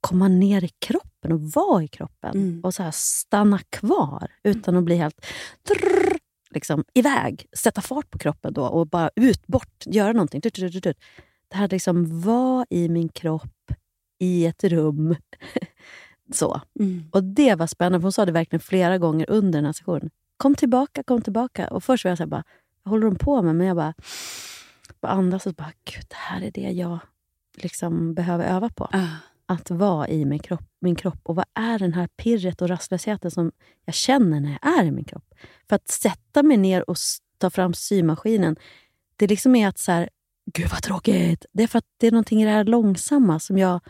komma 0.00 0.28
ner 0.28 0.64
i 0.64 0.68
kroppen 0.68 1.32
och 1.32 1.40
vara 1.40 1.82
i 1.82 1.88
kroppen. 1.88 2.30
Mm. 2.30 2.60
Och 2.64 2.74
så 2.74 2.88
stanna 2.92 3.58
kvar 3.58 4.30
utan 4.42 4.76
att 4.76 4.84
bli 4.84 4.96
helt 4.96 5.26
drrr, 5.68 6.18
liksom, 6.50 6.84
iväg. 6.94 7.46
Sätta 7.56 7.80
fart 7.80 8.10
på 8.10 8.18
kroppen 8.18 8.52
då 8.52 8.66
och 8.66 8.88
bara 8.88 9.10
ut, 9.16 9.46
bort, 9.46 9.84
göra 9.86 10.12
någonting. 10.12 10.40
Det 10.40 10.94
här 11.52 11.68
liksom 11.68 12.20
vara 12.20 12.66
i 12.70 12.88
min 12.88 13.08
kropp, 13.08 13.72
i 14.18 14.46
ett 14.46 14.64
rum. 14.64 15.16
Så. 16.32 16.60
Mm. 16.80 17.04
Och 17.12 17.24
det 17.24 17.54
var 17.54 17.66
spännande, 17.66 17.98
för 17.98 18.02
hon 18.02 18.12
sa 18.12 18.26
det 18.26 18.32
verkligen 18.32 18.60
flera 18.60 18.98
gånger 18.98 19.30
under 19.30 19.58
den 19.58 19.64
här 19.64 19.72
sessionen. 19.72 20.10
Kom 20.36 20.54
tillbaka, 20.54 21.02
kom 21.02 21.22
tillbaka. 21.22 21.68
Och 21.68 21.84
först 21.84 22.04
var 22.04 22.10
jag 22.10 22.18
så 22.18 22.22
här, 22.22 22.28
bara, 22.28 22.44
vad 22.82 22.90
håller 22.90 23.06
de 23.06 23.16
på 23.16 23.42
med? 23.42 23.56
Men 23.56 23.66
jag 23.66 23.76
bara, 23.76 23.94
bara 25.00 25.12
andas 25.12 25.46
och 25.46 25.54
bara, 25.54 25.72
gud, 25.84 26.04
det 26.08 26.16
här 26.16 26.42
är 26.42 26.50
det 26.50 26.70
jag 26.70 26.98
liksom 27.54 28.14
behöver 28.14 28.44
öva 28.44 28.68
på. 28.68 28.88
Ah. 28.92 29.06
Att 29.46 29.70
vara 29.70 30.08
i 30.08 30.24
min 30.24 30.38
kropp, 30.38 30.64
min 30.80 30.94
kropp. 30.94 31.20
Och 31.22 31.36
vad 31.36 31.44
är 31.54 31.78
den 31.78 31.94
här 31.94 32.06
pirret 32.06 32.62
och 32.62 32.68
rastlösheten 32.68 33.30
som 33.30 33.52
jag 33.84 33.94
känner 33.94 34.40
när 34.40 34.58
jag 34.62 34.78
är 34.78 34.84
i 34.84 34.90
min 34.90 35.04
kropp? 35.04 35.34
För 35.68 35.76
att 35.76 35.88
sätta 35.88 36.42
mig 36.42 36.56
ner 36.56 36.90
och 36.90 36.96
ta 37.38 37.50
fram 37.50 37.74
symaskinen, 37.74 38.56
det 39.16 39.26
liksom 39.26 39.56
är 39.56 39.68
att 39.68 39.78
så 39.78 39.92
här, 39.92 40.08
gud 40.52 40.68
vad 40.70 40.82
tråkigt. 40.82 41.46
Det 41.52 41.62
är 41.62 41.66
för 41.66 41.78
att 41.78 41.86
det 41.96 42.06
är 42.06 42.10
någonting 42.10 42.42
i 42.42 42.44
det 42.44 42.50
här 42.50 42.64
långsamma 42.64 43.38
som 43.38 43.58
jag... 43.58 43.80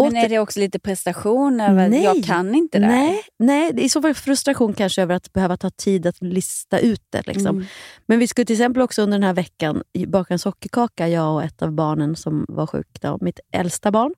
Men 0.00 0.16
är 0.16 0.28
det 0.28 0.38
också 0.38 0.60
lite 0.60 0.78
prestation 0.78 1.60
över 1.60 1.88
Nej. 1.88 2.02
jag 2.02 2.24
kan 2.24 2.54
inte 2.54 2.78
det? 2.78 2.86
Nej, 2.86 3.22
nej, 3.38 3.72
i 3.76 3.88
så 3.88 4.02
fall 4.02 4.14
frustration 4.14 4.74
kanske 4.74 5.02
över 5.02 5.14
att 5.14 5.32
behöva 5.32 5.56
ta 5.56 5.70
tid 5.70 6.06
att 6.06 6.22
lista 6.22 6.78
ut 6.78 7.06
det. 7.10 7.26
Liksom. 7.26 7.56
Mm. 7.56 7.66
Men 8.06 8.18
vi 8.18 8.26
skulle 8.26 8.44
till 8.44 8.56
exempel 8.56 8.82
också 8.82 9.02
under 9.02 9.18
den 9.18 9.26
här 9.26 9.34
veckan 9.34 9.82
baka 10.06 10.34
en 10.34 10.38
sockerkaka, 10.38 11.08
jag 11.08 11.34
och 11.34 11.42
ett 11.42 11.62
av 11.62 11.72
barnen 11.72 12.16
som 12.16 12.44
var 12.48 12.66
sjukt, 12.66 13.04
mitt 13.20 13.40
äldsta 13.52 13.90
barn. 13.90 14.14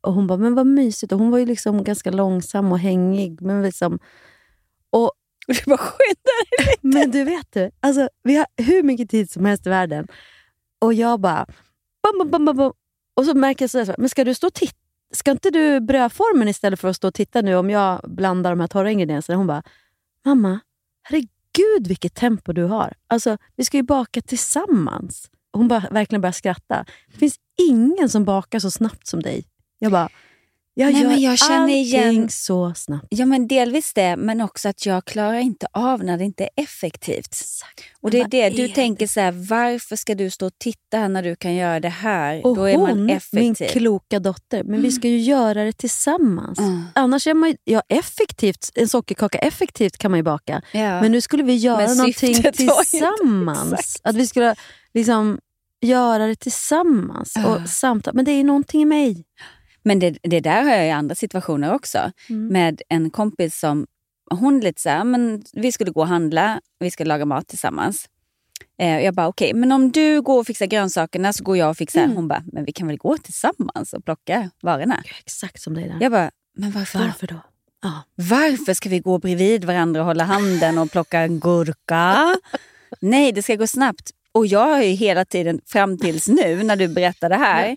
Och 0.00 0.12
Hon 0.12 0.26
bara, 0.26 0.38
men 0.38 0.54
vad 0.54 0.66
mysigt. 0.66 1.12
Och 1.12 1.18
hon 1.18 1.30
var 1.30 1.38
ju 1.38 1.46
liksom 1.46 1.84
ganska 1.84 2.10
långsam 2.10 2.72
och 2.72 2.78
hängig. 2.78 3.42
Men, 3.42 3.62
liksom, 3.62 3.98
och, 4.90 5.12
Du 5.46 5.54
bara 5.66 5.78
skyndar 5.78 6.64
dig. 6.66 6.76
men 6.80 7.10
du 7.10 7.24
vet 7.24 7.52
du, 7.52 7.70
alltså, 7.80 8.08
vi 8.22 8.36
har 8.36 8.46
hur 8.56 8.82
mycket 8.82 9.10
tid 9.10 9.30
som 9.30 9.44
helst 9.44 9.66
i 9.66 9.70
världen. 9.70 10.08
Och 10.78 10.94
jag 10.94 11.20
bara... 11.20 11.46
Bam, 12.02 12.30
bam, 12.30 12.44
bam, 12.44 12.56
bam. 12.56 12.72
Och 13.16 13.24
så 13.24 13.34
märker 13.34 13.62
jag 13.62 13.70
så 13.70 13.78
här, 13.78 13.94
men 13.98 14.08
ska 14.08 14.24
du 14.24 14.34
stå 14.34 14.46
och 14.46 14.54
titta? 14.54 14.85
Ska 15.16 15.30
inte 15.30 15.50
du 15.50 15.80
brödformen 15.80 16.48
istället 16.48 16.80
för 16.80 16.88
att 16.88 16.96
stå 16.96 17.08
och 17.08 17.14
titta 17.14 17.42
nu 17.42 17.54
om 17.56 17.70
jag 17.70 18.00
blandar 18.04 18.50
de 18.50 18.60
här 18.60 18.66
torra 18.66 18.90
ingredienserna? 18.90 19.36
Hon 19.36 19.46
bara, 19.46 19.62
mamma, 20.24 20.60
herregud 21.02 21.88
vilket 21.88 22.14
tempo 22.14 22.52
du 22.52 22.64
har. 22.64 22.92
Alltså, 23.06 23.36
vi 23.56 23.64
ska 23.64 23.76
ju 23.76 23.82
baka 23.82 24.20
tillsammans. 24.20 25.30
Hon 25.52 25.68
bara 25.68 25.88
verkligen 25.90 26.20
började 26.20 26.36
skratta. 26.36 26.84
Det 27.12 27.18
finns 27.18 27.36
ingen 27.68 28.08
som 28.08 28.24
bakar 28.24 28.58
så 28.58 28.70
snabbt 28.70 29.06
som 29.06 29.22
dig. 29.22 29.44
Jag 29.78 29.92
bara, 29.92 30.08
jag 30.78 30.92
Nej, 30.92 31.02
gör 31.02 31.08
men 31.10 31.20
jag 31.20 31.38
känner 31.38 31.60
allting 31.62 31.76
igen- 31.76 32.28
så 32.30 32.74
snabbt. 32.76 33.06
Ja, 33.10 33.26
men 33.26 33.48
delvis 33.48 33.92
det, 33.94 34.16
men 34.16 34.40
också 34.40 34.68
att 34.68 34.86
jag 34.86 35.04
klarar 35.04 35.38
inte 35.38 35.66
av 35.72 36.04
när 36.04 36.18
det 36.18 36.24
inte 36.24 36.44
är 36.44 36.62
effektivt. 36.62 37.36
Och 38.00 38.10
det 38.10 38.20
är 38.20 38.28
det, 38.28 38.50
du 38.50 38.64
är 38.64 38.68
tänker 38.68 39.06
så 39.06 39.20
här, 39.20 39.32
varför 39.32 39.96
ska 39.96 40.14
du 40.14 40.30
stå 40.30 40.46
och 40.46 40.52
titta 40.58 40.98
här 40.98 41.08
när 41.08 41.22
du 41.22 41.36
kan 41.36 41.54
göra 41.54 41.80
det 41.80 41.88
här? 41.88 42.46
Och 42.46 42.56
Då 42.56 42.64
är 42.64 42.78
man 42.78 42.88
hon, 42.90 43.04
min 43.06 43.16
effektiv. 43.16 43.66
kloka 43.68 44.18
dotter, 44.20 44.64
men 44.64 44.82
vi 44.82 44.92
ska 44.92 45.08
ju 45.08 45.18
göra 45.18 45.64
det 45.64 45.72
tillsammans. 45.72 46.58
Mm. 46.58 46.82
Annars 46.94 47.26
är 47.26 47.34
man 47.34 47.56
ja, 47.64 47.82
effektivt, 47.88 48.70
en 48.74 48.88
sockerkaka 48.88 49.38
effektivt 49.38 49.98
kan 49.98 50.10
man 50.10 50.18
ju 50.18 50.24
baka. 50.24 50.62
Ja. 50.72 51.00
Men 51.00 51.12
nu 51.12 51.20
skulle 51.20 51.42
vi 51.42 51.54
göra 51.56 51.94
någonting 51.94 52.42
tillsammans. 52.52 53.72
exakt. 53.72 54.00
Att 54.02 54.16
vi 54.16 54.26
skulle 54.26 54.54
liksom 54.94 55.38
göra 55.80 56.26
det 56.26 56.36
tillsammans. 56.36 57.32
Ja. 57.36 57.46
Och 57.56 57.68
samtal. 57.68 58.14
Men 58.14 58.24
det 58.24 58.30
är 58.32 58.44
någonting 58.44 58.82
i 58.82 58.84
mig. 58.84 59.24
Men 59.86 59.98
det, 59.98 60.18
det 60.22 60.40
där 60.40 60.62
har 60.62 60.70
jag 60.70 60.86
i 60.86 60.90
andra 60.90 61.14
situationer 61.14 61.74
också. 61.74 62.12
Mm. 62.28 62.46
Med 62.46 62.82
en 62.88 63.10
kompis 63.10 63.58
som, 63.58 63.86
hon 64.30 64.60
lite 64.60 64.80
så 64.82 64.88
här, 64.88 65.04
men 65.04 65.42
vi 65.52 65.72
skulle 65.72 65.90
gå 65.90 66.00
och 66.00 66.08
handla, 66.08 66.60
vi 66.78 66.90
ska 66.90 67.04
laga 67.04 67.24
mat 67.24 67.48
tillsammans. 67.48 68.08
Eh, 68.78 69.00
jag 69.00 69.14
bara, 69.14 69.26
okej, 69.26 69.54
men 69.54 69.72
om 69.72 69.92
du 69.92 70.22
går 70.22 70.40
och 70.40 70.46
fixar 70.46 70.66
grönsakerna 70.66 71.32
så 71.32 71.44
går 71.44 71.56
jag 71.56 71.70
och 71.70 71.76
fixar. 71.76 72.02
Mm. 72.02 72.16
Hon 72.16 72.28
bara, 72.28 72.42
men 72.52 72.64
vi 72.64 72.72
kan 72.72 72.86
väl 72.86 72.96
gå 72.96 73.16
tillsammans 73.18 73.92
och 73.92 74.04
plocka 74.04 74.50
varorna? 74.62 75.02
Exakt 75.18 75.62
som 75.62 75.74
dig 75.74 75.88
där. 75.88 75.98
Jag 76.00 76.12
bara, 76.12 76.30
men 76.56 76.70
varför? 76.70 76.98
Varför 76.98 77.26
då? 77.26 77.40
Ja. 77.82 78.02
Varför 78.14 78.74
ska 78.74 78.88
vi 78.88 78.98
gå 78.98 79.18
bredvid 79.18 79.64
varandra 79.64 80.00
och 80.00 80.06
hålla 80.06 80.24
handen 80.24 80.78
och 80.78 80.90
plocka 80.90 81.20
en 81.20 81.40
gurka? 81.40 82.36
Nej, 83.00 83.32
det 83.32 83.42
ska 83.42 83.56
gå 83.56 83.66
snabbt. 83.66 84.10
Och 84.32 84.46
jag 84.46 84.66
har 84.66 84.82
ju 84.82 84.90
hela 84.90 85.24
tiden, 85.24 85.60
fram 85.66 85.98
tills 85.98 86.28
nu 86.28 86.62
när 86.62 86.76
du 86.76 86.88
berättar 86.88 87.28
det 87.28 87.36
här, 87.36 87.76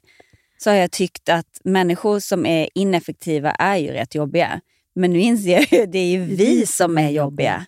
så 0.63 0.69
har 0.69 0.77
jag 0.77 0.91
tyckt 0.91 1.29
att 1.29 1.61
människor 1.63 2.19
som 2.19 2.45
är 2.45 2.69
ineffektiva 2.73 3.51
är 3.51 3.75
ju 3.77 3.87
rätt 3.91 4.15
jobbiga. 4.15 4.61
Men 4.95 5.13
nu 5.13 5.19
inser 5.19 5.51
jag 5.51 5.73
ju 5.73 5.83
att 5.83 5.91
det 5.91 5.99
är 5.99 6.11
ju 6.11 6.23
vi 6.23 6.65
som 6.65 6.97
är 6.97 7.09
jobbiga. 7.09 7.65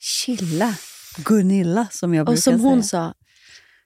Chilla. 0.00 0.74
Gunilla 1.24 1.86
som 1.90 2.14
jag 2.14 2.22
Och 2.22 2.26
brukar 2.26 2.40
som 2.40 2.60
hon 2.60 2.82
säga. 2.82 3.00
sa, 3.00 3.14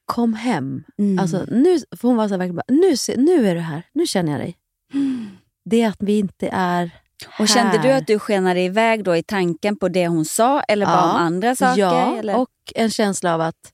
kom 0.04 0.34
hem. 0.34 0.84
Mm. 0.98 1.18
Alltså, 1.18 1.44
nu, 1.48 1.78
för 1.96 2.08
hon 2.08 2.16
var 2.16 2.28
så 2.28 2.34
här, 2.34 2.38
verkligen 2.38 2.56
bara, 2.56 2.64
nu, 2.68 2.94
nu 3.16 3.48
är 3.48 3.54
du 3.54 3.60
här, 3.60 3.82
nu 3.92 4.06
känner 4.06 4.32
jag 4.32 4.40
dig. 4.40 4.56
Det 5.70 5.82
är 5.82 5.88
att 5.88 5.96
vi 6.00 6.18
inte 6.18 6.48
är 6.52 6.90
och 7.38 7.48
kände 7.48 7.72
du 7.82 7.88
här. 7.88 7.98
att 7.98 8.06
du 8.06 8.18
skenade 8.18 8.60
iväg 8.60 9.04
då 9.04 9.16
i 9.16 9.22
tanken 9.22 9.76
på 9.76 9.88
det 9.88 10.06
hon 10.08 10.24
sa 10.24 10.60
eller 10.60 10.86
bara 10.86 10.94
Ja. 10.96 11.10
om 11.10 11.16
andra 11.16 11.56
saker? 11.56 11.80
Ja, 11.80 12.16
eller? 12.18 12.36
och 12.36 12.48
en 12.74 12.90
känsla 12.90 13.34
av 13.34 13.40
att 13.40 13.72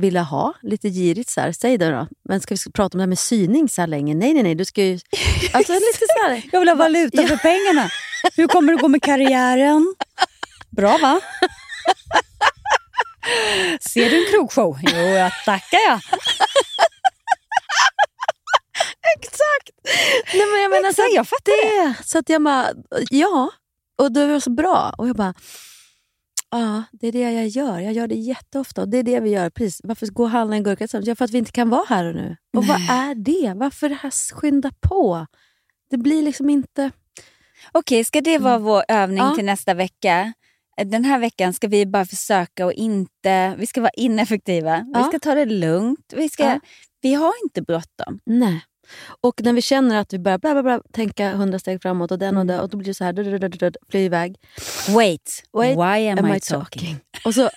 vilja 0.00 0.22
ha 0.22 0.54
lite 0.62 0.88
girigt. 0.88 1.30
Så 1.30 1.40
här. 1.40 1.52
Säg 1.52 1.78
det 1.78 1.90
då. 1.90 2.06
Men 2.28 2.40
ska 2.40 2.54
vi 2.54 2.70
prata 2.72 2.94
om 2.94 2.98
det 2.98 3.02
här 3.02 3.06
med 3.08 3.18
syning 3.18 3.68
så 3.68 3.80
här 3.82 3.86
länge? 3.88 4.14
Nej, 4.14 4.34
nej, 4.34 4.42
nej. 4.42 4.54
Du 4.54 4.64
ska 4.64 4.82
ju... 4.82 4.98
Alltså 5.52 5.72
lite 5.72 5.98
så 6.18 6.26
här. 6.28 6.42
Jag 6.52 6.60
vill 6.60 6.68
ha 6.68 6.76
valuta 6.76 7.22
Ja. 7.22 7.28
för 7.28 7.36
pengarna. 7.36 7.90
Hur 8.36 8.46
kommer 8.48 8.72
det 8.72 8.78
gå 8.78 8.88
med 8.88 9.02
karriären? 9.02 9.94
Bra 10.70 10.98
va? 10.98 11.20
Ser 13.92 14.10
du 14.10 14.24
en 14.26 14.30
krogshow? 14.32 14.78
Jo, 14.82 14.98
jag 14.98 15.32
tackar 15.44 15.78
jag. 15.88 16.00
Exakt! 19.18 19.70
Nej, 20.34 20.46
men 20.52 20.62
jag 20.62 20.70
menar 20.70 20.82
så 20.82 20.88
Exakt, 20.88 21.08
att 21.08 21.14
jag 21.14 21.28
fattar 21.28 21.86
det. 21.86 21.94
Så 22.04 22.18
att 22.18 22.28
jag 22.28 22.42
bara, 22.42 22.68
ja. 23.10 23.50
Och 23.98 24.12
det 24.12 24.26
var 24.26 24.40
så 24.40 24.50
bra. 24.50 24.94
Och 24.98 25.08
jag 25.08 25.16
bara, 25.16 25.34
ja, 26.60 26.82
det 26.92 27.06
är 27.08 27.12
det 27.12 27.20
jag 27.32 27.48
gör. 27.48 27.78
Jag 27.80 27.92
gör 27.92 28.06
det 28.06 28.14
jätteofta. 28.14 28.82
Och 28.82 28.88
det 28.88 28.98
är 28.98 29.02
det 29.02 29.20
vi 29.20 29.30
gör. 29.30 29.50
Precis. 29.50 29.80
Varför 29.84 30.06
gå 30.06 30.22
och 30.22 30.30
handla 30.30 30.56
en 30.56 30.62
gurka 30.62 30.76
tillsammans? 30.78 31.06
Ja, 31.08 31.14
för 31.14 31.24
att 31.24 31.30
vi 31.30 31.38
inte 31.38 31.52
kan 31.52 31.70
vara 31.70 31.84
här 31.88 32.04
och 32.04 32.14
nu. 32.14 32.36
Och 32.56 32.64
vad 32.66 32.76
är 32.90 33.14
det? 33.14 33.52
Varför 33.56 33.88
det 33.88 33.94
här 33.94 34.34
skynda 34.34 34.70
på? 34.80 35.26
Det 35.90 35.96
blir 35.96 36.22
liksom 36.22 36.50
inte... 36.50 36.90
Okej, 37.72 38.04
ska 38.04 38.20
det 38.20 38.38
vara 38.38 38.58
vår 38.58 38.84
övning 38.88 39.18
Ja. 39.18 39.34
till 39.34 39.44
nästa 39.44 39.74
vecka? 39.74 40.32
Den 40.84 41.04
här 41.04 41.18
veckan 41.18 41.52
ska 41.52 41.68
vi 41.68 41.86
bara 41.86 42.04
försöka 42.04 42.66
och 42.66 42.72
inte... 42.72 43.54
Vi 43.58 43.66
ska 43.66 43.80
vara 43.80 43.90
ineffektiva. 43.96 44.76
Vi 44.94 45.00
Ja. 45.00 45.04
ska 45.08 45.18
ta 45.18 45.34
det 45.34 45.44
lugnt. 45.44 46.12
Vi, 46.16 46.28
ska, 46.28 46.44
Ja. 46.44 46.60
vi 47.00 47.14
har 47.14 47.32
inte 47.44 47.62
bråttom. 47.62 48.20
Nej. 48.26 48.62
Och 49.20 49.40
när 49.42 49.52
vi 49.52 49.62
känner 49.62 49.96
att 50.00 50.12
vi 50.12 50.18
börjar 50.18 50.38
bla, 50.38 50.52
bla, 50.52 50.62
bla, 50.62 50.80
tänka 50.92 51.32
hundra 51.34 51.58
steg 51.58 51.82
framåt 51.82 52.10
och 52.10 52.18
den 52.18 52.36
och 52.36 52.42
Mm. 52.42 52.56
det, 52.56 52.62
och 52.62 52.68
då 52.68 52.76
blir 52.76 52.86
det 52.86 52.94
så 52.94 53.04
här, 53.04 53.12
dud, 53.12 53.76
flyr 53.90 54.00
iväg. 54.04 54.36
Wait, 54.88 55.42
Wait, 55.52 55.76
why 55.78 56.08
am, 56.08 56.18
Am 56.18 56.26
I, 56.32 56.36
I 56.36 56.40
talking? 56.40 56.82
talking? 56.82 56.96
Och 57.24 57.34
så 57.34 57.50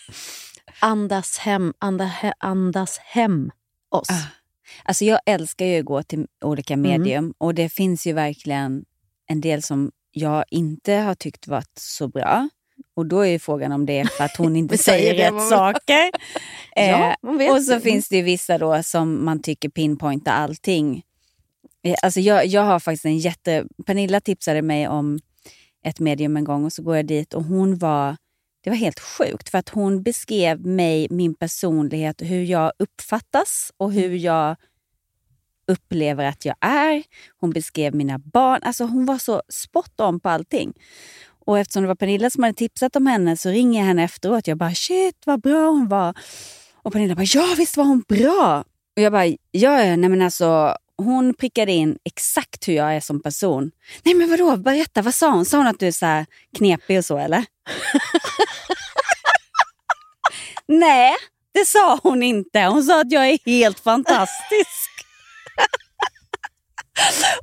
andas 0.79 1.37
hem, 1.37 1.73
anda, 1.79 2.05
he, 2.05 2.33
andas 2.39 2.97
hem 2.97 3.51
oss. 3.91 4.09
Ah. 4.09 4.23
Alltså 4.83 5.05
jag 5.05 5.19
älskar 5.25 5.65
ju 5.65 5.79
att 5.79 5.85
gå 5.85 6.03
till 6.03 6.27
olika 6.43 6.73
Mm. 6.73 6.91
medium 6.91 7.33
och 7.37 7.53
det 7.55 7.69
finns 7.69 8.07
ju 8.07 8.13
verkligen 8.13 8.85
en 9.27 9.41
del 9.41 9.61
som 9.63 9.91
jag 10.11 10.43
inte 10.49 10.93
har 10.93 11.15
tyckt 11.15 11.47
varit 11.47 11.71
så 11.79 12.07
bra. 12.07 12.49
Och 12.95 13.05
då 13.05 13.19
är 13.21 13.25
ju 13.29 13.39
frågan 13.39 13.71
om 13.71 13.85
det 13.85 13.99
är 13.99 14.05
för 14.05 14.23
att 14.23 14.35
hon 14.37 14.55
inte 14.61 14.77
säger 14.77 15.13
rätt 15.31 15.49
saker. 15.49 16.11
Ja, 16.75 17.15
Eh, 17.39 17.51
och 17.53 17.61
så 17.63 17.73
det. 17.73 17.81
finns 17.81 18.09
det 18.09 18.15
ju 18.15 18.21
vissa 18.21 18.57
då 18.57 18.83
som 18.83 19.25
man 19.25 19.41
tycker 19.41 19.69
pinpointar 19.69 20.31
allting. 20.33 21.03
Eh, 21.83 21.95
Alltså 22.03 22.19
jag, 22.19 22.45
jag 22.45 22.61
har 22.61 22.79
faktiskt 22.79 23.05
en 23.05 23.17
jätte... 23.17 23.65
Pernilla 23.85 24.21
tipsade 24.21 24.61
mig 24.61 24.87
om 24.87 25.19
ett 25.83 25.99
medium 25.99 26.37
en 26.37 26.43
gång 26.43 26.65
och 26.65 26.73
så 26.73 26.83
går 26.83 26.95
jag 26.95 27.05
dit 27.05 27.33
och 27.33 27.43
hon 27.43 27.77
var 27.77 28.17
det 28.67 28.69
var 28.69 28.77
helt 28.77 28.99
sjukt 28.99 29.49
för 29.49 29.57
att 29.57 29.69
hon 29.69 30.03
beskrev 30.03 30.65
mig, 30.65 31.07
min 31.09 31.35
personlighet, 31.35 32.21
hur 32.21 32.43
jag 32.43 32.71
uppfattas 32.79 33.71
och 33.77 33.91
hur 33.93 34.15
jag 34.15 34.55
upplever 35.67 36.25
att 36.25 36.45
jag 36.45 36.55
är. 36.61 37.03
Hon 37.39 37.49
beskrev 37.49 37.95
mina 37.95 38.17
barn. 38.19 38.59
Alltså 38.63 38.83
hon 38.85 39.05
var 39.05 39.17
så 39.17 39.41
spot 39.49 39.99
on 40.01 40.19
på 40.19 40.29
allting. 40.29 40.73
Och 41.45 41.59
eftersom 41.59 41.81
det 41.81 41.87
var 41.87 41.95
Pernilla 41.95 42.29
som 42.29 42.43
hade 42.43 42.55
tipsat 42.55 42.95
om 42.95 43.07
henne 43.07 43.37
så 43.37 43.49
ringer 43.49 43.79
jag 43.79 43.87
henne 43.87 44.03
efteråt. 44.03 44.47
Jag 44.47 44.57
bara 44.57 44.73
shit 44.75 45.15
vad 45.25 45.41
bra 45.41 45.69
hon 45.69 45.87
var. 45.87 46.17
Och 46.73 46.93
Pernilla 46.93 47.15
bara 47.15 47.25
ja 47.33 47.55
visst 47.57 47.77
var 47.77 47.85
hon 47.85 48.03
bra. 48.07 48.63
Och 48.95 49.01
jag 49.01 49.11
bara 49.11 49.25
ja, 49.51 49.77
nej 49.77 50.09
men 50.09 50.21
alltså 50.21 50.77
hon 50.97 51.33
prickade 51.33 51.71
in 51.71 51.97
exakt 52.03 52.67
hur 52.67 52.73
jag 52.73 52.95
är 52.95 52.99
som 52.99 53.21
person. 53.21 53.71
Nej 54.03 54.15
men 54.15 54.29
vadå, 54.29 54.57
berätta, 54.57 55.01
vad 55.01 55.15
sa 55.15 55.31
hon? 55.31 55.45
Sa 55.45 55.57
hon 55.57 55.67
att 55.67 55.79
du 55.79 55.87
är 55.87 55.91
så 55.91 56.25
knepig 56.57 56.97
och 56.97 57.05
så 57.05 57.17
eller? 57.17 57.45
Nej, 60.67 61.15
det 61.53 61.65
sa 61.65 61.99
hon 62.03 62.23
inte. 62.23 62.59
Hon 62.59 62.83
sa 62.83 63.01
att 63.01 63.11
jag 63.11 63.29
är 63.29 63.39
helt 63.45 63.79
fantastisk. 63.79 64.89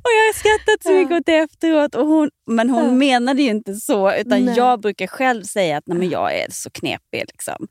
och 0.03 0.11
Jag 0.11 0.25
har 0.25 0.33
skrattat 0.33 0.83
så 0.83 0.91
mycket 0.91 1.19
åt 1.19 1.25
det 1.25 1.37
efteråt. 1.37 1.95
Och 1.95 2.07
hon, 2.07 2.29
men 2.47 2.69
hon 2.69 2.97
menade 2.97 3.41
ju 3.41 3.49
inte 3.49 3.73
så. 3.73 4.13
Utan 4.13 4.45
nej. 4.45 4.53
Jag 4.57 4.81
brukar 4.81 5.07
själv 5.07 5.43
säga 5.43 5.77
att 5.77 5.83
nej, 5.87 5.97
men 5.97 6.09
jag 6.09 6.35
är 6.35 6.47
så 6.51 6.69
knepig. 6.69 7.23
Liksom. 7.27 7.67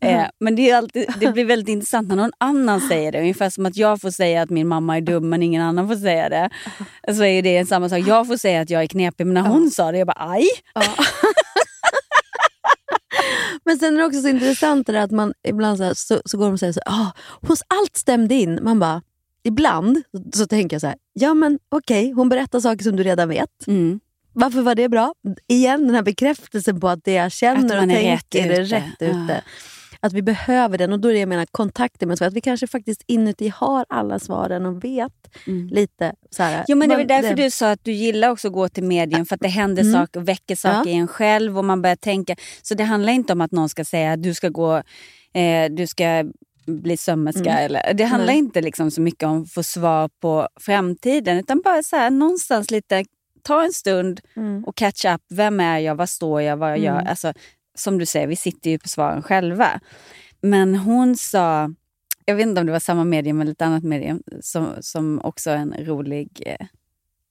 Mm. 0.00 0.20
Eh, 0.20 0.26
men 0.40 0.56
det, 0.56 0.70
är 0.70 0.76
alltid, 0.76 1.06
det 1.20 1.32
blir 1.32 1.44
väldigt 1.54 1.68
intressant 1.68 2.08
när 2.08 2.16
någon 2.16 2.32
annan 2.38 2.80
säger 2.80 3.12
det. 3.12 3.20
Ungefär 3.20 3.50
som 3.50 3.66
att 3.66 3.76
jag 3.76 4.00
får 4.00 4.10
säga 4.10 4.42
att 4.42 4.50
min 4.50 4.68
mamma 4.68 4.96
är 4.96 5.00
dum 5.00 5.28
men 5.28 5.42
ingen 5.42 5.62
annan 5.62 5.88
får 5.88 5.96
säga 5.96 6.28
det. 6.28 6.50
Så 7.14 7.24
är 7.24 7.42
det 7.42 7.68
samma 7.68 7.88
sak. 7.88 7.98
Jag 8.06 8.26
får 8.26 8.36
säga 8.36 8.60
att 8.60 8.70
jag 8.70 8.82
är 8.82 8.86
knepig 8.86 9.26
men 9.26 9.34
när 9.34 9.50
hon 9.50 9.70
sa 9.70 9.92
det, 9.92 9.98
jag 9.98 10.06
bara 10.06 10.30
aj. 10.30 10.44
Ja. 10.74 10.82
Men 13.64 13.78
sen 13.78 13.94
är 13.94 13.98
det 13.98 14.04
också 14.04 14.22
så 14.22 14.28
intressant 14.28 14.86
det 14.86 15.02
att 15.02 15.10
man 15.10 15.32
ibland 15.48 15.78
så, 15.78 15.84
här, 15.84 15.94
så, 15.94 16.20
så, 16.24 16.38
går 16.38 16.44
de 16.44 16.52
och 16.52 16.60
säger 16.60 16.72
så 16.72 16.80
ah, 16.86 17.12
hos 17.48 17.62
allt 17.68 17.96
stämde 17.96 18.34
in. 18.34 18.58
Man 18.62 18.78
bara, 18.78 19.02
ibland 19.44 20.02
så 20.34 20.46
tänker 20.46 20.74
jag 20.74 20.80
så 20.80 20.86
här, 20.86 20.96
ja 21.12 21.34
men 21.34 21.58
okej, 21.68 22.04
okay, 22.04 22.12
hon 22.12 22.28
berättar 22.28 22.60
saker 22.60 22.84
som 22.84 22.96
du 22.96 23.02
redan 23.02 23.28
vet. 23.28 23.66
Mm. 23.66 24.00
Varför 24.32 24.62
var 24.62 24.74
det 24.74 24.88
bra? 24.88 25.14
Igen, 25.48 25.86
den 25.86 25.94
här 25.94 26.02
bekräftelsen 26.02 26.80
på 26.80 26.88
att 26.88 27.04
det 27.04 27.12
jag 27.12 27.32
känner 27.32 27.82
och 27.82 27.88
tänker 27.88 28.50
är 28.50 28.64
rätt 28.64 29.02
ute. 29.02 29.42
Att 30.00 30.12
vi 30.12 30.22
behöver 30.22 30.78
den 30.78 30.92
och 30.92 31.00
då 31.00 31.08
är 31.08 31.12
det 31.12 31.18
jag 31.18 31.28
menar 31.28 31.46
kontakten 31.46 32.08
med 32.08 32.22
Att 32.22 32.32
vi 32.32 32.40
kanske 32.40 32.66
faktiskt 32.66 33.04
inuti 33.06 33.48
har 33.48 33.86
alla 33.88 34.18
svaren 34.18 34.66
och 34.66 34.84
vet 34.84 35.36
mm. 35.46 35.68
lite. 35.68 36.14
Så 36.30 36.42
här, 36.42 36.64
jo, 36.68 36.76
men 36.76 36.88
det 36.88 36.96
var 36.96 37.04
därför 37.04 37.34
det... 37.34 37.42
du 37.42 37.50
sa 37.50 37.70
att 37.70 37.84
du 37.84 37.92
gillar 37.92 38.28
också 38.28 38.48
att 38.48 38.54
gå 38.54 38.68
till 38.68 38.84
medium. 38.84 39.26
För 39.26 39.34
att 39.34 39.40
det 39.40 39.48
händer 39.48 39.82
mm. 39.82 39.94
saker 39.94 40.20
och 40.20 40.28
väcker 40.28 40.56
saker 40.56 40.90
ja. 40.90 40.96
i 40.96 40.98
en 40.98 41.08
själv 41.08 41.58
och 41.58 41.64
man 41.64 41.82
börjar 41.82 41.96
tänka. 41.96 42.36
Så 42.62 42.74
det 42.74 42.84
handlar 42.84 43.12
inte 43.12 43.32
om 43.32 43.40
att 43.40 43.52
någon 43.52 43.68
ska 43.68 43.84
säga 43.84 44.12
att 44.12 44.22
du 44.22 44.34
ska 44.34 44.48
gå 44.48 44.76
eh, 45.34 45.70
du 45.70 45.86
ska 45.86 46.24
bli 46.66 46.96
sömmerska. 46.96 47.50
Mm. 47.50 47.64
Eller, 47.64 47.94
det 47.94 48.04
handlar 48.04 48.32
inte 48.32 48.60
liksom 48.60 48.90
så 48.90 49.00
mycket 49.00 49.22
om 49.22 49.42
att 49.42 49.52
få 49.52 49.62
svar 49.62 50.10
på 50.20 50.48
framtiden 50.60 51.38
utan 51.38 51.60
bara 51.60 51.82
så 51.82 51.96
här, 51.96 52.10
någonstans 52.10 52.70
lite 52.70 53.04
ta 53.42 53.64
en 53.64 53.72
stund 53.72 54.20
mm. 54.36 54.64
och 54.64 54.76
catch 54.76 55.04
up. 55.04 55.20
Vem 55.28 55.60
är 55.60 55.78
jag? 55.78 55.94
Vad 55.94 56.08
står 56.08 56.42
jag? 56.42 56.56
Vad 56.56 56.70
jag 56.70 56.78
mm. 56.78 56.94
gör? 56.94 57.10
Alltså, 57.10 57.32
som 57.74 57.98
du 57.98 58.06
säger, 58.06 58.26
vi 58.26 58.36
sitter 58.36 58.70
ju 58.70 58.78
på 58.78 58.88
svaren 58.88 59.22
själva. 59.22 59.80
Men 60.40 60.74
hon 60.74 61.16
sa, 61.16 61.74
jag 62.24 62.34
vet 62.34 62.46
inte 62.46 62.60
om 62.60 62.66
det 62.66 62.72
var 62.72 62.80
samma 62.80 63.04
medium 63.04 63.40
eller 63.40 63.52
ett 63.52 63.62
annat 63.62 63.84
medium, 63.84 64.22
som, 64.40 64.68
som 64.80 65.20
också 65.24 65.50
en 65.50 65.74
rolig 65.78 66.42
eh, 66.46 66.66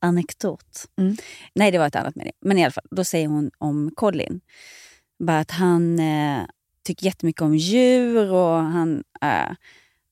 anekdot. 0.02 0.86
Mm. 0.98 1.16
Nej, 1.54 1.72
det 1.72 1.78
var 1.78 1.88
ett 1.88 1.96
annat 1.96 2.16
medium. 2.16 2.36
Men 2.42 2.58
i 2.58 2.64
alla 2.64 2.72
fall, 2.72 2.88
då 2.92 3.04
säger 3.04 3.28
hon 3.28 3.52
om 3.58 3.92
Colin. 3.96 4.42
Bara 5.20 5.40
att 5.40 5.52
han 5.52 6.00
eh, 6.00 6.46
tycker 6.84 7.06
jättemycket 7.06 7.42
om 7.42 7.56
djur 7.56 8.32
och 8.32 8.58
han, 8.58 9.04
eh, 9.22 9.52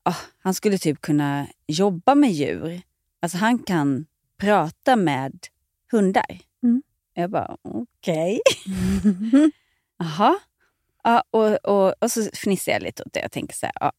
oh, 0.06 0.18
han 0.40 0.54
skulle 0.54 0.78
typ 0.78 1.02
kunna 1.02 1.48
jobba 1.68 2.16
med 2.16 2.32
djur. 2.32 2.82
Alltså 3.20 3.38
han 3.38 3.60
kan 3.60 4.06
prata 4.38 4.96
med 4.96 5.48
hundar. 5.92 6.40
Mm. 6.64 6.84
Jag 7.14 7.30
bara, 7.30 7.58
okej. 7.62 8.42
Okay. 8.46 9.50
Jaha. 10.00 10.40
Ja, 11.04 11.24
och, 11.32 11.66
och, 11.66 11.94
och 12.00 12.12
så 12.12 12.30
fnissar 12.34 12.72
jag 12.72 12.84
lite 12.84 13.04
åt 13.04 13.14
det. 13.14 13.20
Jag 13.20 13.32
tänker 13.32 13.56
så 13.56 13.66
här, 13.66 13.74
ja, 13.80 13.92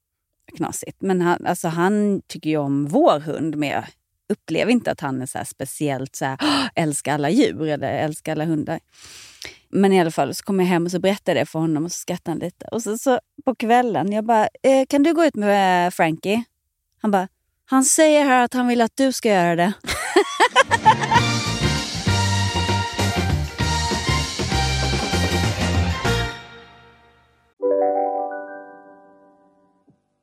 knasigt. 0.56 0.96
Men 1.00 1.20
han, 1.20 1.46
alltså, 1.46 1.68
han 1.68 2.22
tycker 2.26 2.50
ju 2.50 2.56
om 2.56 2.86
vår 2.86 3.20
hund, 3.20 3.56
men 3.56 3.68
jag 3.68 3.84
upplever 4.28 4.72
inte 4.72 4.90
att 4.90 5.00
han 5.00 5.22
är 5.22 5.26
så 5.26 5.38
speciellt 5.44 6.16
så 6.16 6.24
här, 6.24 6.38
älskar 6.74 7.14
alla 7.14 7.30
djur 7.30 7.62
eller 7.62 7.92
älskar 7.92 8.32
alla 8.32 8.44
hundar. 8.44 8.80
Men 9.72 9.92
i 9.92 10.00
alla 10.00 10.10
fall 10.10 10.34
så 10.34 10.44
kom 10.44 10.60
jag 10.60 10.66
hem 10.66 10.84
och 10.84 10.90
så 10.90 10.98
berättade 10.98 11.40
det 11.40 11.46
för 11.46 11.58
honom 11.58 11.84
och 11.84 11.92
så 11.92 11.98
skrattade 11.98 12.30
han 12.30 12.38
lite. 12.38 12.66
Och 12.72 12.82
så, 12.82 12.98
så 12.98 13.20
på 13.44 13.54
kvällen, 13.54 14.12
jag 14.12 14.24
bara, 14.24 14.48
eh, 14.62 14.86
kan 14.88 15.02
du 15.02 15.14
gå 15.14 15.24
ut 15.24 15.34
med 15.34 15.86
eh, 15.86 15.90
Frankie? 15.90 16.44
Han 17.02 17.10
bara, 17.10 17.28
han 17.64 17.84
säger 17.84 18.24
här 18.24 18.44
att 18.44 18.54
han 18.54 18.66
vill 18.66 18.80
att 18.80 18.96
du 18.96 19.12
ska 19.12 19.28
göra 19.28 19.56
det. 19.56 19.72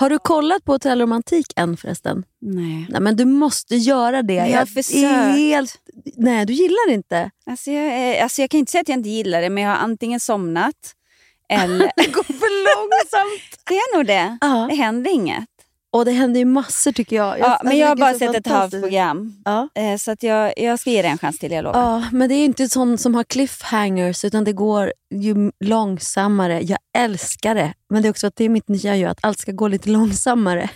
Har 0.00 0.10
du 0.10 0.18
kollat 0.18 0.64
på 0.64 0.72
Hotell 0.72 1.00
Romantik 1.00 1.46
än 1.56 1.76
förresten? 1.76 2.24
Nej. 2.40 2.86
Nej 2.88 3.00
men 3.00 3.16
du 3.16 3.24
måste 3.24 3.76
göra 3.76 4.22
det. 4.22 4.34
Jag 4.34 4.58
har 4.58 4.66
försökt. 4.66 5.36
Helt... 5.36 5.74
Nej, 6.16 6.46
du 6.46 6.52
gillar 6.52 6.88
det 6.88 6.94
inte? 6.94 7.30
Alltså 7.46 7.70
jag, 7.70 8.18
alltså 8.18 8.40
jag 8.40 8.50
kan 8.50 8.60
inte 8.60 8.72
säga 8.72 8.80
att 8.80 8.88
jag 8.88 8.98
inte 8.98 9.08
gillar 9.08 9.42
det, 9.42 9.50
men 9.50 9.62
jag 9.62 9.70
har 9.70 9.76
antingen 9.76 10.20
somnat 10.20 10.74
eller... 11.48 11.92
det 11.96 12.12
går 12.12 12.22
för 12.22 12.76
långsamt. 12.76 13.64
det 13.68 13.74
är 13.74 13.96
nog 13.96 14.06
det. 14.06 14.38
Uh 14.44 14.66
Det 14.68 14.74
händer 14.74 15.10
inget. 15.10 15.44
Och 15.92 16.04
det 16.04 16.10
händer 16.10 16.40
ju 16.40 16.44
massor 16.44 16.92
tycker 16.92 17.16
jag. 17.16 17.38
jag 17.38 17.48
ja, 17.48 17.60
men 17.64 17.78
jag 17.78 17.88
har 17.88 17.96
bara 17.96 18.14
sett 18.14 18.36
ett 18.36 18.46
halvt 18.46 18.80
program. 18.80 19.42
Ja. 19.44 19.68
Eh, 19.74 19.96
så 19.96 20.10
att 20.10 20.22
jag, 20.22 20.52
jag 20.56 20.78
ska 20.78 20.90
ge 20.90 21.02
det 21.02 21.08
en 21.08 21.18
chans 21.18 21.38
till, 21.38 21.52
jag 21.52 21.64
lovar. 21.64 21.80
Ja, 21.80 22.08
men 22.12 22.28
det 22.28 22.34
är 22.34 22.44
inte 22.44 22.68
sånt 22.68 23.00
som 23.00 23.14
har 23.14 23.24
cliffhangers 23.24 24.24
utan 24.24 24.44
det 24.44 24.52
går 24.52 24.92
ju 25.14 25.52
långsammare. 25.64 26.60
Jag 26.62 26.78
älskar 26.98 27.54
det. 27.54 27.74
Men 27.88 28.02
det 28.02 28.08
är 28.08 28.10
också 28.10 28.26
att 28.26 28.36
det 28.36 28.44
är 28.44 28.48
mitt 28.48 28.68
nya 28.68 28.96
ju, 28.96 29.04
att 29.04 29.18
allt 29.22 29.38
ska 29.38 29.52
gå 29.52 29.68
lite 29.68 29.90
långsammare 29.90 30.70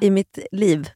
i 0.00 0.10
mitt 0.10 0.38
liv. 0.52 0.88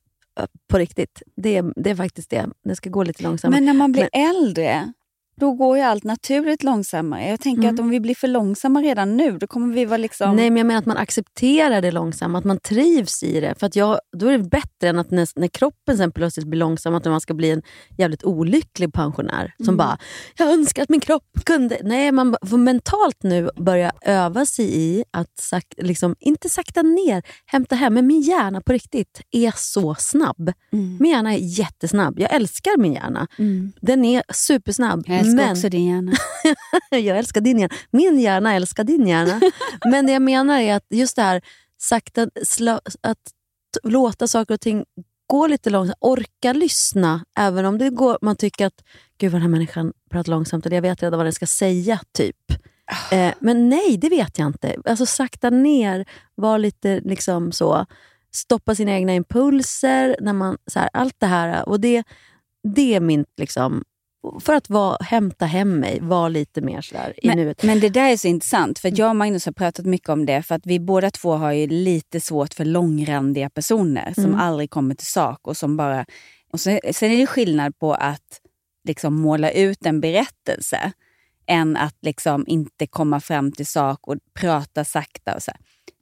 På 0.68 0.78
riktigt. 0.78 1.22
Det, 1.36 1.62
det 1.76 1.90
är 1.90 1.96
faktiskt 1.96 2.30
det. 2.30 2.46
Det 2.64 2.76
ska 2.76 2.90
gå 2.90 3.03
lite 3.03 3.22
långsammare. 3.22 3.61
Men 3.61 3.64
när 3.64 3.72
man 3.72 3.92
blir 3.92 4.09
men, 4.12 4.26
äldre, 4.30 4.92
då 5.39 5.53
går 5.53 5.76
ju 5.76 5.82
allt 5.82 6.05
naturligt 6.05 6.62
långsammare. 6.62 7.28
Jag 7.28 7.41
tänker 7.41 7.62
Mm. 7.62 7.74
att 7.74 7.80
om 7.80 7.91
vi 7.91 8.01
blir 8.01 8.14
för 8.14 8.28
långsamma 8.28 8.82
redan 8.82 9.16
nu, 9.16 9.39
då 9.39 9.47
kommer 9.47 9.74
vi 9.74 9.84
vara 9.84 9.97
liksom... 9.97 10.36
Nej, 10.36 10.51
men 10.51 10.57
jag 10.57 10.66
menar 10.66 10.78
att 10.78 10.86
man 10.86 10.97
accepterar 10.97 11.82
det 11.82 11.91
långsamma, 11.91 12.39
att 12.39 12.45
man 12.45 12.59
trivs 12.61 13.22
i 13.22 13.41
det. 13.41 13.55
För 13.59 13.66
att 13.66 13.76
jag, 13.76 13.99
Då 14.16 14.26
är 14.28 14.39
det 14.39 14.45
bättre 14.45 14.89
än 14.89 14.99
att 14.99 15.11
när, 15.11 15.28
när 15.41 15.49
kroppen 15.49 15.97
sen 15.97 16.12
plötsligt 16.12 16.47
blir 16.47 16.59
långsam, 16.61 16.95
att 16.95 17.05
man 17.05 17.20
ska 17.20 17.34
bli 17.34 17.51
en 17.51 17.62
jävligt 17.99 18.24
olycklig 18.24 18.93
pensionär 18.93 19.55
som 19.57 19.64
Mm. 19.68 19.76
bara 19.76 19.99
“jag 20.39 20.51
önskar 20.53 20.82
att 20.82 20.89
min 20.89 21.01
kropp 21.01 21.24
kunde...” 21.45 21.78
Nej, 21.82 22.12
man 22.12 22.36
får 22.47 22.59
mentalt 22.59 23.22
nu 23.22 23.51
börja 23.57 23.93
öva 24.03 24.47
sig 24.47 24.76
i 24.80 25.05
att 25.11 25.39
sak, 25.39 25.64
liksom, 25.76 26.16
inte 26.20 26.49
sakta 26.49 26.82
ner, 26.82 27.22
hämta 27.47 27.74
hem. 27.74 27.95
Men 27.95 28.07
min 28.07 28.20
hjärna 28.20 28.61
på 28.61 28.72
riktigt 28.72 29.20
är 29.30 29.53
så 29.57 29.95
snabb. 29.95 30.53
Min 30.70 31.12
hjärna 31.12 31.34
är 31.34 31.39
jättesnabb. 31.39 32.18
Jag 32.18 32.32
älskar 32.34 32.78
min 32.78 32.93
hjärna. 32.93 33.26
Den 33.80 34.05
är 34.05 34.22
supersnabb. 34.32 35.05
Jag 35.07 35.18
älskar 35.29 35.43
men... 35.43 35.53
också 35.53 35.68
din 35.68 35.87
hjärna. 35.87 36.12
jag 36.91 37.18
älskar 37.18 37.41
din 37.41 37.59
hjärna. 37.59 37.74
Min 37.91 38.20
hjärna 38.20 38.55
älskar 38.55 38.85
din 38.85 39.07
hjärna. 39.07 39.41
Men 39.85 40.07
det 40.07 40.12
jag 40.12 40.22
menar 40.22 40.61
är 40.61 40.74
att 40.74 40.87
just 40.91 41.16
det 41.16 41.22
här 41.22 41.43
sakta, 41.79 42.29
sla, 42.43 42.81
att 43.01 43.33
låta 43.83 44.29
saker 44.29 44.55
och 44.55 44.61
ting 44.61 44.85
gå 45.26 45.47
lite 45.47 45.70
långsamt. 45.70 45.99
Orka 46.01 46.53
lyssna, 46.53 47.24
även 47.39 47.64
om 47.64 47.79
det 47.79 47.91
går, 47.91 48.18
man 48.22 48.37
tycker 48.37 48.66
att 48.66 48.85
gud 49.18 49.33
vad 49.33 49.41
den 49.41 49.43
här 49.43 49.49
människan 49.49 49.93
pratar 50.11 50.31
långsamt 50.31 50.66
eller 50.66 50.76
jag 50.76 50.83
vet 50.83 51.03
redan 51.03 51.18
vad 51.18 51.26
den 51.26 51.33
ska 51.33 51.47
säga. 51.47 52.01
typ. 52.12 52.37
Eh, 53.12 53.35
men 53.41 53.68
nej, 53.68 53.97
det 53.97 54.09
vet 54.09 54.39
jag 54.39 54.47
inte. 54.47 54.76
Alltså 54.85 55.07
sakta 55.07 55.51
ner, 55.51 56.05
var 56.35 56.59
lite 56.59 57.01
liksom 57.01 57.53
så. 57.53 57.87
Stoppa 58.31 58.74
sina 58.74 58.93
egna 58.93 59.14
impulser. 59.14 60.16
När 60.20 60.33
man, 60.33 60.59
så 60.66 60.79
här, 60.79 60.91
allt 60.93 61.14
det 61.18 61.26
här. 61.26 61.68
Och 61.68 61.81
det, 61.81 62.05
det 62.74 62.95
är 62.95 63.01
min 63.01 63.24
liksom, 63.37 63.85
för 64.41 64.53
att 64.55 64.71
vara, 64.71 64.97
hämta 65.01 65.47
hem 65.47 65.79
mig, 65.81 65.99
vara 66.01 66.29
lite 66.29 66.61
mer 66.61 66.81
sådär 66.81 67.14
i 67.23 67.27
Men, 67.27 67.37
nuet. 67.39 67.62
men 67.62 67.81
det 67.81 67.89
där 67.89 68.11
är 68.12 68.16
så 68.16 68.29
intressant, 68.29 68.79
för 68.79 68.93
jag 69.01 69.09
och 69.11 69.16
Magnus 69.16 69.47
har 69.47 69.53
pratat 69.53 69.87
mycket 69.87 70.09
om 70.09 70.27
det. 70.27 70.43
För 70.43 70.55
att 70.55 70.66
vi 70.66 70.81
båda 70.81 71.11
två 71.11 71.33
har 71.33 71.53
ju 71.53 71.66
lite 71.66 72.21
svårt 72.21 72.55
för 72.55 72.64
långrandiga 72.64 73.51
personer 73.51 74.12
som 74.14 74.25
Mm. 74.25 74.41
aldrig 74.41 74.71
kommer 74.71 74.95
till 74.95 75.07
sak. 75.07 75.47
och 75.49 75.57
som 75.57 75.77
bara... 75.77 76.05
Och 76.53 76.61
sen, 76.61 76.81
sen 76.93 77.11
är 77.11 77.16
det 77.16 77.27
skillnad 77.27 77.79
på 77.79 77.95
att 77.95 78.41
liksom 78.85 79.14
måla 79.14 79.51
ut 79.51 79.87
en 79.87 80.01
berättelse 80.01 80.93
än 81.47 81.77
att 81.77 81.97
liksom 82.03 82.45
inte 82.49 82.87
komma 82.87 83.21
fram 83.21 83.53
till 83.53 83.66
sak 83.66 84.09
och 84.09 84.16
prata 84.35 84.85
sakta. 84.85 85.35
Och 85.35 85.43
så 85.43 85.51
här. 85.51 85.61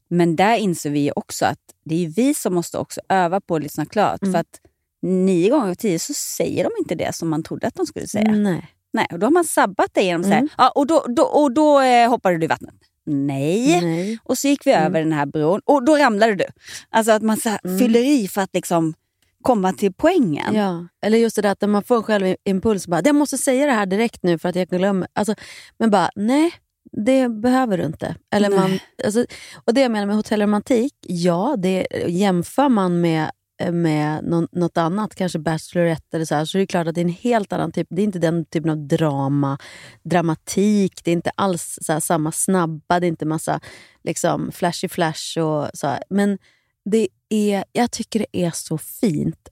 Men 0.08 0.36
där 0.36 0.56
inser 0.56 0.90
vi 0.90 1.12
också 1.16 1.44
att 1.46 1.58
det 1.84 2.04
är 2.04 2.08
vi 2.08 2.34
som 2.34 2.54
måste 2.54 2.78
också 2.78 3.00
öva 3.08 3.40
på 3.40 3.56
att 3.56 3.62
lyssna 3.62 3.86
klart. 3.86 4.22
Mm. 4.22 4.32
För 4.32 4.40
att 4.40 4.60
nio 5.06 5.50
gånger 5.50 5.70
av 5.70 5.74
tio 5.74 5.98
så 5.98 6.14
säger 6.14 6.64
de 6.64 6.70
inte 6.78 6.94
det 6.94 7.14
som 7.14 7.28
man 7.28 7.42
trodde 7.42 7.66
att 7.66 7.74
de 7.74 7.86
skulle 7.86 8.06
säga. 8.06 8.32
Nej. 8.32 8.66
Nej, 8.92 9.06
och 9.12 9.18
då 9.18 9.26
har 9.26 9.30
man 9.32 9.44
sabbat 9.44 9.90
det 9.92 10.02
genom 10.02 10.20
att 10.20 10.26
säga 10.26 10.38
Mm. 10.38 10.48
ja, 10.58 10.72
och 10.74 10.86
då, 10.86 11.04
då, 11.08 11.22
och 11.22 11.52
då 11.52 11.80
eh, 11.80 12.08
hoppade 12.10 12.38
du 12.38 12.44
i 12.44 12.48
vattnet. 12.48 12.74
Nej. 13.06 13.80
Nej. 13.80 14.18
Och 14.24 14.38
så 14.38 14.48
gick 14.48 14.66
vi 14.66 14.72
över 14.72 15.00
den 15.02 15.12
här 15.12 15.26
bron 15.26 15.60
och 15.64 15.84
då 15.84 15.96
ramlade 15.96 16.34
du. 16.34 16.44
Alltså 16.90 17.12
att 17.12 17.22
man 17.22 17.36
så 17.36 17.48
här 17.48 17.60
Mm. 17.64 17.78
fyller 17.78 18.00
i 18.00 18.28
för 18.28 18.40
att 18.40 18.54
liksom 18.54 18.94
komma 19.42 19.72
till 19.72 19.92
poängen. 19.92 20.54
Ja. 20.54 20.86
Eller 21.06 21.18
just 21.18 21.36
det 21.36 21.42
där 21.42 21.50
att 21.50 21.68
man 21.70 21.82
får 21.82 21.96
en 21.96 22.02
självimpuls, 22.02 22.86
bara, 22.86 23.00
jag 23.04 23.14
måste 23.14 23.38
säga 23.38 23.66
det 23.66 23.72
här 23.72 23.86
direkt 23.86 24.22
nu 24.22 24.38
för 24.38 24.48
att 24.48 24.56
jag 24.56 24.68
glömmer. 24.68 25.08
Alltså, 25.12 25.34
men 25.78 25.90
bara, 25.90 26.10
nej, 26.16 26.52
det 26.92 27.28
behöver 27.28 27.78
du 27.78 27.84
inte. 27.84 28.16
Eller 28.34 28.48
Nej. 28.48 28.58
man, 28.58 28.78
alltså, 29.04 29.26
och 29.64 29.74
det 29.74 29.80
jag 29.80 29.90
menar 29.90 30.06
med 30.06 30.16
hotellromantik, 30.16 30.94
ja, 31.00 31.54
det 31.58 31.86
jämför 32.08 32.68
man 32.68 33.00
med 33.00 33.30
med 33.72 34.24
någon, 34.24 34.48
något 34.52 34.76
annat, 34.76 35.14
kanske 35.14 35.38
Bachelorette 35.38 36.16
eller 36.16 36.24
så 36.24 36.34
här, 36.34 36.44
så 36.44 36.58
är 36.58 36.60
det 36.60 36.66
klart 36.66 36.86
att 36.86 36.94
det 36.94 37.00
är 37.00 37.04
en 37.04 37.08
helt 37.08 37.52
annan 37.52 37.72
typ. 37.72 37.86
Det 37.90 38.02
är 38.02 38.04
inte 38.04 38.18
den 38.18 38.44
typen 38.44 38.70
av 38.70 38.78
drama, 38.78 39.58
dramatik. 40.02 41.04
Det 41.04 41.10
är 41.10 41.12
inte 41.12 41.32
alls 41.34 41.78
så 41.82 41.92
här, 41.92 42.00
samma 42.00 42.32
snabba, 42.32 43.00
det 43.00 43.06
är 43.06 43.08
inte 43.08 43.26
massa 43.26 43.60
liksom, 44.04 44.52
flashy 44.52 44.88
flash 44.88 45.38
och 45.38 45.70
så 45.74 45.86
här. 45.86 46.02
Men 46.10 46.38
det 46.84 47.08
är, 47.28 47.64
jag 47.72 47.90
tycker 47.90 48.18
det 48.18 48.44
är 48.44 48.50
så 48.50 48.78
fint. 48.78 49.48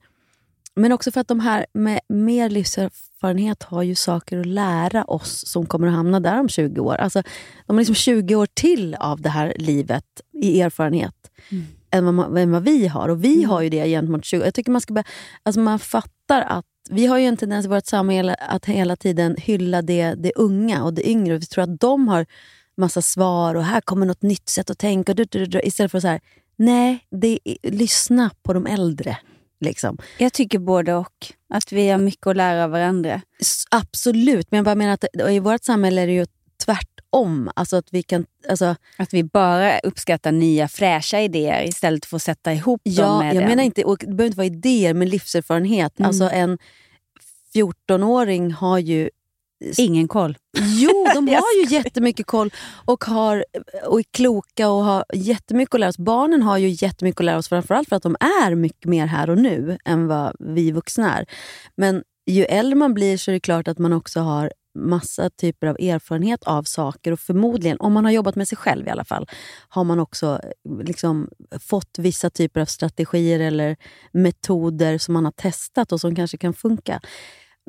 Men 0.75 0.91
också 0.91 1.11
för 1.11 1.21
att 1.21 1.27
de 1.27 1.39
här 1.39 1.65
med 1.73 1.99
mer 2.09 2.49
livserfarenhet 2.49 3.63
har 3.63 3.83
ju 3.83 3.95
saker 3.95 4.39
att 4.39 4.45
lära 4.45 5.03
oss 5.03 5.47
som 5.47 5.65
kommer 5.65 5.87
att 5.87 5.93
hamna 5.93 6.19
där 6.19 6.39
om 6.39 6.49
20 6.49 6.81
år. 6.81 6.95
Alltså, 6.95 7.23
de 7.65 7.75
har 7.75 7.81
liksom 7.81 7.95
20 7.95 8.35
år 8.35 8.47
till 8.53 8.95
av 8.95 9.21
det 9.21 9.29
här 9.29 9.53
livet 9.59 10.05
i 10.33 10.61
erfarenhet 10.61 11.31
mm 11.51 11.65
än, 11.95 12.15
vad 12.15 12.37
än 12.37 12.51
vad 12.51 12.63
vi 12.63 12.87
har. 12.87 13.09
Och 13.09 13.23
vi 13.23 13.43
har 13.43 13.61
ju 13.61 13.69
det 13.69 13.87
gentemot 13.87 14.25
20 14.25 14.45
Jag 14.45 14.53
tycker 14.53 14.71
man 14.71 14.81
ska 14.81 14.93
börja, 14.93 15.05
alltså 15.43 15.59
man 15.59 15.79
fattar 15.79 16.41
att 16.41 16.65
vi 16.89 17.05
har 17.05 17.17
ju 17.17 17.25
en 17.25 17.37
tendens 17.37 17.65
i 17.65 17.69
vårt 17.69 17.85
samhälle 17.85 18.33
att 18.33 18.65
hela 18.65 18.95
tiden 18.95 19.35
hylla 19.37 19.81
det, 19.81 20.13
det 20.13 20.31
unga 20.35 20.83
och 20.83 20.93
det 20.93 21.09
yngre. 21.09 21.37
Vi 21.37 21.45
tror 21.45 21.63
att 21.63 21.79
de 21.79 22.07
har 22.07 22.25
massa 22.77 23.01
svar 23.01 23.55
och 23.55 23.63
här 23.63 23.81
kommer 23.81 24.05
något 24.05 24.21
nytt 24.21 24.49
sätt 24.49 24.69
att 24.69 24.77
tänka. 24.77 25.13
Du, 25.13 25.23
du, 25.23 25.39
du, 25.39 25.45
du, 25.45 25.61
istället 25.61 25.91
för 25.91 25.99
så 25.99 26.07
här, 26.07 26.21
nej, 26.55 27.05
det 27.11 27.39
är, 27.43 27.71
lyssna 27.71 28.31
på 28.43 28.53
de 28.53 28.65
äldre. 28.65 29.17
Liksom. 29.59 29.97
Jag 30.17 30.33
tycker 30.33 30.59
både 30.59 30.93
och. 30.93 31.27
Att 31.49 31.71
vi 31.71 31.89
har 31.89 31.97
mycket 31.97 32.27
att 32.27 32.37
lära 32.37 32.63
av 32.63 32.71
varandra. 32.71 33.21
Absolut, 33.71 34.51
men 34.51 34.57
jag 34.57 34.65
bara 34.65 34.75
menar 34.75 34.93
att 34.93 35.29
i 35.29 35.39
vårt 35.39 35.63
samhälle 35.63 36.01
är 36.01 36.07
det 36.07 36.13
ju 36.13 36.25
tvärtom. 37.15 37.51
Alltså 37.55 37.75
att 37.75 37.87
vi 37.91 38.03
kan... 38.03 38.25
Alltså, 38.49 38.75
Att 38.97 39.13
vi 39.13 39.23
bara 39.23 39.79
uppskattar 39.79 40.31
nya 40.31 40.67
fräscha 40.67 41.21
idéer 41.21 41.63
istället 41.63 42.05
för 42.05 42.15
att 42.15 42.23
sätta 42.23 42.53
ihop 42.53 42.81
dem 42.83 42.93
ja, 42.93 43.19
med 43.19 43.35
jag 43.35 43.43
en. 43.43 43.49
menar 43.49 43.63
inte, 43.63 43.83
och 43.83 43.97
det 43.99 44.07
behöver 44.07 44.25
inte 44.25 44.37
vara 44.37 44.47
idéer, 44.47 44.93
men 44.93 45.09
livserfarenhet. 45.09 45.99
Mm. 45.99 46.07
Alltså 46.07 46.29
en 46.29 46.57
14-åring 47.53 48.51
har 48.51 48.79
ju 48.79 49.09
Ingen 49.77 50.07
koll. 50.07 50.37
Jo, 50.57 51.07
de 51.13 51.27
har 51.27 51.61
ju 51.61 51.75
jättemycket 51.75 52.25
koll 52.25 52.51
och, 52.85 53.03
har, 53.03 53.45
och 53.85 53.99
är 53.99 54.03
kloka 54.11 54.69
och 54.69 54.83
har 54.83 55.05
jättemycket 55.13 55.75
att 55.75 55.79
lära 55.79 55.89
oss. 55.89 55.97
Barnen 55.97 56.41
har 56.41 56.57
ju 56.57 56.69
jättemycket 56.69 57.19
att 57.19 57.25
lära 57.25 57.37
oss, 57.37 57.49
framförallt 57.49 57.89
för 57.89 57.95
att 57.95 58.03
de 58.03 58.15
är 58.19 58.55
mycket 58.55 58.85
mer 58.85 59.05
här 59.05 59.29
och 59.29 59.37
nu 59.37 59.77
än 59.85 60.07
vad 60.07 60.35
vi 60.39 60.71
vuxna 60.71 61.17
är. 61.17 61.25
Men 61.77 62.03
ju 62.25 62.43
äldre 62.43 62.75
man 62.75 62.93
blir 62.93 63.17
så 63.17 63.31
är 63.31 63.33
det 63.33 63.39
klart 63.39 63.67
att 63.67 63.79
man 63.79 63.93
också 63.93 64.19
har 64.19 64.51
massa 64.75 65.29
typer 65.29 65.67
av 65.67 65.75
erfarenhet 65.79 66.43
av 66.43 66.63
saker 66.63 67.11
och 67.11 67.19
förmodligen, 67.19 67.77
om 67.79 67.93
man 67.93 68.05
har 68.05 68.11
jobbat 68.11 68.35
med 68.35 68.47
sig 68.47 68.57
själv 68.57 68.87
i 68.87 68.89
alla 68.89 69.05
fall, 69.05 69.29
har 69.69 69.83
man 69.83 69.99
också 69.99 70.39
eh, 70.43 70.83
liksom 70.83 71.29
fått 71.59 71.99
vissa 71.99 72.29
typer 72.29 72.61
av 72.61 72.65
strategier 72.65 73.39
eller 73.39 73.77
metoder 74.11 74.97
som 74.97 75.13
man 75.13 75.25
har 75.25 75.31
testat 75.31 75.91
och 75.91 76.01
som 76.01 76.15
kanske 76.15 76.37
kan 76.37 76.53
funka. 76.53 77.01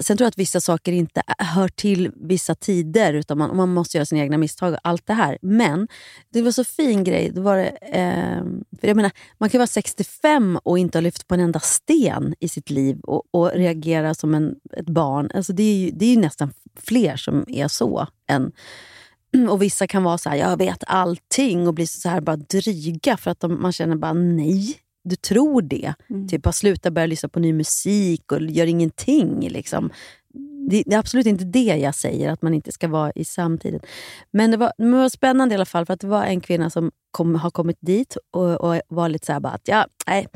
Sen 0.02 0.16
tror 0.16 0.24
jag 0.24 0.28
att 0.28 0.38
vissa 0.38 0.60
saker 0.60 0.92
inte 0.92 1.22
hör 1.38 1.68
till 1.68 2.10
vissa 2.16 2.54
tider, 2.54 3.14
utan 3.14 3.38
man, 3.38 3.56
man 3.56 3.74
måste 3.74 3.96
göra 3.96 4.06
sina 4.06 4.20
egna 4.20 4.38
misstag 4.38 4.72
och 4.72 4.78
allt 4.82 5.06
det 5.06 5.12
här. 5.12 5.38
Men 5.42 5.88
det 6.32 6.42
var 6.42 6.50
så 6.50 6.64
fin 6.64 7.04
grej. 7.04 7.30
Det 7.30 7.40
var, 7.40 7.58
eh, 7.82 8.42
för 8.80 8.88
jag 8.88 8.96
menar, 8.96 9.10
man 9.38 9.50
kan 9.50 9.58
vara 9.58 9.66
65 9.66 10.58
och 10.62 10.78
inte 10.78 10.98
ha 10.98 11.00
lyft 11.00 11.28
på 11.28 11.34
en 11.34 11.40
enda 11.40 11.60
sten 11.60 12.34
i 12.40 12.48
sitt 12.48 12.70
liv 12.70 13.00
och, 13.00 13.22
och 13.30 13.50
reagera 13.52 14.14
som 14.14 14.34
en, 14.34 14.54
ett 14.76 14.86
barn. 14.86 15.30
Alltså 15.34 15.52
det, 15.52 15.62
är 15.62 15.76
ju, 15.76 15.90
det 15.90 16.04
är 16.04 16.10
ju 16.10 16.20
nästan 16.20 16.52
fler 16.76 17.16
som 17.16 17.44
är 17.48 17.68
så. 17.68 18.08
än 18.28 18.52
och 19.50 19.62
Vissa 19.62 19.86
kan 19.86 20.02
vara 20.02 20.18
så 20.18 20.28
här, 20.28 20.36
jag 20.36 20.56
vet 20.56 20.84
allting 20.86 21.68
och 21.68 21.74
bli 21.74 21.86
så 21.86 22.08
här 22.08 22.20
bara 22.20 22.36
dryga 22.36 23.16
för 23.16 23.30
att 23.30 23.40
de, 23.40 23.62
man 23.62 23.72
känner 23.72 23.96
bara 23.96 24.12
nej. 24.12 24.80
Du 25.08 25.16
tror 25.16 25.62
det. 25.62 25.94
Typ 26.28 26.42
bara 26.42 26.52
sluta 26.52 26.90
börja 26.90 27.06
lyssna 27.06 27.28
på 27.28 27.40
ny 27.40 27.52
musik 27.52 28.32
och 28.32 28.42
gör 28.42 28.66
ingenting. 28.66 29.48
Liksom. 29.48 29.90
Det, 30.70 30.82
det 30.86 30.94
är 30.94 30.98
absolut 30.98 31.26
inte 31.26 31.44
det 31.44 31.64
jag 31.64 31.94
säger, 31.94 32.30
att 32.30 32.42
man 32.42 32.54
inte 32.54 32.72
ska 32.72 32.88
vara 32.88 33.12
i 33.14 33.24
samtiden. 33.24 33.80
Men 34.30 34.50
det 34.50 34.56
var, 34.56 34.72
men 34.78 34.90
det 34.90 34.96
var 34.96 35.08
spännande 35.08 35.54
i 35.54 35.56
alla 35.56 35.64
fall, 35.64 35.86
för 35.86 35.94
att 35.94 36.00
det 36.00 36.06
var 36.06 36.24
en 36.24 36.40
kvinna 36.40 36.70
som 36.70 36.90
kom, 37.10 37.34
har 37.34 37.50
kommit 37.50 37.78
dit 37.80 38.16
och, 38.30 38.54
och 38.54 38.80
var 38.88 39.08
lite 39.08 39.26
så 39.26 39.32
här 39.32 39.40
bara 39.40 39.52
att 39.52 39.68
ja, 39.68 39.86
nej, 40.06 40.26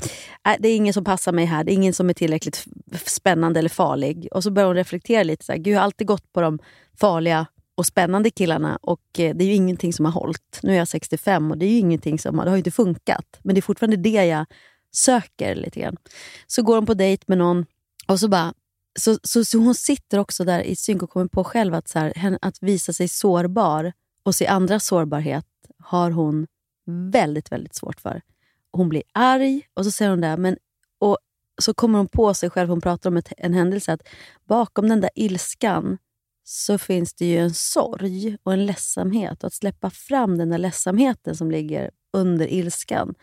nej, 0.47 0.57
det 0.61 0.69
är 0.69 0.77
ingen 0.77 0.95
som 0.95 1.05
passar 1.05 1.33
mig 1.33 1.45
här. 1.45 1.65
Det 1.65 1.73
är 1.73 1.75
ingen 1.75 1.93
som 1.93 2.11
är 2.11 2.15
tillräckligt 2.15 2.67
spännande 3.07 3.59
eller 3.59 3.69
farlig. 3.69 4.29
Och 4.33 4.43
så 4.43 4.51
började 4.51 4.69
hon 4.69 4.77
reflektera 4.77 5.23
lite. 5.23 5.45
Så 5.45 5.53
här, 5.53 5.59
Gud, 5.59 5.75
jag 5.75 5.79
har 5.79 5.85
alltid 5.85 6.07
gått 6.07 6.33
på 6.33 6.41
de 6.41 6.59
farliga 7.01 7.47
och 7.81 7.87
spännande 7.87 8.31
killarna 8.31 8.79
och 8.83 9.01
eh, 9.19 9.37
det 9.37 9.45
är 9.45 9.47
ju 9.47 9.55
ingenting 9.55 9.93
som 9.93 10.05
har 10.05 10.13
hållit. 10.13 10.61
Nu 10.63 10.73
är 10.73 10.77
jag 10.77 10.89
65 10.89 11.51
och 11.51 11.59
det 11.59 11.67
är 11.67 11.71
ju 11.71 11.79
ingenting 11.79 12.19
som 12.19 12.39
har, 12.39 12.45
det 12.45 12.51
har 12.51 12.57
ju 12.57 12.61
inte 12.61 12.71
funkat. 12.71 13.39
Men 13.43 13.55
det 13.55 13.59
är 13.59 13.63
fortfarande 13.63 13.97
det 13.97 14.25
jag 14.25 14.47
söker 14.93 15.55
lite 15.55 15.81
grann. 15.81 15.97
Så 16.47 16.63
går 16.63 16.75
hon 16.75 16.87
på 16.87 16.95
dejt 16.95 17.25
med 17.27 17.39
någon 17.39 17.67
och 18.09 18.21
så 18.21 18.29
bara 18.29 18.55
så, 18.99 19.19
så, 19.23 19.45
så 19.45 19.59
hon 19.59 19.75
sitter 19.75 20.19
också 20.19 20.45
där 20.45 20.61
i 20.61 20.77
synk 20.77 21.03
och 21.03 21.11
kommer 21.11 21.27
på 21.27 21.45
själv 21.45 21.75
att, 21.75 21.89
så 21.89 21.99
här, 21.99 22.39
att 22.43 22.63
visa 22.63 22.93
sig 22.93 23.09
sårbar 23.09 23.93
och 24.23 24.35
se 24.35 24.47
andras 24.47 24.87
sårbarhet 24.87 25.47
har 25.79 26.11
hon 26.11 26.47
väldigt, 27.13 27.53
väldigt 27.53 27.75
svårt 27.75 28.01
för. 28.01 28.23
Hon 28.73 28.89
blir 28.89 29.03
arg 29.15 29.63
och 29.75 29.85
så 29.85 29.91
säger 29.91 30.11
hon 30.11 30.21
det, 30.21 30.37
men, 30.37 30.57
och 30.99 31.19
så 31.63 31.75
kommer 31.75 31.99
hon 31.99 32.09
på 32.09 32.35
sig 32.35 32.51
själv, 32.51 32.69
hon 32.69 32.81
pratar 32.81 33.11
om 33.11 33.17
ett, 33.17 33.33
en 33.37 33.55
händelse, 33.55 33.93
att 33.93 34.09
bakom 34.45 34.89
den 34.89 35.01
där 35.01 35.11
ilskan 35.15 35.99
så 36.53 36.79
finns 36.79 37.15
det 37.15 37.27
ju 37.27 37.39
en 37.39 37.55
sorg 37.55 38.37
och 38.43 38.53
en 38.53 38.67
ledsamhet. 38.67 39.45
Och 39.45 39.47
att 39.47 39.55
släppa 39.55 39.91
fram 39.91 40.39
den 40.39 40.51
där 40.51 40.59
ledsamheten 40.59 41.37
som 41.37 41.51
ligger 41.51 41.91
under 42.13 42.53
ilskan, 42.53 43.15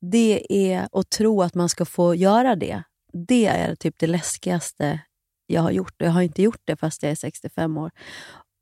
det 0.00 0.46
är 0.48 0.88
att 0.92 1.10
tro 1.10 1.42
att 1.42 1.54
man 1.54 1.68
ska 1.68 1.84
få 1.84 2.14
göra 2.14 2.56
det. 2.56 2.82
Det 3.12 3.46
är 3.46 3.74
typ 3.74 3.98
det 3.98 4.06
läskigaste 4.06 5.00
jag 5.46 5.62
har 5.62 5.70
gjort. 5.70 6.02
Och 6.02 6.06
jag 6.06 6.12
har 6.12 6.22
inte 6.22 6.42
gjort 6.42 6.60
det 6.64 6.76
fast 6.76 7.02
jag 7.02 7.12
är 7.12 7.16
65 7.16 7.78
år. 7.78 7.90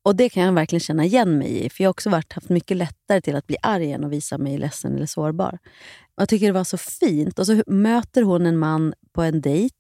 Och 0.03 0.17
Det 0.17 0.29
kan 0.29 0.43
jag 0.43 0.53
verkligen 0.53 0.81
känna 0.81 1.05
igen 1.05 1.39
mig 1.39 1.65
i. 1.65 1.71
För 1.71 1.85
Jag 1.85 1.89
har 1.89 1.91
också 1.91 2.11
varit, 2.11 2.33
haft 2.33 2.49
mycket 2.49 2.77
lättare 2.77 3.21
till 3.21 3.37
att 3.37 3.47
bli 3.47 3.57
arg 3.63 3.93
än 3.93 4.05
att 4.05 4.11
visa 4.11 4.39
mig 4.39 4.59
ledsen 4.59 4.97
eller 4.97 5.07
sårbar. 5.07 5.59
Jag 6.17 6.29
tycker 6.29 6.47
det 6.47 6.53
var 6.53 6.65
så 6.65 6.79
fint. 6.79 7.39
Och 7.39 7.47
så 7.47 7.63
möter 7.67 8.23
hon 8.23 8.47
en 8.47 8.59
man 8.59 8.95
på 9.13 9.23
en 9.23 9.41
dejt 9.41 9.75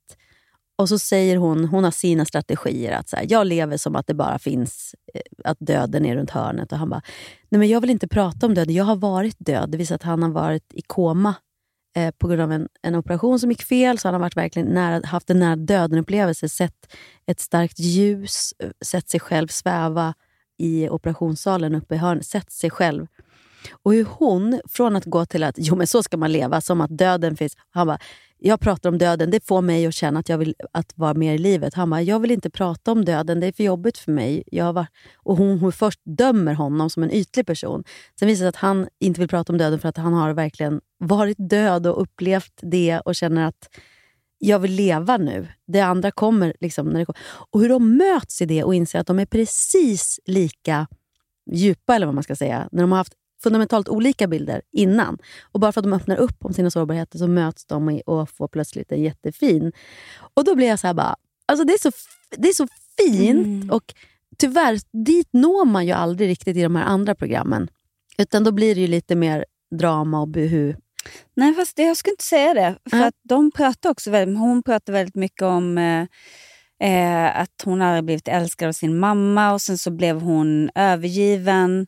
och 0.79 0.89
så 0.89 0.99
säger 0.99 1.37
hon, 1.37 1.64
hon 1.64 1.85
har 1.85 1.91
sina 1.91 2.24
strategier. 2.24 2.93
att 2.93 3.09
så 3.09 3.16
här, 3.16 3.26
Jag 3.29 3.47
lever 3.47 3.76
som 3.76 3.97
att 3.97 4.07
det 4.07 4.14
bara 4.14 4.39
finns, 4.39 4.95
eh, 5.14 5.20
att 5.45 5.57
döden 5.61 6.07
är 6.07 6.16
runt 6.16 6.31
hörnet. 6.31 6.72
Och 6.72 6.79
han 6.79 6.91
bara, 6.91 7.03
nej 7.49 7.59
men 7.59 7.68
jag 7.68 7.81
vill 7.81 7.91
inte 7.91 8.09
prata 8.09 8.47
om 8.47 8.55
döden. 8.55 8.74
Jag 8.74 8.85
har 8.85 8.97
varit 8.97 9.37
död. 9.39 9.70
Det 9.70 9.79
visar 9.79 9.95
att 9.95 10.03
han 10.03 10.22
har 10.22 10.31
varit 10.31 10.72
i 10.72 10.83
koma 10.83 11.35
eh, 11.97 12.11
på 12.18 12.29
grund 12.29 12.43
av 12.43 12.53
en, 12.53 12.68
en 12.83 12.95
operation 12.95 13.39
som 13.39 13.51
gick 13.51 13.62
fel. 13.62 13.99
Så 13.99 14.09
han 14.09 14.14
har 14.14 14.20
varit 14.20 14.37
verkligen 14.37 14.68
nära, 14.68 15.07
haft 15.07 15.31
en 15.31 15.39
nära 15.39 15.57
döden-upplevelse. 15.57 16.49
Sett 16.49 16.93
ett 17.26 17.41
starkt 17.41 17.79
ljus, 17.79 18.55
eh, 18.59 18.70
sett 18.85 19.09
sig 19.09 19.20
själv 19.20 19.49
sväva 19.49 20.14
i 20.59 20.89
operationssalen 20.89 21.74
uppe 21.74 21.95
i 21.95 21.99
hörnet. 21.99 22.26
Sett 22.26 22.53
sig 22.53 22.70
själv. 22.70 23.07
Och 23.83 23.93
hur 23.93 24.05
hon, 24.05 24.61
från 24.69 24.97
att 24.97 25.05
gå 25.05 25.27
till 25.27 25.45
att 25.45 25.55
jo 25.59 25.77
men 25.77 25.87
så 25.87 26.03
ska 26.03 26.17
man 26.17 26.33
leva, 26.33 26.61
som 26.61 26.81
att 26.81 26.99
döden 26.99 27.37
finns. 27.37 27.57
Han 27.71 27.87
bara, 27.87 27.99
jag 28.41 28.61
pratar 28.61 28.89
om 28.89 28.99
döden, 28.99 29.31
det 29.31 29.47
får 29.47 29.63
mig 29.63 29.87
att 29.87 29.95
känna 29.95 30.21
att 30.21 30.29
jag 30.29 30.39
vill 30.39 30.55
att 30.73 30.93
vara 30.97 31.15
mer 31.15 31.35
i 31.35 31.39
livet. 31.39 31.75
Han 31.75 31.91
bara, 31.91 32.03
jag 32.03 32.21
vill 32.21 32.31
inte 32.31 32.51
prata 32.51 32.93
om 32.93 33.05
döden, 33.05 33.41
det 33.41 33.47
är 33.47 33.53
för 33.53 33.65
jobbigt 33.65 33.99
för 33.99 34.13
mig. 34.13 34.43
Jag 34.47 34.73
var, 34.73 34.87
och 35.17 35.37
hon, 35.37 35.59
hon 35.59 35.73
först 35.73 36.01
dömer 36.05 36.55
honom 36.55 36.91
som 36.91 37.03
en 37.03 37.13
ytlig 37.13 37.47
person. 37.47 37.85
Sen 38.19 38.29
visar 38.29 38.45
det 38.45 38.45
sig 38.45 38.49
att 38.49 38.57
han 38.57 38.89
inte 39.01 39.21
vill 39.21 39.29
prata 39.29 39.53
om 39.53 39.59
döden 39.59 39.79
för 39.79 39.89
att 39.89 39.97
han 39.97 40.13
har 40.13 40.33
verkligen 40.33 40.81
varit 40.99 41.37
död 41.39 41.87
och 41.87 42.03
upplevt 42.03 42.53
det 42.63 43.01
och 43.01 43.15
känner 43.15 43.47
att 43.47 43.69
jag 44.39 44.59
vill 44.59 44.73
leva 44.73 45.17
nu. 45.17 45.49
Det 45.67 45.81
andra 45.81 46.11
kommer. 46.11 46.55
Liksom, 46.61 46.89
när 46.89 46.99
det 46.99 47.07
kommer. 47.07 47.21
Och 47.51 47.61
hur 47.61 47.69
de 47.69 47.97
möts 47.97 48.43
i 48.43 48.47
det 48.47 48.65
och 48.65 48.75
inser 48.75 48.99
att 48.99 49.07
de 49.07 49.19
är 49.19 49.27
precis 49.27 50.21
lika 50.27 50.87
djupa, 51.51 51.95
eller 51.95 52.07
vad 52.07 52.15
man 52.15 52.25
ska 52.25 52.37
säga, 52.37 52.69
när 52.73 52.83
de 52.83 52.93
har 52.93 52.99
haft 52.99 53.15
fundamentalt 53.43 53.89
olika 53.89 54.26
bilder 54.26 54.62
innan. 54.72 55.18
Och 55.53 55.61
bara 55.61 55.72
för 55.72 55.80
att 55.80 55.84
de 55.84 55.93
öppnar 55.93 56.16
upp 56.16 56.45
om 56.45 56.53
sina 56.53 56.70
sårbarheter 56.70 57.18
så 57.18 57.26
möts 57.26 57.64
de 57.64 58.01
och 58.07 58.30
får 58.30 58.49
plötsligt 58.49 58.93
en 58.93 59.03
jättefin... 59.03 59.72
Och 60.34 60.45
då 60.45 60.55
blir 60.55 60.66
jag 60.66 60.78
så 60.78 60.86
här 60.86 60.95
bara, 60.95 61.16
alltså 61.47 61.64
det 61.64 61.72
är 61.72 61.78
så, 61.78 61.91
det 62.36 62.49
är 62.49 62.53
så 62.53 62.68
fint. 62.97 63.47
Mm. 63.47 63.70
Och 63.70 63.95
tyvärr, 64.36 64.80
dit 65.05 65.28
når 65.30 65.64
man 65.64 65.86
ju 65.86 65.93
aldrig 65.93 66.28
riktigt 66.28 66.57
i 66.57 66.62
de 66.62 66.76
här 66.76 66.84
andra 66.84 67.14
programmen. 67.14 67.68
Utan 68.18 68.45
då 68.45 68.53
blir 68.53 68.74
det 68.74 68.80
ju 68.80 68.86
lite 68.86 69.14
mer 69.14 69.45
drama 69.70 70.20
och 70.20 70.28
buhu. 70.28 70.74
Nej, 71.36 71.55
fast 71.55 71.76
det, 71.76 71.82
jag 71.82 71.97
skulle 71.97 72.12
inte 72.12 72.24
säga 72.24 72.55
det. 72.55 72.78
För 72.91 72.97
mm. 72.97 73.09
att 73.09 73.14
de 73.22 73.51
pratar 73.51 73.91
också 73.91 74.11
väldigt, 74.11 74.39
hon 74.39 74.62
pratar 74.62 74.93
väldigt 74.93 75.14
mycket 75.14 75.43
om 75.43 75.78
eh, 75.78 76.07
eh, 76.89 77.41
att 77.41 77.62
hon 77.64 77.80
hade 77.80 78.03
blivit 78.03 78.28
älskad 78.28 78.68
av 78.68 78.72
sin 78.72 78.99
mamma 78.99 79.53
och 79.53 79.62
sen 79.62 79.78
så 79.78 79.91
blev 79.91 80.20
hon 80.20 80.70
övergiven 80.74 81.86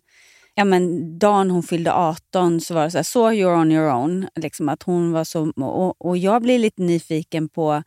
ja, 0.54 0.64
men 0.64 1.18
dagen 1.18 1.50
hon 1.50 1.62
fyllde 1.62 1.92
18 1.92 2.60
så 2.60 2.74
var 2.74 2.84
det 2.84 2.90
så 2.90 2.98
här, 2.98 3.02
så 3.02 3.30
you're 3.30 3.60
on 3.60 3.72
your 3.72 3.92
own. 3.92 4.26
Liksom 4.36 4.68
att 4.68 4.82
hon 4.82 5.12
var 5.12 5.24
så, 5.24 5.52
och, 5.56 6.06
och 6.06 6.18
jag 6.18 6.42
blir 6.42 6.58
lite 6.58 6.82
nyfiken 6.82 7.48
på, 7.48 7.82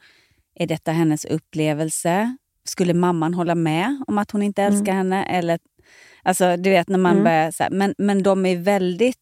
är 0.56 0.68
detta 0.68 0.92
hennes 0.92 1.26
upplevelse? 1.26 2.38
Skulle 2.66 2.94
mamman 2.94 3.34
hålla 3.34 3.56
med 3.56 4.04
om 4.08 4.18
att 4.18 4.32
hon 4.32 4.44
inte 4.44 4.62
mm. 4.62 4.74
älskar 4.74 4.94
mm. 4.94 4.98
henne? 4.98 5.24
Eller, 5.24 5.60
alltså, 6.24 6.58
du 6.58 6.70
vet 6.70 6.90
när 6.90 7.00
man 7.00 7.12
mm. 7.12 7.24
börjar 7.24 7.52
så 7.52 7.64
här, 7.64 7.70
men, 7.70 7.96
men 7.98 8.24
de 8.24 8.46
är 8.46 8.58
väldigt 8.58 9.18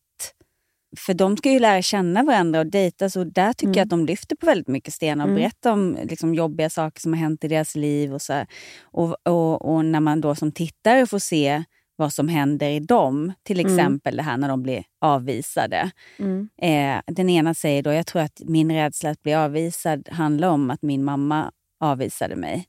för 0.98 1.14
de 1.14 1.38
ska 1.38 1.52
ju 1.52 1.60
lära 1.60 1.82
känna 1.82 2.24
varandra 2.24 2.60
och 2.60 2.66
dejta, 2.66 3.10
så 3.10 3.24
där 3.24 3.54
tycker 3.54 3.66
mm. 3.68 3.78
jag 3.78 3.84
att 3.84 3.90
de 3.90 4.06
lyfter 4.06 4.36
på 4.36 4.46
väldigt 4.46 4.68
mycket 4.68 4.94
stenar 4.94 5.26
och 5.26 5.30
mm. 5.30 5.42
berättar 5.42 5.72
om 5.72 5.98
liksom, 6.04 6.36
jobbiga 6.36 6.70
saker 6.70 7.02
som 7.02 7.14
har 7.14 7.20
hänt 7.20 7.44
i 7.44 7.48
deras 7.48 7.76
liv. 7.76 8.14
Och, 8.14 8.22
så 8.22 8.46
och, 8.84 9.16
och, 9.26 9.74
och, 9.74 9.86
när 9.86 10.00
man 10.00 10.22
då 10.22 10.36
som 10.36 10.52
tittare 10.52 11.06
får 11.06 11.20
se 11.20 11.64
vad 12.02 12.14
som 12.14 12.28
händer 12.28 12.70
i 12.70 12.80
dem. 12.80 13.34
Till 13.44 13.60
mm. 13.60 13.74
exempel 13.74 14.14
mm. 14.14 14.18
det 14.18 14.32
här 14.32 14.38
när 14.38 14.50
de 14.50 14.64
blir 14.64 14.84
avvisade. 15.02 15.92
Mm. 16.20 16.50
Eh, 16.62 17.14
den 17.14 17.30
ena 17.30 17.54
säger 17.54 17.84
då, 17.84 17.94
jag 17.94 18.08
tror 18.08 18.22
att 18.22 18.42
min 18.46 18.72
rädsla 18.72 19.10
att 19.10 19.24
bli 19.24 19.34
avvisad 19.34 20.10
handlar 20.12 20.48
om 20.48 20.72
att 20.72 20.82
min 20.82 21.04
mamma 21.04 21.52
avvisade 21.80 22.36
mig. 22.36 22.68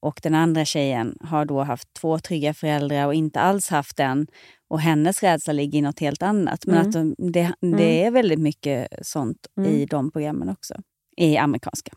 Och 0.00 0.20
den 0.22 0.34
andra 0.34 0.64
tjejen 0.64 1.18
har 1.20 1.44
då 1.44 1.62
haft 1.62 1.94
två 1.94 2.18
trygga 2.18 2.54
föräldrar 2.54 3.06
och 3.06 3.14
inte 3.14 3.40
alls 3.40 3.68
haft 3.68 3.96
den. 3.96 4.26
Och 4.68 4.80
hennes 4.80 5.22
rädsla 5.22 5.52
ligger 5.52 5.78
i 5.78 5.82
något 5.82 6.00
helt 6.00 6.22
annat. 6.22 6.66
Men 6.66 6.76
mm. 6.76 6.88
att 6.88 6.92
de, 6.92 7.14
det, 7.18 7.52
det, 7.60 7.66
mm. 7.66 8.06
är 8.06 8.10
väldigt 8.10 8.40
mycket 8.40 8.88
sånt 9.02 9.46
i 9.60 9.74
mm. 9.74 9.86
de 9.86 10.10
programmen 10.10 10.48
också. 10.48 10.74
I 11.16 11.36
amerikanska. 11.36 11.92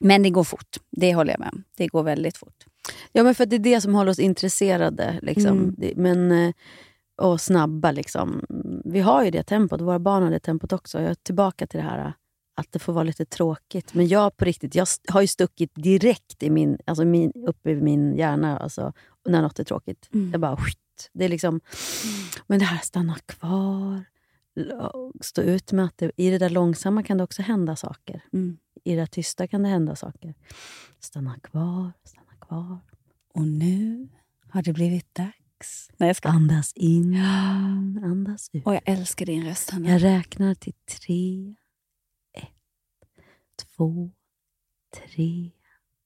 Men 0.00 0.22
det 0.22 0.30
går 0.30 0.44
fort, 0.44 0.76
det 0.90 1.14
håller 1.14 1.32
jag 1.32 1.40
med 1.40 1.50
om. 1.52 1.64
Det 1.76 1.86
går 1.86 2.02
väldigt 2.02 2.36
fort. 2.36 2.64
Ja, 3.12 3.22
men 3.22 3.34
för 3.34 3.46
det 3.46 3.56
är 3.56 3.60
det 3.60 3.80
som 3.80 3.94
håller 3.94 4.10
oss 4.10 4.18
intresserade. 4.18 5.18
Liksom. 5.22 5.74
Mm. 5.78 5.92
Men, 5.96 6.32
eh, 6.32 6.54
och 7.16 7.40
snabba. 7.40 7.92
Liksom. 7.92 8.44
Vi 8.84 9.00
har 9.00 9.24
ju 9.24 9.30
det 9.30 9.42
tempot, 9.42 9.80
våra 9.80 9.98
barn 9.98 10.22
har 10.22 10.30
det 10.30 10.40
tempot 10.40 10.72
också. 10.72 11.00
Jag 11.00 11.10
är 11.10 11.14
tillbaka 11.14 11.66
till 11.66 11.78
det 11.78 11.86
här 11.86 12.12
att 12.60 12.72
det 12.72 12.78
får 12.78 12.92
vara 12.92 13.04
lite 13.04 13.24
tråkigt. 13.24 13.94
Men 13.94 14.08
jag 14.08 14.36
på 14.36 14.44
riktigt, 14.44 14.74
jag 14.74 14.86
har 15.08 15.20
ju 15.20 15.26
stuckit 15.26 15.70
direkt 15.74 16.42
i 16.42 16.50
min, 16.50 16.78
alltså 16.84 17.04
min, 17.04 17.32
upp 17.46 17.66
i 17.66 17.74
min 17.74 18.16
hjärna 18.16 18.58
alltså, 18.58 18.92
när 19.28 19.42
något 19.42 19.58
är 19.58 19.64
tråkigt. 19.64 20.08
Mm. 20.14 20.30
Jag 20.30 20.40
bara, 20.40 20.56
skit. 20.56 20.76
Det 21.12 21.24
är 21.24 21.28
liksom, 21.28 21.60
men 22.46 22.58
det 22.58 22.64
här 22.64 22.78
stanna 22.78 23.16
kvar, 23.26 24.04
stå 25.20 25.42
ut 25.42 25.72
med 25.72 25.84
att 25.84 25.98
det, 25.98 26.12
i 26.16 26.30
det 26.30 26.38
där 26.38 26.50
långsamma 26.50 27.02
kan 27.02 27.18
det 27.18 27.24
också 27.24 27.42
hända 27.42 27.76
saker. 27.76 28.24
Mm. 28.32 28.58
I 28.84 28.96
det 28.96 29.06
tysta 29.06 29.46
kan 29.46 29.62
det 29.62 29.68
hända 29.68 29.96
saker. 29.96 30.34
Stanna 31.00 31.38
kvar, 31.38 31.92
stanna 32.04 32.29
kvar. 32.50 32.78
Och 33.34 33.46
nu 33.46 34.08
har 34.48 34.62
det 34.62 34.72
blivit 34.72 35.14
dags. 35.14 35.90
Nej, 35.96 36.08
jag 36.08 36.16
ska. 36.16 36.28
Andas 36.28 36.72
in, 36.72 37.16
andas 38.04 38.50
ut. 38.52 38.66
Och 38.66 38.74
jag 38.74 38.82
älskar 38.84 39.26
din 39.26 39.44
röst, 39.44 39.70
Hanna. 39.70 39.88
Jag 39.88 40.02
räknar 40.02 40.54
till 40.54 40.72
tre. 40.72 41.54
Ett, 42.32 43.56
två, 43.56 44.10
tre. 44.94 45.50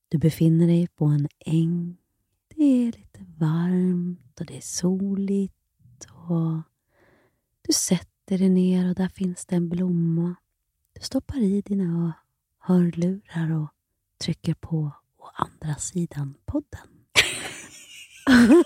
Du 0.08 0.18
befinner 0.18 0.66
dig 0.66 0.88
på 0.88 1.04
en 1.04 1.28
äng. 1.38 1.96
Det 2.48 2.62
är 2.62 2.86
lite 2.86 3.24
varmt 3.38 4.40
och 4.40 4.46
det 4.46 4.56
är 4.56 4.60
soligt. 4.60 5.54
Och 6.28 6.62
du 7.62 7.72
sätter 7.72 8.38
dig 8.38 8.48
ner 8.48 8.88
och 8.88 8.94
där 8.94 9.08
finns 9.08 9.46
det 9.46 9.56
en 9.56 9.68
blomma. 9.68 10.34
Du 10.92 11.00
stoppar 11.00 11.38
i 11.38 11.60
dina 11.60 12.12
hörlurar 12.58 13.50
och 13.52 13.68
trycker 14.18 14.54
på 14.54 14.92
andra 15.34 15.74
sidan-podden. 15.74 16.88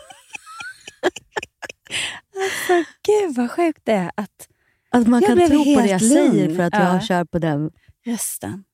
alltså, 2.36 2.84
gud 3.02 3.36
vad 3.36 3.50
sjukt 3.50 3.80
det 3.84 3.92
är 3.92 4.10
att 4.14 4.48
Att 4.90 5.06
man 5.06 5.22
kan 5.22 5.36
tro 5.48 5.64
på 5.64 5.80
det 5.80 5.86
jag 5.88 6.02
lugn. 6.02 6.32
säger 6.32 6.56
för 6.56 6.62
att 6.62 6.74
ja. 6.74 6.92
jag 6.92 7.04
kör 7.04 7.24
på 7.24 7.38
den 7.38 7.70
rösten. 8.06 8.64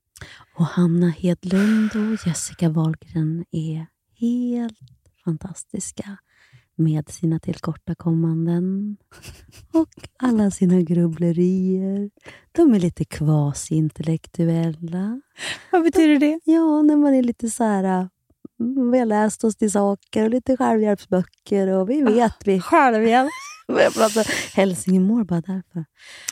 Och 0.54 0.66
Hanna 0.66 1.10
Hedlund 1.10 1.90
och 1.96 2.26
Jessica 2.26 2.68
Wahlgren 2.68 3.44
är 3.50 3.86
helt 4.20 4.78
fantastiska 5.24 6.18
med 6.76 7.08
sina 7.08 7.38
tillkortakommanden 7.38 8.96
och 9.72 9.88
alla 10.18 10.50
sina 10.50 10.80
grubblerier. 10.80 12.10
De 12.52 12.74
är 12.74 12.80
lite 12.80 13.04
kvasi-intellektuella. 13.04 15.20
Vad 15.72 15.82
betyder 15.82 16.18
det? 16.18 16.40
Ja, 16.44 16.82
när 16.82 16.96
man 16.96 17.14
är 17.14 17.22
lite 17.22 17.50
så 17.50 17.64
här... 17.64 18.08
Vi 18.92 18.98
har 18.98 19.06
läst 19.06 19.44
oss 19.44 19.56
till 19.56 19.70
saker 19.70 20.24
och 20.24 20.30
lite 20.30 20.56
självhjälpsböcker 20.56 21.68
och 21.68 21.90
vi 21.90 22.02
vet. 22.02 22.36
Vi. 22.44 22.60
Självhjälp? 22.60 23.30
Hälsingemår 24.54 25.24
bara 25.24 25.40
därför. 25.40 25.84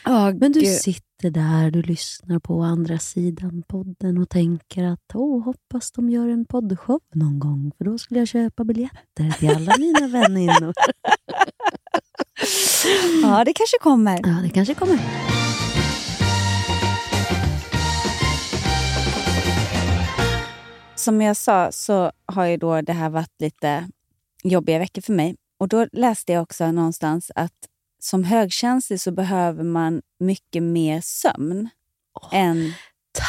Oh, 0.07 0.35
Men 0.35 0.53
du 0.53 0.61
Gud. 0.61 0.69
sitter 0.69 1.31
där, 1.31 1.71
du 1.71 1.83
lyssnar 1.83 2.39
på 2.39 2.63
andra 2.63 2.99
sidan 2.99 3.63
podden 3.69 4.19
och 4.19 4.29
tänker 4.29 4.85
att 4.85 5.01
åh, 5.15 5.45
hoppas 5.45 5.93
de 5.93 6.11
gör 6.11 6.29
en 6.29 6.45
poddshow 6.45 7.01
någon 7.15 7.39
gång, 7.39 7.73
för 7.79 7.85
då 7.85 7.99
skulle 7.99 8.21
jag 8.21 8.29
köpa 8.29 8.65
biljetter 8.65 9.39
till 9.39 9.51
alla 9.51 9.75
mina 9.79 10.09
väninnor. 10.09 10.73
ja, 13.23 13.45
det 13.45 13.53
kanske 13.53 13.79
kommer. 13.81 14.21
Ja, 14.23 14.43
det 14.43 14.49
kanske 14.51 14.75
kommer. 14.75 14.99
Som 20.95 21.21
jag 21.23 21.37
sa 21.37 21.73
så 21.73 22.13
har 22.27 22.47
ju 22.47 22.57
då 22.57 22.81
det 22.81 22.93
här 22.93 23.11
varit 23.11 23.41
lite 23.41 23.89
jobbiga 24.45 24.79
veckor 24.79 25.03
för 25.03 25.13
mig. 25.13 25.37
Och 25.63 25.69
Då 25.69 25.87
läste 25.93 26.33
jag 26.33 26.43
också 26.43 26.73
någonstans 26.73 27.31
att 27.35 27.69
som 27.99 28.25
högkänslig 28.25 29.01
så 29.01 29.11
behöver 29.11 29.65
man 29.65 30.03
mycket 30.19 30.63
mer 30.63 31.01
sömn 31.01 31.69
oh, 32.15 32.29
än 32.33 32.73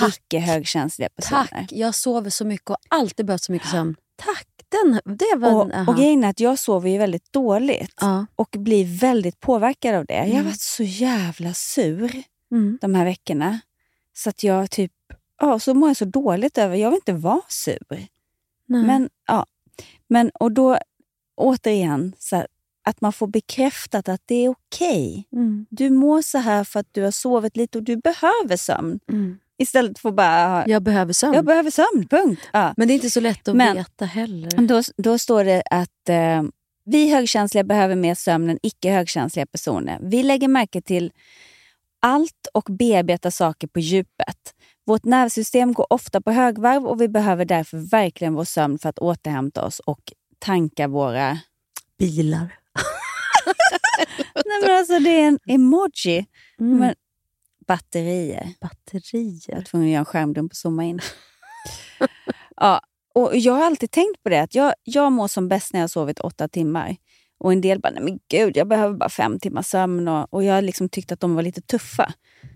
icke 0.08 0.40
högkänsliga 0.40 1.10
personer. 1.10 1.46
Tack! 1.46 1.72
Jag 1.72 1.96
sover 1.96 2.30
så 2.30 2.46
mycket 2.46 2.70
och 2.70 2.78
alltid 2.88 3.26
behövt 3.26 3.42
så 3.42 3.52
mycket 3.52 3.70
sömn. 3.70 3.96
Tack! 4.16 4.48
Den, 4.70 5.16
det 5.18 5.36
var 5.38 5.54
och, 5.54 5.74
en, 5.74 5.88
och 5.88 5.96
grejen 5.96 6.24
är 6.24 6.30
att 6.30 6.40
jag 6.40 6.60
sover 6.60 6.90
ju 6.90 6.98
väldigt 6.98 7.34
dåligt 7.34 7.94
ja. 8.02 8.26
och 8.36 8.56
blir 8.60 9.00
väldigt 9.00 9.40
påverkad 9.40 9.96
av 9.96 10.06
det. 10.06 10.14
Mm. 10.14 10.28
Jag 10.28 10.36
har 10.36 10.42
mm. 10.42 10.52
varit 10.52 10.62
så 10.62 10.84
jävla 10.84 11.54
sur 11.54 12.24
mm. 12.52 12.78
de 12.82 12.96
här 12.96 13.06
veckorna. 13.06 13.60
Så 14.14 14.30
att 14.30 14.44
jag 14.44 14.72
typ, 14.72 14.94
ja, 15.42 15.60
så 15.60 15.74
mår 15.74 15.90
jag 15.90 15.98
så 15.98 16.06
dåligt 16.06 16.58
över, 16.58 16.76
jag 16.76 16.90
vill 16.90 16.98
inte 16.98 17.14
vara 17.14 17.42
sur. 17.48 18.08
Nej. 18.68 18.84
Men, 18.84 19.10
ja. 19.28 19.46
Men, 20.08 20.30
och 20.30 20.52
då, 20.52 20.78
återigen, 21.36 22.14
så 22.20 22.36
här, 22.36 22.48
att 22.84 23.02
man 23.02 23.14
får 23.14 23.28
bekräftat 23.28 24.10
att 24.10 24.22
det 24.26 24.46
är 24.46 24.50
okej. 24.50 25.28
Mm. 25.34 25.66
Du 25.70 25.90
mår 25.90 26.22
så 26.22 26.38
här 26.38 26.64
för 26.64 26.80
att 26.80 26.88
du 26.92 27.04
har 27.04 27.12
sovit 27.12 27.58
lite 27.58 27.78
och 27.78 27.84
du 27.84 27.98
behöver 27.98 28.58
sömn. 28.58 29.00
Mm. 29.12 29.38
Istället 29.58 30.00
för 30.00 30.12
bara... 30.12 30.68
Jag 30.68 30.84
behöver 30.84 31.14
sömn. 31.14 31.34
Jag 31.34 31.46
behöver 31.46 31.72
sömn, 31.72 32.08
punkt. 32.10 32.42
Ja. 32.54 32.74
Men 32.78 32.88
det 32.88 32.94
är 32.94 32.96
inte 32.96 33.10
så 33.10 33.20
lätt 33.20 33.48
att 33.48 33.56
Men- 33.56 33.76
veta 33.78 34.06
heller. 34.06 34.68
Då, 34.68 34.82
då 34.98 35.18
står 35.18 35.44
det 35.44 35.64
att 35.70 36.10
eh, 36.10 36.44
vi 36.86 37.10
högkänsliga 37.10 37.64
behöver 37.64 37.96
mer 37.96 38.16
sömn 38.16 38.50
än 38.50 38.60
icke 38.64 38.92
högkänsliga 38.92 39.46
personer. 39.46 40.00
Vi 40.02 40.24
lägger 40.24 40.48
märke 40.48 40.82
till 40.82 41.12
allt 42.02 42.48
och 42.54 42.64
bearbetar 42.70 43.30
saker 43.30 43.68
på 43.68 43.80
djupet. 43.80 44.54
Vårt 44.86 45.06
nervsystem 45.06 45.74
går 45.74 45.94
ofta 45.94 46.22
på 46.22 46.32
högvarv 46.32 46.86
och 46.86 47.02
vi 47.02 47.08
behöver 47.08 47.46
därför 47.46 47.78
verkligen 47.78 48.34
vår 48.34 48.44
sömn 48.44 48.80
för 48.80 48.90
att 48.90 49.00
återhämta 49.00 49.66
oss 49.66 49.80
och 49.80 50.02
tanka 50.44 50.88
våra... 50.88 51.40
Bilar. 52.00 52.40
Nej, 54.36 54.62
men 54.62 54.78
alltså, 54.78 55.00
det 55.00 55.10
är 55.10 55.28
en 55.28 55.40
emoji. 55.48 56.26
Mm. 56.60 56.78
Men, 56.78 56.96
batterier. 57.68 58.54
Batterier. 58.62 59.42
Jag 59.48 59.56
var 59.56 59.64
tvungen 59.64 59.88
att 59.88 59.92
göra 59.92 60.00
en 60.00 60.06
skärmdump 60.06 60.52
och 60.52 60.56
zooma 60.58 60.84
in. 60.84 61.00
ja, 62.56 62.82
och 63.16 63.38
jag 63.38 63.54
har 63.54 63.66
alltid 63.66 63.92
tänkt 63.92 64.24
på 64.24 64.30
det, 64.30 64.42
att 64.42 64.56
jag, 64.56 64.74
jag 64.84 65.12
mår 65.12 65.28
som 65.28 65.48
bäst 65.48 65.74
när 65.74 65.80
jag 65.80 65.84
har 65.84 65.88
sovit 65.88 66.20
åtta 66.20 66.48
timmar. 66.48 66.96
Och 67.38 67.52
en 67.54 67.62
del 67.62 67.80
bara, 67.80 67.92
nej 67.94 68.04
men 68.04 68.20
gud, 68.28 68.58
jag 68.58 68.68
behöver 68.68 68.98
bara 68.98 69.10
fem 69.10 69.40
timmars 69.40 69.66
sömn. 69.66 70.08
Och, 70.08 70.34
och 70.34 70.44
jag 70.44 70.54
har 70.54 70.62
liksom 70.62 70.90
tyckt 70.90 71.12
att 71.12 71.20
de 71.20 71.36
var 71.36 71.44
lite 71.44 71.62
tuffa, 71.62 72.14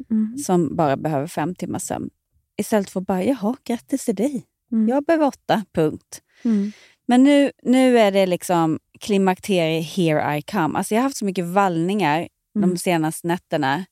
Mm. 0.09 0.37
som 0.37 0.75
bara 0.75 0.97
behöver 0.97 1.27
fem 1.27 1.55
timmars 1.55 1.81
sömn. 1.83 2.09
Istället 2.57 2.89
för 2.89 2.99
att 2.99 3.07
bara, 3.07 3.23
jaha, 3.23 3.55
grattis 3.63 4.05
till 4.05 4.15
dig. 4.15 4.45
Mm. 4.71 4.87
Jag 4.89 5.03
behöver 5.05 5.25
åtta, 5.25 5.65
punkt. 5.73 6.21
Mm. 6.43 6.71
Men 7.07 7.23
nu, 7.23 7.51
nu 7.63 7.99
är 7.99 8.11
det 8.11 8.25
liksom 8.25 8.79
klimakterie, 8.99 9.81
here 9.81 10.37
I 10.37 10.41
come. 10.41 10.77
Alltså 10.77 10.93
jag 10.93 10.99
har 11.01 11.03
haft 11.03 11.17
så 11.17 11.25
mycket 11.25 11.45
vallningar 11.45 12.27
Mm. 12.57 12.69
de 12.69 12.77
senaste 12.77 13.27
nätterna. 13.27 13.85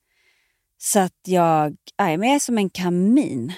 Så 0.78 1.00
att 1.00 1.14
jag, 1.26 1.76
nej, 2.00 2.18
men 2.18 2.28
jag 2.30 2.36
är 2.36 2.40
som 2.40 2.58
en 2.58 2.70
kamin. 2.70 3.54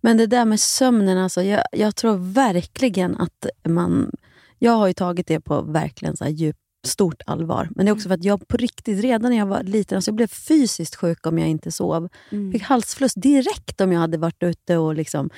Men 0.00 0.16
det 0.16 0.26
där 0.26 0.44
med 0.44 0.60
sömnen, 0.60 1.18
alltså, 1.18 1.42
jag, 1.42 1.62
jag 1.72 1.96
tror 1.96 2.16
verkligen 2.16 3.16
att 3.16 3.46
man... 3.68 4.10
Jag 4.58 4.72
har 4.72 4.86
ju 4.86 4.92
tagit 4.92 5.26
det 5.26 5.40
på 5.40 5.62
verkligen 5.62 6.16
så 6.16 6.24
här 6.24 6.30
djupt, 6.30 6.58
stort 6.86 7.22
allvar. 7.26 7.68
Men 7.76 7.86
det 7.86 7.90
är 7.90 7.94
också 7.94 8.08
för 8.08 8.14
att 8.14 8.24
jag 8.24 8.48
på 8.48 8.56
riktigt, 8.56 9.00
redan 9.04 9.30
när 9.30 9.38
jag 9.38 9.46
var 9.46 9.62
liten, 9.62 9.96
alltså 9.96 10.08
jag 10.08 10.16
blev 10.16 10.26
fysiskt 10.26 10.96
sjuk 10.96 11.26
om 11.26 11.38
jag 11.38 11.48
inte 11.48 11.72
sov. 11.72 12.08
Mm. 12.30 12.52
Fick 12.52 12.62
halsfluss 12.62 13.14
direkt 13.14 13.80
om 13.80 13.92
jag 13.92 14.00
hade 14.00 14.18
varit 14.18 14.42
ute 14.42 14.76
och 14.76 14.94
liksom, 14.94 15.30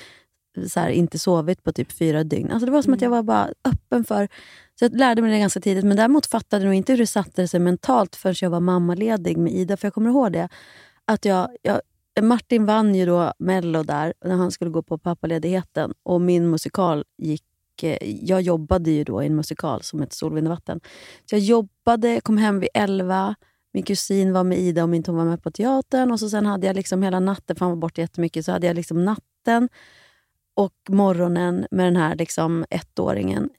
så 0.67 0.81
här, 0.81 0.89
inte 0.89 1.19
sovit 1.19 1.65
på 1.65 1.73
typ 1.73 1.93
fyra 1.93 2.25
dygn. 2.25 2.51
Alltså 2.51 2.67
det 2.67 2.73
var 2.73 2.83
som 2.83 2.95
att 2.95 3.03
jag 3.03 3.11
var 3.11 3.23
bara 3.23 3.49
öppen 3.65 4.05
för... 4.05 4.29
Så 4.79 4.85
jag 4.85 4.97
lärde 4.97 5.23
mig 5.23 5.31
det 5.31 5.39
ganska 5.39 5.61
tidigt, 5.61 5.85
men 5.85 5.97
däremot 5.97 6.27
fattade 6.27 6.63
jag 6.63 6.69
nog 6.69 6.75
inte 6.75 6.93
hur 6.93 6.99
det 6.99 7.07
satte 7.07 7.49
sig 7.49 7.61
mentalt 7.61 8.17
förrän 8.17 8.35
jag 8.41 8.51
var 8.51 8.61
mammaledig 8.61 9.37
med 9.37 9.53
Ida. 9.53 9.77
För 9.77 9.87
jag 9.87 9.95
kommer 9.95 10.11
ihåg 10.11 10.33
det. 10.33 10.49
Att 11.05 11.25
jag, 11.25 11.49
jag, 11.63 11.81
Martin 12.23 12.67
vann 12.67 12.95
ju 12.95 13.07
då 13.07 13.33
Mello 13.39 13.83
där, 13.83 14.15
när 14.25 14.35
han 14.35 14.51
skulle 14.51 14.71
gå 14.71 14.83
på 14.83 14.99
pappaledigheten. 14.99 15.95
Och 16.03 16.21
min 16.21 16.51
musikal 16.51 17.05
gick... 17.19 17.45
Eh, 17.83 18.25
jag 18.25 18.43
jobbade 18.43 18.91
ju 18.91 19.05
då 19.05 19.23
i 19.23 19.27
en 19.27 19.37
musikal 19.37 19.83
som 19.83 20.01
hette 20.01 20.17
Sol, 20.17 20.35
vind 20.35 20.47
och 20.47 20.51
vatten. 20.51 20.81
Så 21.31 21.35
jag 21.35 21.41
jobbade, 21.41 22.21
kom 22.21 22.39
hem 22.39 22.61
vid 22.61 22.69
elva. 22.75 23.35
Min 23.73 23.83
kusin 23.83 24.33
var 24.33 24.45
med 24.45 24.59
Ida 24.59 24.83
och 24.83 24.89
min 24.89 25.03
hon 25.07 25.17
var 25.17 25.25
med 25.25 25.43
på 25.43 25.51
teatern. 25.51 26.11
Och 26.11 26.21
så 26.21 26.29
sen 26.29 26.47
hade 26.47 26.67
jag 26.67 26.77
liksom 26.77 27.03
hela 27.03 27.21
natten, 27.21 27.57
för 27.57 27.65
han 27.65 27.71
var 27.71 27.77
borta 27.77 28.01
jättemycket, 28.01 28.45
så 28.45 28.53
hade 28.53 28.67
jag 28.67 28.77
liksom 28.77 29.05
natten 29.05 29.69
och 30.59 30.75
morgonen 30.89 31.67
med 31.71 31.87
den 31.87 31.97
här 31.97 32.17
liksom 32.17 32.65
ettåringen. 32.71 33.51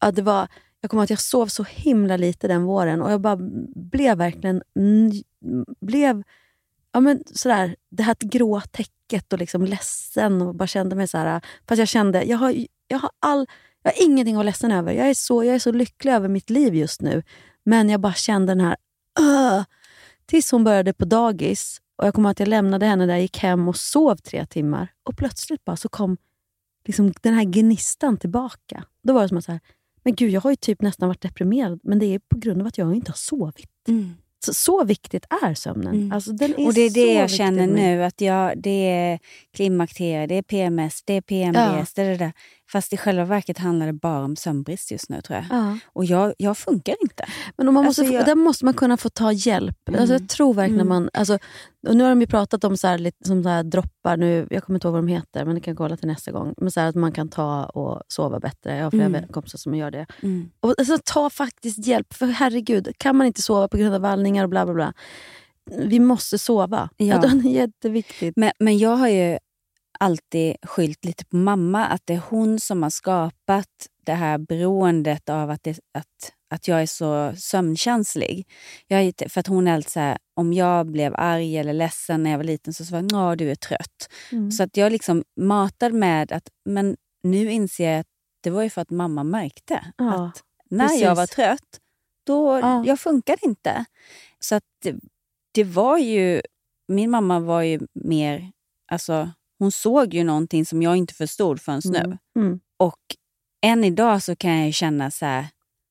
Ja, 0.00 0.10
det 0.12 0.22
var, 0.22 0.48
jag 0.80 0.90
kommer 0.90 1.00
ihåg 1.00 1.04
att 1.04 1.10
jag 1.10 1.20
sov 1.20 1.46
så 1.46 1.62
himla 1.62 2.16
lite 2.16 2.48
den 2.48 2.64
våren 2.64 3.02
och 3.02 3.12
jag 3.12 3.20
bara 3.20 3.36
blev 3.74 4.18
verkligen... 4.18 4.62
Blev 5.80 6.22
ja, 6.92 7.00
men 7.00 7.22
sådär, 7.26 7.76
det 7.90 8.02
här 8.02 8.16
grå 8.20 8.60
täcket 8.60 9.32
och 9.32 9.38
liksom 9.38 9.64
ledsen 9.64 10.42
och 10.42 10.54
bara 10.54 10.66
kände 10.66 10.96
mig 10.96 11.08
så 11.08 11.18
här. 11.18 11.40
Fast 11.68 11.78
jag 11.78 11.88
kände, 11.88 12.22
jag 12.24 12.38
har, 12.38 12.54
jag 12.88 12.98
har, 12.98 13.10
all, 13.20 13.46
jag 13.82 13.90
har 13.90 14.02
ingenting 14.04 14.34
att 14.34 14.38
vara 14.38 14.46
ledsen 14.46 14.72
över. 14.72 14.92
Jag 14.92 15.08
är, 15.08 15.14
så, 15.14 15.44
jag 15.44 15.54
är 15.54 15.58
så 15.58 15.72
lycklig 15.72 16.12
över 16.12 16.28
mitt 16.28 16.50
liv 16.50 16.74
just 16.74 17.02
nu. 17.02 17.22
Men 17.64 17.88
jag 17.88 18.00
bara 18.00 18.14
kände 18.14 18.50
den 18.54 18.60
här... 18.60 18.76
Uh, 19.20 19.64
tills 20.26 20.50
hon 20.50 20.64
började 20.64 20.92
på 20.92 21.04
dagis. 21.04 21.80
Och 21.96 22.06
Jag 22.06 22.14
kommer 22.14 22.28
ihåg 22.28 22.32
att 22.32 22.40
jag 22.40 22.48
lämnade 22.48 22.86
henne 22.86 23.06
där, 23.06 23.16
gick 23.16 23.38
hem 23.38 23.68
och 23.68 23.76
sov 23.76 24.16
tre 24.16 24.46
timmar. 24.46 24.88
Och 25.02 25.16
plötsligt 25.16 25.64
bara 25.64 25.76
så 25.76 25.88
kom 25.88 26.16
liksom 26.84 27.12
den 27.22 27.34
här 27.34 27.44
gnistan 27.44 28.16
tillbaka. 28.16 28.84
Då 29.02 29.12
var 29.12 29.22
det 29.22 29.28
som 29.28 29.38
att 29.38 29.44
så 29.44 29.52
här, 29.52 29.60
men 30.02 30.14
gud, 30.14 30.30
jag 30.30 30.40
har 30.40 30.50
ju 30.50 30.56
typ 30.56 30.82
nästan 30.82 31.08
varit 31.08 31.20
deprimerad, 31.22 31.80
men 31.82 31.98
det 31.98 32.06
är 32.06 32.18
på 32.18 32.38
grund 32.38 32.60
av 32.60 32.66
att 32.66 32.78
jag 32.78 32.94
inte 32.94 33.10
har 33.10 33.16
sovit. 33.16 33.70
Så, 34.46 34.54
så 34.54 34.84
viktigt 34.84 35.26
är 35.44 35.54
sömnen. 35.54 36.12
Alltså, 36.12 36.32
den 36.32 36.50
är 36.50 36.54
Mm. 36.54 36.66
och 36.66 36.74
det 36.74 36.80
är 36.80 36.90
det 36.90 37.12
jag 37.12 37.30
känner 37.30 37.66
nu, 37.66 38.04
att 38.04 38.20
jag, 38.20 38.58
det 38.58 38.88
är 38.88 39.18
klimakterie, 39.56 40.26
det 40.26 40.34
är 40.34 40.42
PMS, 40.42 41.02
det 41.04 41.14
är 41.14 41.20
PMDS, 41.20 41.94
det 41.94 42.02
är 42.02 42.10
det 42.10 42.16
där. 42.16 42.32
Fast 42.74 42.92
i 42.92 42.96
själva 42.96 43.24
verket 43.24 43.58
handlar 43.58 43.86
det 43.86 43.92
bara 43.92 44.24
om 44.24 44.36
sömnbrist 44.36 44.90
just 44.90 45.08
nu 45.10 45.20
tror 45.20 45.36
jag. 45.38 45.46
Ja. 45.60 45.78
Och 45.92 46.04
jag, 46.04 46.34
jag 46.38 46.58
funkar 46.58 46.96
inte. 47.02 47.24
Men 47.56 47.66
man 47.74 47.76
Alltså, 47.86 48.02
måste, 48.02 48.12
få- 48.12 48.18
jag- 48.18 48.26
där 48.26 48.34
måste 48.34 48.64
man 48.64 48.74
kunna 48.74 48.96
få 48.96 49.08
ta 49.08 49.32
hjälp. 49.32 49.76
Alltså, 49.98 50.12
jag 50.14 50.28
tror 50.28 50.54
verkligen 50.54 50.80
Mm. 50.80 50.88
man... 50.88 51.10
Alltså, 51.12 51.38
och 51.88 51.96
nu 51.96 52.02
har 52.02 52.10
de 52.10 52.20
ju 52.20 52.26
pratat 52.26 52.64
om 52.64 52.76
så 52.76 52.86
här, 52.88 52.98
lite, 52.98 53.28
som 53.28 53.42
så 53.42 53.48
här 53.48 53.62
droppar, 53.62 54.16
nu, 54.16 54.46
jag 54.50 54.62
kommer 54.64 54.76
inte 54.76 54.86
ihåg 54.86 54.92
vad 54.92 55.02
de 55.02 55.08
heter, 55.08 55.44
men 55.44 55.54
det 55.54 55.60
kan 55.60 55.72
jag 55.72 55.78
kolla 55.78 55.96
till 55.96 56.08
nästa 56.08 56.32
gång. 56.32 56.54
Men 56.56 56.70
så 56.70 56.80
här, 56.80 56.88
att 56.88 56.94
man 56.94 57.12
kan 57.12 57.28
ta 57.28 57.64
och 57.64 58.02
sova 58.08 58.40
bättre. 58.40 58.76
Jag 58.76 58.84
har 58.84 58.90
flera 58.90 59.04
Mm. 59.06 59.28
kompisar 59.28 59.58
som 59.58 59.74
gör 59.74 59.90
det. 59.90 60.06
Mm. 60.22 60.50
Och, 60.60 60.74
alltså, 60.78 60.98
ta 61.04 61.30
faktiskt 61.30 61.86
hjälp, 61.86 62.14
för 62.14 62.26
herregud, 62.26 62.88
kan 62.98 63.16
man 63.16 63.26
inte 63.26 63.42
sova 63.42 63.68
på 63.68 63.76
grund 63.76 63.94
av 63.94 64.00
vallningar 64.00 64.44
och 64.44 64.50
bla 64.50 64.64
bla 64.64 64.74
bla. 64.74 64.92
Vi 65.78 66.00
måste 66.00 66.38
sova. 66.38 66.88
Ja. 66.96 67.06
Ja. 67.06 67.20
Det 67.42 67.48
är 67.48 67.52
jätteviktigt. 67.52 68.36
Men, 68.36 68.50
men 68.58 68.78
jag 68.78 68.96
har 68.96 69.08
ju 69.08 69.38
alltid 69.98 70.56
skyllt 70.62 71.04
lite 71.04 71.24
på 71.24 71.36
mamma, 71.36 71.86
att 71.86 72.02
det 72.04 72.14
är 72.14 72.22
hon 72.30 72.60
som 72.60 72.82
har 72.82 72.90
skapat 72.90 73.68
det 74.06 74.12
här 74.12 74.38
beroendet 74.38 75.28
av 75.28 75.50
att, 75.50 75.62
det, 75.62 75.78
att, 75.98 76.32
att 76.50 76.68
jag 76.68 76.82
är 76.82 76.86
så 76.86 77.32
sömnkänslig. 77.36 78.48
Jag 78.86 79.12
för 79.28 79.40
att 79.40 79.46
hon 79.46 79.68
är 79.68 79.74
alltid 79.74 79.92
så 79.92 80.00
här, 80.00 80.18
om 80.34 80.52
jag 80.52 80.86
blev 80.86 81.14
arg 81.16 81.58
eller 81.58 81.72
ledsen 81.72 82.22
när 82.22 82.30
jag 82.30 82.38
var 82.38 82.44
liten 82.44 82.74
så 82.74 82.84
sa 82.84 82.96
hon 82.96 83.08
ja 83.12 83.36
du 83.36 83.50
är 83.50 83.54
trött. 83.54 84.08
Mm. 84.32 84.50
Så 84.50 84.62
att 84.62 84.76
jag 84.76 84.92
liksom 84.92 85.24
matad 85.40 85.92
med 85.92 86.32
att, 86.32 86.48
men 86.64 86.96
nu 87.22 87.50
inser 87.52 87.90
jag 87.90 88.00
att 88.00 88.06
det 88.42 88.50
var 88.50 88.62
ju 88.62 88.70
för 88.70 88.80
att 88.82 88.90
mamma 88.90 89.24
märkte 89.24 89.92
Ja, 89.96 90.26
att 90.26 90.42
när 90.70 90.84
jag 90.84 90.90
precis. 90.90 91.16
var 91.16 91.26
trött, 91.26 91.80
då 92.26 92.58
Ja. 92.58 92.84
jag 92.86 93.00
funkar 93.00 93.36
inte. 93.42 93.84
Så 94.40 94.54
att 94.54 94.64
det, 94.82 94.94
det 95.52 95.64
var 95.64 95.98
ju, 95.98 96.42
min 96.88 97.10
mamma 97.10 97.40
var 97.40 97.62
ju 97.62 97.80
mer, 97.94 98.52
alltså 98.92 99.30
hon 99.58 99.72
såg 99.72 100.14
ju 100.14 100.24
någonting 100.24 100.66
som 100.66 100.82
jag 100.82 100.96
inte 100.96 101.14
förstod 101.14 101.60
förrän 101.60 101.80
nu. 101.84 101.98
Mm. 101.98 102.18
Mm. 102.36 102.60
Och 102.76 103.00
än 103.62 103.84
idag 103.84 104.22
så 104.22 104.36
kan 104.36 104.64
jag 104.64 104.74
känna 104.74 105.10
så 105.10 105.26
här, 105.26 105.46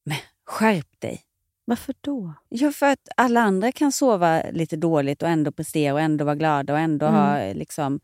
men 0.06 0.18
skärp 0.46 1.00
dig. 1.00 1.22
Varför 1.66 1.96
då? 2.02 2.34
Ja, 2.50 2.72
för 2.72 2.86
att 2.86 3.08
alla 3.18 3.42
andra 3.42 3.72
kan 3.72 3.92
sova 3.92 4.44
lite 4.52 4.76
dåligt 4.76 5.22
och 5.24 5.30
ändå 5.30 5.52
prestera 5.52 5.94
och 5.94 6.02
ändå 6.02 6.26
vara 6.26 6.36
glada 6.36 6.74
och 6.74 6.80
ändå 6.80 7.06
Mm. 7.06 7.20
ha 7.22 7.54
liksom... 7.54 8.00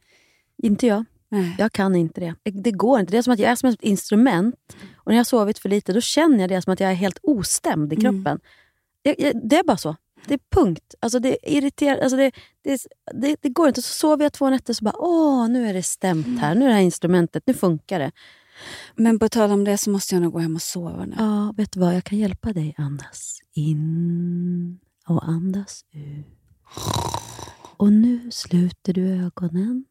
Inte 0.64 0.88
jag. 0.88 1.06
Nej. 1.30 1.56
Jag 1.58 1.72
kan 1.72 1.96
inte 1.96 2.22
det. 2.22 2.36
Det- 2.52 2.72
går 2.72 3.00
inte. 3.00 3.12
Det 3.12 3.18
är 3.18 3.22
som 3.22 3.34
att 3.34 3.40
jag 3.40 3.52
är 3.52 3.56
som 3.56 3.70
ett 3.70 3.82
instrument. 3.84 4.56
Och 4.96 5.06
när 5.08 5.14
jag 5.14 5.20
har 5.20 5.24
sovit 5.24 5.60
för 5.60 5.70
lite, 5.70 5.94
då 5.94 6.02
känner 6.02 6.40
jag 6.40 6.50
det 6.50 6.62
som 6.62 6.74
att 6.74 6.80
jag 6.80 6.90
är 6.92 6.96
helt 6.96 7.20
ostämd 7.24 7.94
i 7.94 7.96
Mm. 7.96 8.14
kroppen. 8.24 8.40
Jag, 9.04 9.16
jag, 9.20 9.50
det 9.50 9.58
är 9.58 9.64
bara 9.64 9.78
så. 9.78 9.96
Det 10.28 10.34
är 10.34 10.40
punkt. 10.50 10.96
Alltså 11.00 11.20
det 11.20 11.38
irriterar... 11.44 11.98
Alltså 12.02 12.18
det, 12.18 12.32
det, 12.64 12.88
det, 13.14 13.36
det 13.42 13.50
går 13.50 13.68
inte. 13.68 13.82
Så 13.82 13.94
sover 13.94 14.26
jag 14.26 14.34
två 14.34 14.50
nätter 14.50 14.74
så 14.74 14.84
bara, 14.84 14.96
åh, 14.98 15.50
nu 15.50 15.70
är 15.70 15.74
det 15.74 15.84
stämt 15.84 16.40
här. 16.40 16.56
Nu 16.56 16.66
är 16.66 16.70
det 16.70 16.76
här 16.76 16.82
instrumentet. 16.82 17.44
Nu 17.46 17.54
funkar 17.54 18.00
det. 18.00 18.12
Men 18.96 19.20
på 19.20 19.30
tal 19.30 19.52
om 19.52 19.64
det 19.64 19.78
så 19.78 19.90
måste 19.90 20.16
jag 20.16 20.22
nog 20.22 20.34
gå 20.34 20.40
hem 20.40 20.56
och 20.56 20.62
sova 20.62 21.06
nu. 21.06 21.16
Ja, 21.18 21.54
vet 21.58 21.72
du 21.72 21.80
vad? 21.80 21.96
Jag 21.96 22.04
kan 22.04 22.18
hjälpa 22.18 22.54
dig. 22.54 22.76
Andas 22.78 23.40
in 23.54 24.80
och 25.08 25.28
andas 25.28 25.86
ut. 25.92 26.26
Och 27.78 27.94
nu 27.94 28.32
sluter 28.32 28.94
du 28.94 29.08
ögonen. 29.08 29.86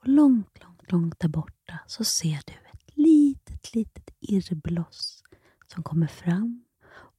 Och 0.00 0.08
långt, 0.08 0.62
långt, 0.62 0.92
långt 0.92 1.18
där 1.18 1.28
borta 1.28 1.78
så 1.86 2.04
ser 2.04 2.40
du 2.46 2.52
ett 2.52 2.96
litet, 2.96 3.74
litet 3.74 4.10
irrbloss 4.20 5.22
som 5.66 5.82
kommer 5.82 6.06
fram 6.06 6.64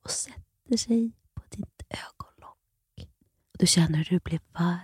och 0.03 0.11
sätter 0.11 0.77
sig 0.77 1.11
på 1.33 1.41
ditt 1.49 1.81
ögonlock. 1.89 2.57
Och 2.97 3.44
du 3.59 3.67
känner 3.67 3.97
hur 3.97 4.05
du 4.05 4.19
blir 4.23 4.39
varm 4.53 4.79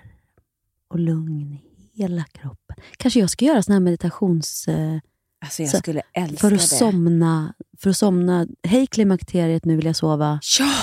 och 0.87 0.99
lugn 0.99 1.41
i 1.41 2.01
hela 2.01 2.23
kroppen. 2.23 2.75
Kanske 2.97 3.19
jag 3.19 3.29
ska 3.29 3.45
göra 3.45 3.63
sån 3.63 3.73
här 3.73 3.79
meditations... 3.79 4.67
eh, 4.67 4.99
Alltså 5.45 5.61
jag 5.61 5.71
så- 5.71 5.77
skulle 5.77 6.01
älska 6.13 6.37
för 6.37 6.47
att 6.55 6.61
det. 6.61 6.67
somna. 6.67 7.53
För 7.77 7.89
att 7.89 7.97
somna. 7.97 8.47
Hej 8.63 8.87
klimakteriet, 8.87 9.65
nu 9.65 9.75
vill 9.75 9.85
jag 9.85 9.95
sova. 9.95 10.39
Ja! 10.59 10.73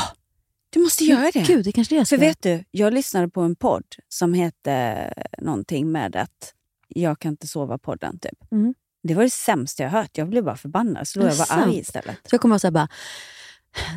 Du 0.71 0.81
måste 0.81 1.05
göra 1.05 1.31
det. 1.35 1.41
Gud, 1.47 1.65
det 1.65 1.73
kanske 1.73 1.95
det 1.95 1.99
jag 1.99 2.07
ska 2.07 2.17
För 2.17 2.21
vet 2.21 2.43
du, 2.43 2.65
jag 2.71 2.93
lyssnade 2.95 3.29
på 3.29 3.41
en 3.41 3.57
podd 3.57 3.85
som 4.09 4.35
hette 4.35 5.13
någonting 5.39 5.93
med 5.93 6.17
att 6.17 6.55
jag 6.89 7.19
kan 7.19 7.31
inte 7.31 7.47
sova 7.47 7.79
podden 7.79 8.19
typ. 8.19 8.53
Mm. 8.53 8.75
Det 9.03 9.15
var 9.15 9.23
det 9.23 9.31
sämsta 9.31 9.83
jag 9.83 9.91
hört. 9.91 10.19
Jag 10.19 10.29
blev 10.29 10.45
bara 10.45 10.57
förbannad. 10.57 11.09
Så 11.09 11.19
då 11.21 11.27
jag 11.27 11.35
var 11.35 11.45
Sant. 11.45 11.67
arg 11.67 11.79
istället. 11.79 12.17
Så 12.25 12.35
jag 12.35 12.41
kommer 12.41 12.57
att 12.57 12.61
säga 12.63 12.71
bara, 12.71 12.89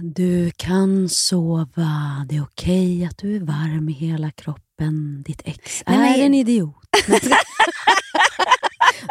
du 0.01 0.51
kan 0.57 1.09
sova. 1.09 2.26
Det 2.30 2.36
är 2.38 2.43
okej 2.43 3.05
att 3.05 3.17
du 3.17 3.36
är 3.36 3.39
varm 3.39 3.89
i 3.89 3.93
hela 3.93 4.32
kroppen. 4.32 5.24
Ditt 5.28 5.41
ex 5.45 5.84
Nej, 5.88 5.95
är 5.97 6.17
men- 6.17 6.22
en 6.26 6.34
idiot. 6.34 6.76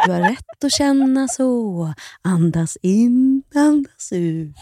Du 0.07 0.13
har 0.13 0.21
rätt 0.21 0.65
att 0.65 0.73
känna 0.73 1.29
så. 1.29 1.95
Andas 2.23 2.77
in, 2.83 3.43
andas 3.55 4.13
ut. 4.13 4.57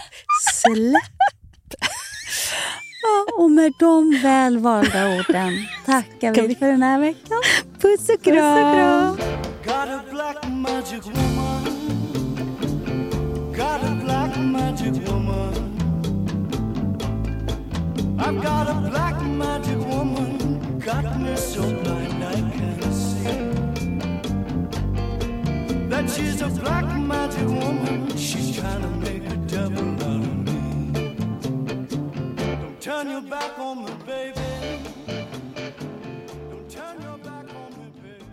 Släpp. 0.55 0.95
Ja, 3.03 3.27
och 3.45 3.51
med 3.51 3.73
de 3.81 4.21
välvalda 4.23 5.09
orden 5.19 5.53
tackar 5.87 6.49
vi 6.49 6.55
för 6.55 6.67
den 6.67 6.83
här 6.83 7.01
veckan. 7.01 7.43
Puss 7.81 8.09
och 8.09 8.25
kram! 8.25 9.17
I've 18.21 18.43
got 18.43 18.69
a 18.69 18.75
black 18.91 19.23
magic 19.23 19.79
woman. 19.79 20.79
Got 20.81 21.21
me 21.21 21.37
so 21.37 21.63
blind 21.63 22.25
I 22.25 22.35
can't 22.35 22.95
see. 22.95 23.39
That 25.89 26.11
she's 26.11 26.43
a 26.43 26.49
black 26.49 26.85
magic 26.99 27.47
woman. 27.47 28.17
She's 28.17 28.57
trying 28.57 28.83
to 28.83 28.89
make 28.89 29.25
a 29.25 29.37
devil 29.37 29.89
out 29.95 30.23
of 30.23 30.37
me. 30.47 31.15
Don't 32.61 32.81
turn 32.81 33.11
your 33.11 33.23
back 33.23 33.59
on 33.59 33.85
me, 33.85 33.93
baby. 34.07 34.41
Don't 36.51 36.71
turn 36.71 37.03
your 37.03 37.19
back 37.19 37.47
on 37.55 37.71
me, 37.79 37.87
baby. 38.03 38.25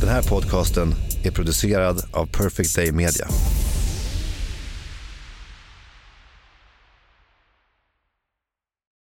Den 0.00 0.08
här 0.08 0.22
podcasten 0.22 0.94
är 1.24 1.30
producerad 1.30 2.02
av 2.12 2.26
Perfect 2.26 2.76
Day 2.76 2.92
Media. 2.92 3.26